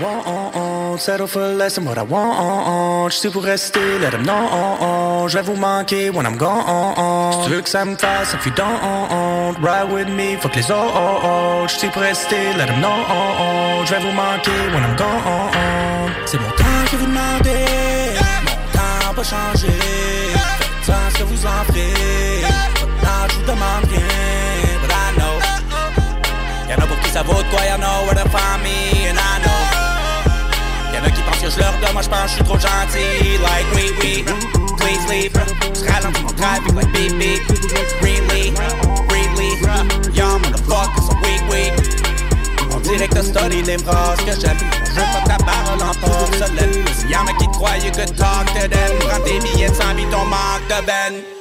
[0.00, 3.10] want, settle for less than what I want.
[3.12, 5.28] J'suis pour rester, let them know.
[5.28, 7.32] J'vais vous manquer when I'm gone.
[7.32, 10.70] Si tu veux que ça me fasse, if you don't, ride with me, fuck les
[10.70, 11.68] autres.
[11.68, 13.84] J'suis pour rester, let them know.
[13.84, 16.12] J'vais vous manquer when I'm gone.
[16.26, 17.64] C'est mon temps que vous demandez,
[18.44, 19.72] mon temps pas changé.
[20.82, 22.42] Faites ce vous en ferez.
[23.02, 25.36] Non, je vous demande rien, but I know.
[26.68, 29.18] Y'en a pour qui ça vaut de quoi, y'en a where to find me, and
[29.18, 29.59] I know.
[31.00, 33.38] Y'en a pensent que je leur donne, moi je pense que je suis trop gentil.
[33.40, 34.24] Like, oui, oui,
[34.76, 35.32] please leave.
[35.74, 37.40] Je ralentis mon trafic like beep beep.
[38.02, 38.52] Really,
[39.08, 41.72] really, young motherfuckers sont weak, weak.
[42.72, 44.58] On dirait que study les phrases que j'aime.
[44.84, 46.84] Je veux pas ta parole en porcelaine.
[47.08, 47.46] Y'en a qui
[47.86, 48.98] you could talk to them.
[49.00, 51.39] Prends tes billets 100 billes, ton manque de ben.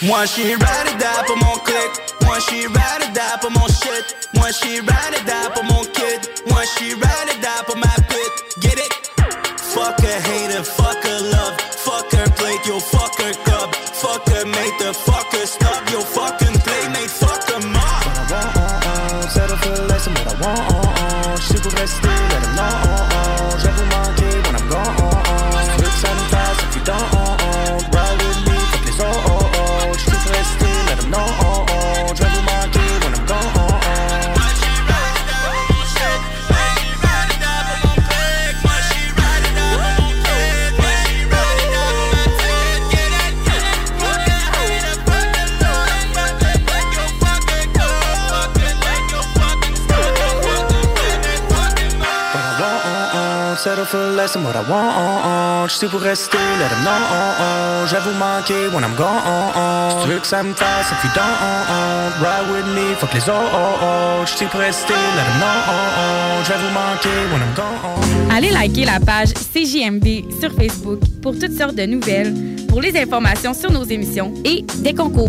[0.00, 1.90] Moi she ride or die pour mon click.
[2.22, 4.14] Moi she ride or die pour mon shit.
[4.34, 6.28] Moi she ride or die pour mon kid.
[6.48, 8.92] Moi she ride or die pour ma pute Get it?
[9.58, 11.60] Fuck a hater, fuck a love.
[11.60, 13.74] Fuck her plate, yo fuck her cup.
[13.74, 19.82] Fuck her mate, the fuck her stop Yo fucking playmate, fuck her mom Settle for
[19.88, 20.87] less than what I want.
[54.28, 55.68] Less than what want.
[55.68, 57.86] J'suis pour rester, let them know.
[57.86, 59.90] Je vais vous manquer when I'm gone.
[59.90, 61.38] Si tu veux que ça me fasse, if you don't,
[62.20, 64.26] ride with me, fuck les autres.
[64.26, 66.44] J'suis pour rester, let them know.
[66.44, 68.30] Je vais vous manquer when I'm gone.
[68.30, 72.34] Allez liker la page CJMD sur Facebook pour toutes sortes de nouvelles,
[72.68, 75.28] pour les informations sur nos émissions et des concours.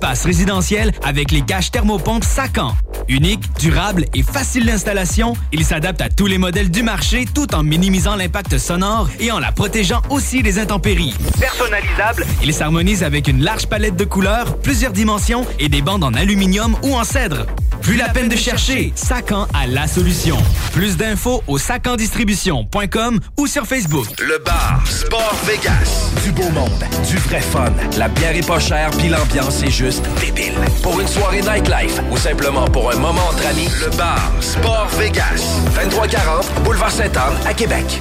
[0.01, 2.75] espace résidentiel avec les caches thermopompes Sacan.
[3.07, 7.61] Unique, durable et facile d'installation, il s'adapte à tous les modèles du marché tout en
[7.61, 11.13] minimisant l'impact sonore et en la protégeant aussi des intempéries.
[11.39, 12.25] Personnalisable.
[12.41, 16.75] Il s'harmonise avec une large palette de couleurs, plusieurs dimensions et des bandes en aluminium
[16.81, 17.45] ou en cèdre.
[17.81, 20.37] Plus la peine de chercher, Sacan a la solution.
[20.71, 24.05] Plus d'infos au sacandistribution.com ou sur Facebook.
[24.19, 26.11] Le bar Sport Vegas.
[26.23, 27.73] Du beau monde, du vrai fun.
[27.97, 30.53] La bière est pas chère, puis l'ambiance est juste débile.
[30.81, 35.59] Pour une soirée nightlife ou simplement pour un moment entre amis, le bar Sport Vegas.
[35.75, 37.99] 2340 Boulevard Sainte-Anne à Québec.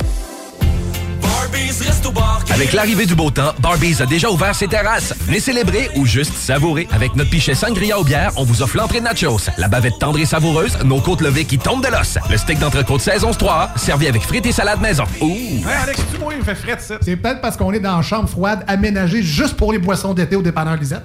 [2.52, 5.14] Avec l'arrivée du beau temps, Barbies a déjà ouvert ses terrasses.
[5.20, 6.86] Venez célébrer ou juste savourer.
[6.92, 10.18] Avec notre pichet sangria aux bières, on vous offre l'entrée de nachos, la bavette tendre
[10.18, 14.06] et savoureuse, nos côtes levées qui tombent de l'os, le steak d'entrecôte saison 3 servi
[14.06, 15.04] avec frites et salade maison.
[15.20, 15.28] Ouh!
[15.28, 16.98] Hey Alex, tu moi, il me fait frais de ça.
[17.00, 20.36] C'est peut-être parce qu'on est dans une chambre froide aménagée juste pour les boissons d'été
[20.36, 21.04] au dépanneur Lisette.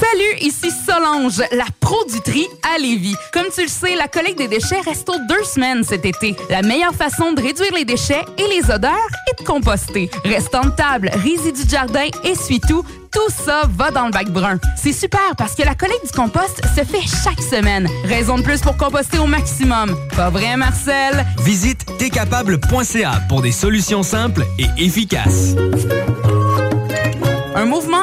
[0.00, 3.16] Salut, ici Solange, la pro du tri à Lévis.
[3.34, 6.34] Comme tu le sais, la collecte des déchets reste aux deux semaines cet été.
[6.48, 10.10] La meilleure façon de réduire les déchets et les odeurs est de composter.
[10.24, 12.82] Restant de table, résidus de jardin, essuie-tout,
[13.12, 14.58] tout ça va dans le bac brun.
[14.74, 17.86] C'est super parce que la collecte du compost se fait chaque semaine.
[18.04, 19.94] Raison de plus pour composter au maximum.
[20.16, 21.26] Pas vrai, Marcel?
[21.44, 25.54] Visite tcapable.ca pour des solutions simples et efficaces.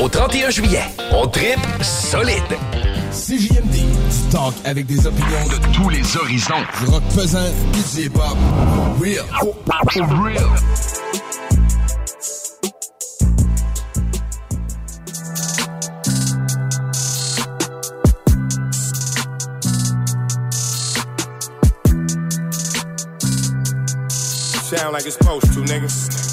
[0.00, 0.84] au 31 juillet.
[1.12, 2.34] On tripe solide.
[3.10, 6.54] CJMD, du talk avec des opinions de tous les horizons.
[6.80, 7.38] Du rock pesant,
[7.72, 8.36] du hip-hop.
[9.00, 9.24] Real.
[10.22, 10.38] Real.
[24.62, 26.23] Sound like it's supposed to, nigga.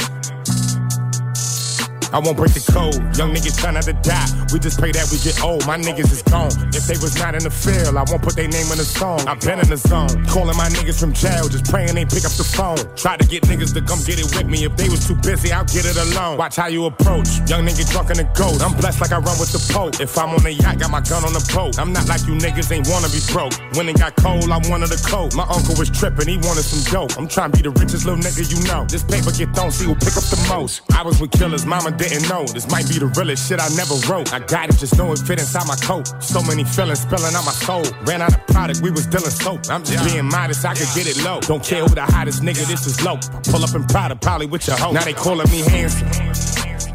[2.11, 2.99] I won't break the code.
[3.15, 4.27] Young niggas trying not to die.
[4.51, 5.65] We just pray that we get old.
[5.65, 6.51] My niggas is gone.
[6.75, 9.23] If they was not in the field, I won't put their name in the song.
[9.27, 10.11] I've been in the zone.
[10.27, 12.79] Calling my niggas from jail, just praying they pick up the phone.
[12.99, 14.67] Try to get niggas to come get it with me.
[14.67, 16.37] If they was too busy, I'll get it alone.
[16.37, 17.39] Watch how you approach.
[17.47, 18.59] Young nigga drunk in the ghost.
[18.59, 20.03] I'm blessed like I run with the Pope.
[20.03, 21.79] If I'm on the yacht, got my gun on the boat.
[21.79, 23.55] I'm not like you niggas ain't wanna be broke.
[23.79, 25.31] When it got cold, I wanted a coat.
[25.35, 27.15] My uncle was tripping, he wanted some dope.
[27.17, 28.83] I'm trying to be the richest little nigga you know.
[28.83, 30.83] This paper get thrown, see who pick up the most.
[30.91, 32.45] I was with killers, mama didn't know.
[32.45, 34.33] This might be the realest shit I never wrote.
[34.33, 36.09] I got it, just know it fit inside my coat.
[36.21, 37.85] So many feelings spilling out my soul.
[38.03, 39.69] Ran out of product, we was dealing soap.
[39.69, 41.39] I'm just being modest, I could get it low.
[41.41, 43.17] Don't care who the hottest nigga, this is low.
[43.51, 44.91] Pull up in Prada, probably with your hoe.
[44.91, 46.09] Now they calling me handsome.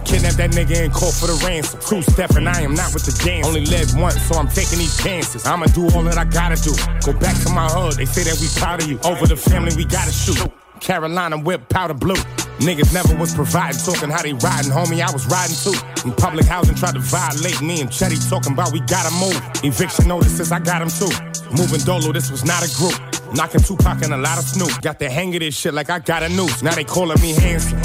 [0.06, 1.80] Kidnap that nigga and call for the ransom.
[1.82, 3.46] Two step and I am not with the dance.
[3.46, 5.46] Only live once, so I'm taking these chances.
[5.46, 6.74] I'ma do all that I gotta do.
[7.02, 8.98] Go back to my hood, they say that we proud of you.
[9.02, 10.38] Over the family, we gotta shoot.
[10.80, 12.16] Carolina whip powder blue.
[12.58, 15.02] Niggas never was providing, talking how they riding, homie.
[15.02, 15.76] I was riding too.
[16.08, 19.36] In public housing, tried to violate me and Chetty talking about we gotta move.
[19.62, 21.12] Eviction notices, I got them too.
[21.52, 22.96] Moving dolo, this was not a group.
[23.34, 24.80] Knocking Tupac and a lot of Snoop.
[24.80, 26.62] Got the hang of this shit like I got a noose.
[26.62, 27.78] Now they calling me handsome.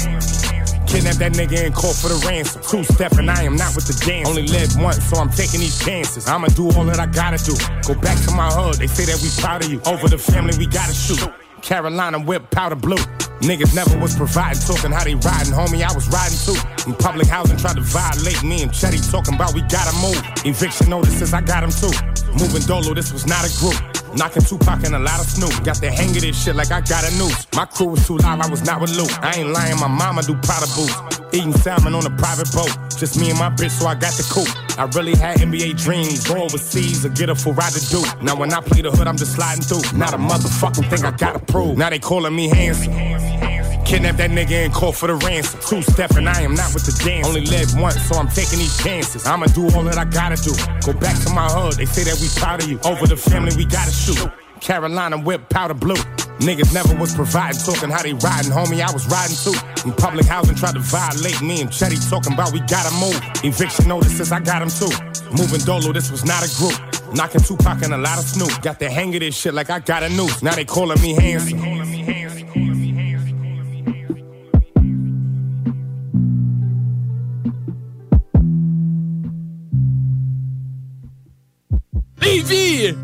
[0.86, 2.62] Kidnap that nigga and call for the ransom.
[2.62, 4.28] Two step and I am not with the dance.
[4.28, 6.28] Only live once, so I'm taking these chances.
[6.28, 7.56] I'ma do all that I gotta do.
[7.86, 9.80] Go back to my hood, they say that we proud of you.
[9.86, 11.20] Over the family, we gotta shoot.
[11.62, 13.02] Carolina whip powder blue.
[13.40, 15.82] Niggas never was providing, talking how they riding, homie.
[15.82, 16.58] I was riding too.
[16.86, 20.20] In public housing, tried to violate me and Chetty talking about we gotta move.
[20.44, 21.90] Eviction notices, I got them too.
[22.32, 24.01] Moving dolo, this was not a group.
[24.14, 25.64] Knocking Tupac and a lot of Snoop.
[25.64, 27.46] Got the hang of this shit like I got a noose.
[27.54, 29.12] My crew was too loud, I was not with Luke.
[29.22, 30.94] I ain't lying, my mama do powder boots.
[31.32, 32.70] Eating salmon on a private boat.
[32.98, 34.52] Just me and my bitch, so I got the coupe.
[34.78, 36.26] I really had NBA dreams.
[36.26, 38.02] Go overseas or get a full ride to do.
[38.22, 39.98] Now when I play the hood, I'm just sliding through.
[39.98, 41.78] Not a motherfucking thing I gotta prove.
[41.78, 42.92] Now they calling me handsome.
[43.92, 45.60] Kidnap that nigga and call for the ransom.
[45.60, 45.84] Two
[46.16, 47.28] and I am not with the dance.
[47.28, 49.26] Only live once, so I'm taking these chances.
[49.26, 50.56] I'ma do all that I gotta do.
[50.80, 52.80] Go back to my hood, they say that we proud of you.
[52.88, 54.32] Over the family, we gotta shoot.
[54.62, 56.00] Carolina whip powder blue.
[56.40, 58.80] Niggas never was providing, talking how they riding, homie.
[58.80, 59.52] I was riding too.
[59.84, 63.20] In public housing, tried to violate me and Chetty talking about we gotta move.
[63.44, 64.88] Eviction notices, I got them too.
[65.36, 66.80] Moving dolo, this was not a group.
[67.12, 68.62] Knocking Tupac and a lot of Snoop.
[68.62, 70.42] Got the hang of this shit like I got a noose.
[70.42, 72.41] Now they calling me handsome.
[82.22, 82.94] Lévis!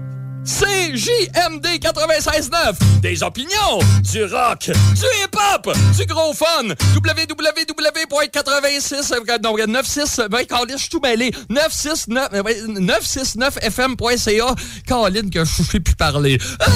[0.44, 3.00] C'est JMD 96.9.
[3.02, 3.80] Des opinions,
[4.10, 6.68] du rock, du hip-hop, du gros fun.
[6.94, 9.42] www.86...
[9.42, 10.22] Non, 96...
[10.30, 11.30] Ben, je suis tout mêlé.
[11.50, 12.30] 969...
[12.32, 14.54] 969fm.ca.
[14.86, 16.38] Caroline, que je sais plus parler.
[16.60, 16.66] Ah!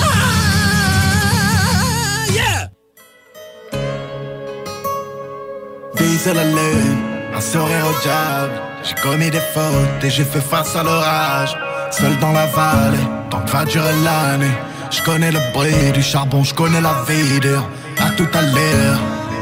[2.30, 2.68] Yeah!
[6.24, 7.02] À la lune,
[7.34, 8.60] un sourire au diable.
[8.84, 11.56] J'ai commis des fautes et j'ai fait face à l'orage.
[11.92, 14.50] Seul dans la vallée, tant que va durer l'année.
[14.90, 17.62] Je connais le bruit du charbon, je connais la vie dur.
[17.98, 18.98] À tout à l'heure,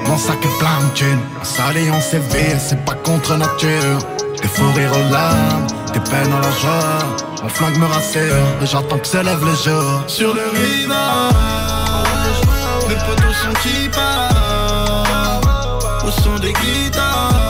[0.07, 1.21] mon sac est plein de thunes.
[1.41, 3.99] Un salé on sévère, c'est pas contre nature.
[4.43, 6.99] Des fous rires aux larmes, des peines à la joie.
[7.43, 10.03] Mon flingue me rassure, et j'attends que s'élève le jour.
[10.09, 12.41] Sur le rivage,
[12.89, 13.89] mes potos sont qui.
[16.05, 17.50] Au son des guitares,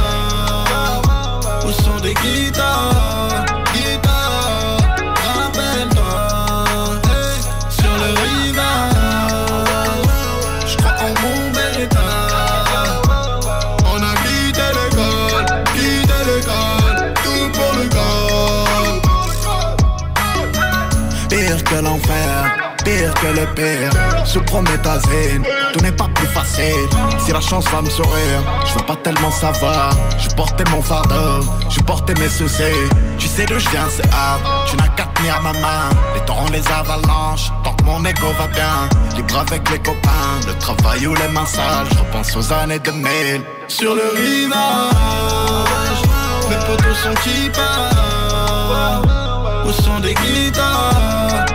[2.13, 3.50] bicicleta
[23.09, 23.91] que le pire.
[24.25, 26.89] Sous prométhazine, tout n'est pas plus facile.
[27.19, 29.91] Si la chance va me sourire, je veux pas tellement savoir.
[30.17, 32.63] Je portais mon fardeau, je portais mes soucis.
[33.17, 34.41] Tu sais d'où je viens, c'est hard.
[34.69, 35.89] Tu n'as qu'à tenir ma main.
[36.13, 38.89] Les torrents, les avalanches, tant mon ego va bien.
[39.15, 41.87] Libre avec les copains, le travail ou les mains sales.
[41.91, 43.41] Je repense aux années 2000.
[43.67, 44.51] Sur le rivage,
[46.49, 49.07] mes potos sont qui partent.
[49.65, 51.45] Où sont des guitares,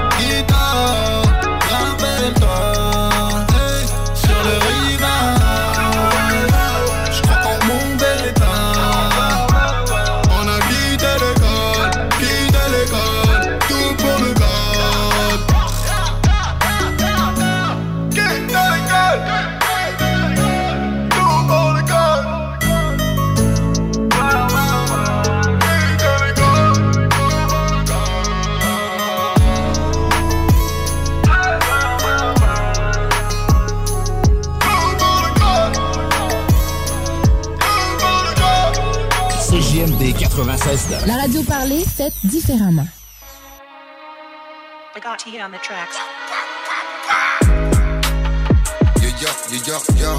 [41.07, 42.89] La radio parlée, faite différemment.
[44.97, 45.97] I got to hit on the tracks.
[49.01, 50.19] Yo, yo, yo, yo, yo.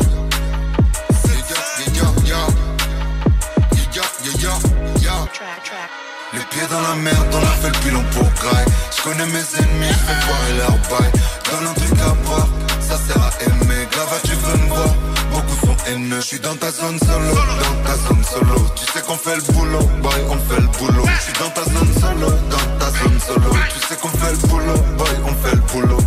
[1.28, 1.60] Yo, yo,
[1.94, 2.40] yo, yo.
[3.76, 4.54] Yo, yo, yo, yo,
[5.02, 5.28] yo.
[5.34, 5.90] Track, track.
[6.34, 8.66] Les pieds dans la merde, on a fait le pilon pour graille.
[8.96, 11.12] Je connais mes ennemis, je fais foirer leur bail.
[11.52, 12.48] Donne un truc à boire,
[12.80, 13.88] ça sert à aimer.
[13.92, 14.94] Grave, tu veux me voir,
[15.58, 16.22] sont haineux.
[16.22, 18.68] Je suis dans ta zone solo, dans ta zone solo.
[18.76, 21.06] Tu sais qu'on fait le boulot, boy, on fait le boulot.
[21.06, 23.50] Je suis dans ta zone solo, dans ta zone solo.
[23.74, 26.00] Tu sais qu'on fait le boulot, boy, on fait le boulot.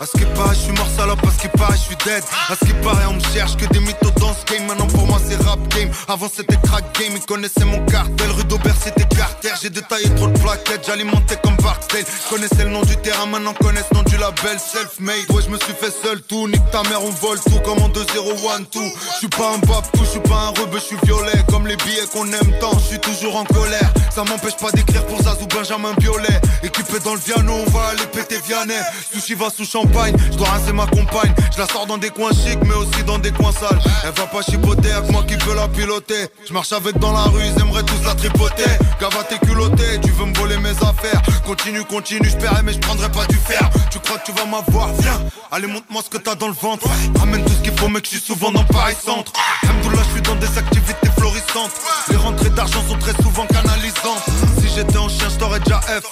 [0.00, 2.24] À ce qui paraît, je suis mort salope, à ce qui paraît, je suis dead.
[2.48, 4.66] À ce qui paraît, on me cherche que des mythos dans ce game.
[4.66, 5.90] Maintenant pour moi, c'est rap game.
[6.08, 7.12] Avant, c'était crack game.
[7.14, 8.30] Ils connaissaient mon cartel.
[8.30, 9.50] Rue d'Aubert, c'était Carter.
[9.60, 12.02] J'ai détaillé trop de plaquettes, j'alimentais comme Barclay.
[12.30, 14.58] Connaissais le nom du terrain, maintenant connaissent le nom du label.
[14.58, 15.30] Self-made.
[15.30, 16.48] Ouais, je me suis fait seul tout.
[16.48, 17.60] Nique ta mère, on vole tout.
[17.62, 18.69] Comme en 2-0-1-2.
[18.72, 21.44] Je suis pas un babtou, je suis pas un rebeu, je suis violet.
[21.48, 23.92] Comme les billets qu'on aime tant, je suis toujours en colère.
[24.14, 26.40] Ça m'empêche pas d'écrire pour Zazou Benjamin Violet.
[26.62, 28.74] Équipé dans le piano, on va aller péter Vianney.
[29.12, 31.34] Sushi va sous champagne, je dois rincer ma compagne.
[31.52, 33.80] Je la sors dans des coins chics, mais aussi dans des coins sales.
[34.04, 36.28] Elle va pas chipoter avec moi qui veux la piloter.
[36.46, 38.70] Je marche avec dans la rue, ils aimeraient tous la tripoter.
[39.00, 41.22] Gava t'es culotté, tu veux me voler mes affaires.
[41.44, 43.68] Continue, continue, je mais je prendrai pas du fer.
[43.90, 44.92] Tu crois que tu vas m'avoir?
[45.00, 45.20] Viens,
[45.50, 46.86] allez, montre-moi ce que t'as dans le ventre.
[47.18, 49.32] Ramène tout ce qu'il faut, mec, je suis souvent dans Paris Centre.
[49.62, 51.72] Alhamdoulilah, je suis dans des activités florissantes.
[52.10, 54.24] Les rentrées d'argent sont très souvent canalisantes.
[54.60, 56.02] Si j'étais en chien, je t'aurais déjà F.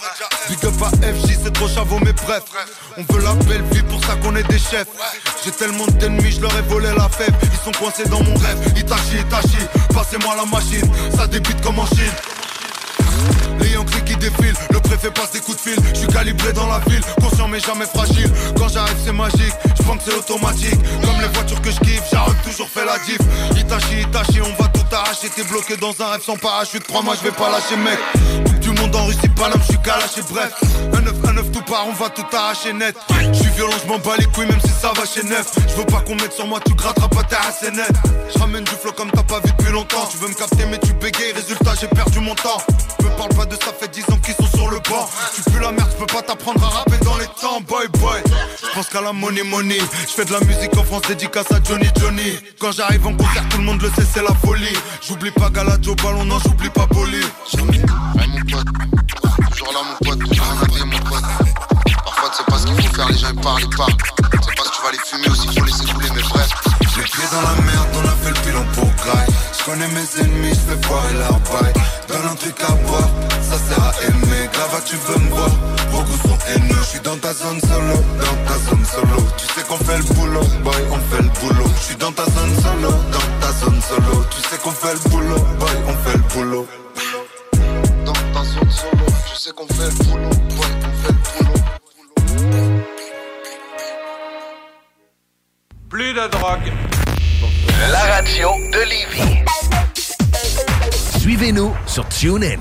[0.48, 2.42] Big up à FJ, c'est trop chavot, mais bref.
[2.96, 4.88] On veut la belle vie, pour ça qu'on est des chefs.
[5.44, 7.34] J'ai tellement d'ennemis, je leur ai volé la fève.
[7.42, 8.58] Ils sont coincés dans mon rêve.
[8.76, 9.58] Itachi, Itachi,
[9.94, 10.90] passez-moi la machine.
[11.16, 12.12] Ça débite comme en Chine.
[13.60, 15.78] Les Yankees qui défilent, le préfet passe des coups de fil.
[15.94, 18.30] Je suis calibré dans la ville, conscient mais jamais fragile.
[18.56, 20.78] Quand j'arrive, c'est magique, je pense que c'est automatique.
[21.04, 23.18] Comme les voitures que je kiffe, j'arrive toujours fait la diff.
[23.56, 25.28] Itachi, Itachi, on va tout arracher.
[25.34, 26.84] T'es bloqué dans un rêve sans parachute.
[26.86, 27.98] Crois-moi, je vais pas lâcher, mec.
[28.46, 30.52] Coupe du monde en Russie, Paname, je suis lâché bref.
[30.94, 32.96] Un 9, un 9, tout part, on va tout arracher net.
[33.32, 35.52] Je suis violent, je m'en bats les couilles, même si ça va chez neuf.
[35.68, 37.90] Je veux pas qu'on mette sur moi, tu gratteras pas ta assez net.
[38.32, 40.06] Je ramène du flow comme t'as pas vu depuis longtemps.
[40.10, 42.60] Tu veux me capter, mais tu bégayes, résultat, j'ai perdu mon temps.
[43.00, 45.08] Me parle pas ça, fait 10 ans qu'ils sont sur le banc.
[45.34, 48.22] Tu pues la merde, je peux pas t'apprendre à rapper dans les temps, boy, boy.
[48.62, 49.78] Je pense qu'à la money, money.
[50.06, 52.38] Je fais de la musique en France, dédicace à Johnny, Johnny.
[52.58, 54.76] Quand j'arrive en concert, tout le monde le sait, c'est la folie.
[55.06, 57.20] J'oublie pas Galadio, ballon, non, j'oublie pas Boli.
[57.20, 58.66] Ouais, mon pote.
[59.72, 60.38] Là, mon pote.
[60.40, 61.47] En abri, mon pote.
[62.08, 63.92] Parfois, tu sais pas ce qu'il faut faire, les gens ils parlent, ils parlent.
[63.92, 66.48] Tu sais pas si tu vas les fumer ou s'il faut laisser couler, mais bref.
[66.96, 69.28] Les pieds dans la merde, on a fait le pilon pour graille.
[69.52, 71.72] Je connais mes ennemis, je fais foirer leur bail.
[72.08, 73.10] Donne un truc à boire,
[73.42, 74.48] ça sert à aimer.
[74.54, 75.50] Grave, tu veux me voir,
[75.92, 76.80] beaucoup sont haineux.
[76.80, 79.28] Je suis dans ta zone solo, dans ta zone solo.
[79.36, 81.70] Tu sais qu'on fait le boulot, boy, on fait le boulot.
[81.76, 84.24] Je suis dans ta zone solo, dans ta zone solo.
[84.30, 86.66] Tu sais qu'on fait le boulot, boy, on fait le boulot.
[88.06, 91.47] Dans ta zone solo, tu sais qu'on fait le boulot, boy, on fait le boulot.
[95.88, 96.70] Plus de drogue.
[97.90, 99.42] La radio de Lévis.
[101.18, 102.58] Suivez-nous sur TuneIn.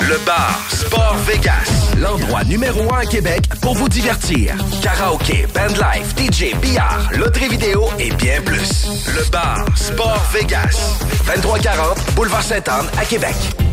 [0.00, 4.56] Le bar Sport Vegas, l'endroit numéro un à Québec pour vous divertir.
[4.82, 8.86] Karaoke, bandlife, DJ, billard, loterie vidéo et bien plus.
[9.14, 13.65] Le bar Sport Vegas, 2340 Boulevard Sainte-Anne à Québec.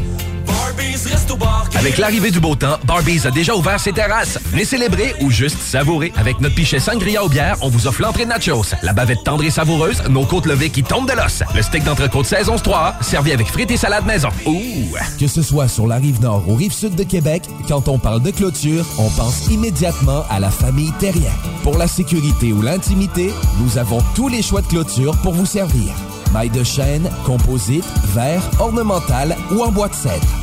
[1.75, 4.39] Avec l'arrivée du beau temps, Barbies a déjà ouvert ses terrasses.
[4.45, 6.13] Venez célébrer ou juste savourer.
[6.15, 9.43] Avec notre pichet sangria aux bières, on vous offre l'entrée de nachos, la bavette tendre
[9.43, 13.31] et savoureuse, nos côtes levées qui tombent de l'os, le steak d'entrecôte saison 3, servi
[13.31, 14.29] avec frites et salade maison.
[14.45, 14.95] Ouh!
[15.19, 18.21] Que ce soit sur la rive nord ou rive sud de Québec, quand on parle
[18.21, 21.33] de clôture, on pense immédiatement à la famille Terrien.
[21.63, 25.93] Pour la sécurité ou l'intimité, nous avons tous les choix de clôture pour vous servir.
[26.33, 30.43] Maille de chêne, composite, verre, ornemental ou en bois de cèdre.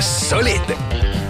[0.00, 0.60] solide.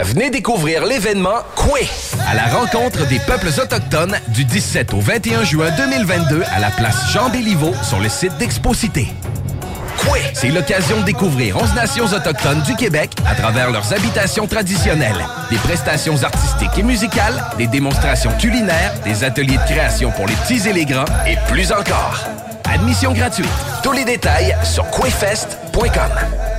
[0.01, 1.87] Venez découvrir l'événement Coué
[2.27, 7.11] à la rencontre des peuples autochtones du 17 au 21 juin 2022 à la place
[7.13, 9.09] Jean Béliveau sur le site d'Exposité.
[9.99, 15.27] Coué, c'est l'occasion de découvrir 11 nations autochtones du Québec à travers leurs habitations traditionnelles,
[15.51, 20.67] des prestations artistiques et musicales, des démonstrations culinaires, des ateliers de création pour les petits
[20.69, 22.25] et les grands et plus encore.
[22.73, 23.51] Admission gratuite.
[23.83, 26.50] Tous les détails sur couéfest.com.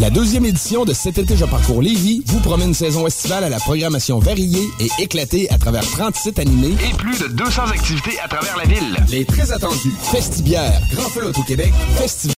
[0.00, 3.50] La deuxième édition de Cet été, je parcours Lévis vous promet une saison estivale à
[3.50, 8.18] la programmation variée et éclatée à travers 30 sites animés et plus de 200 activités
[8.24, 8.96] à travers la ville.
[9.10, 12.39] Les très attendus Festibière, Grand Feu au Québec, Festival.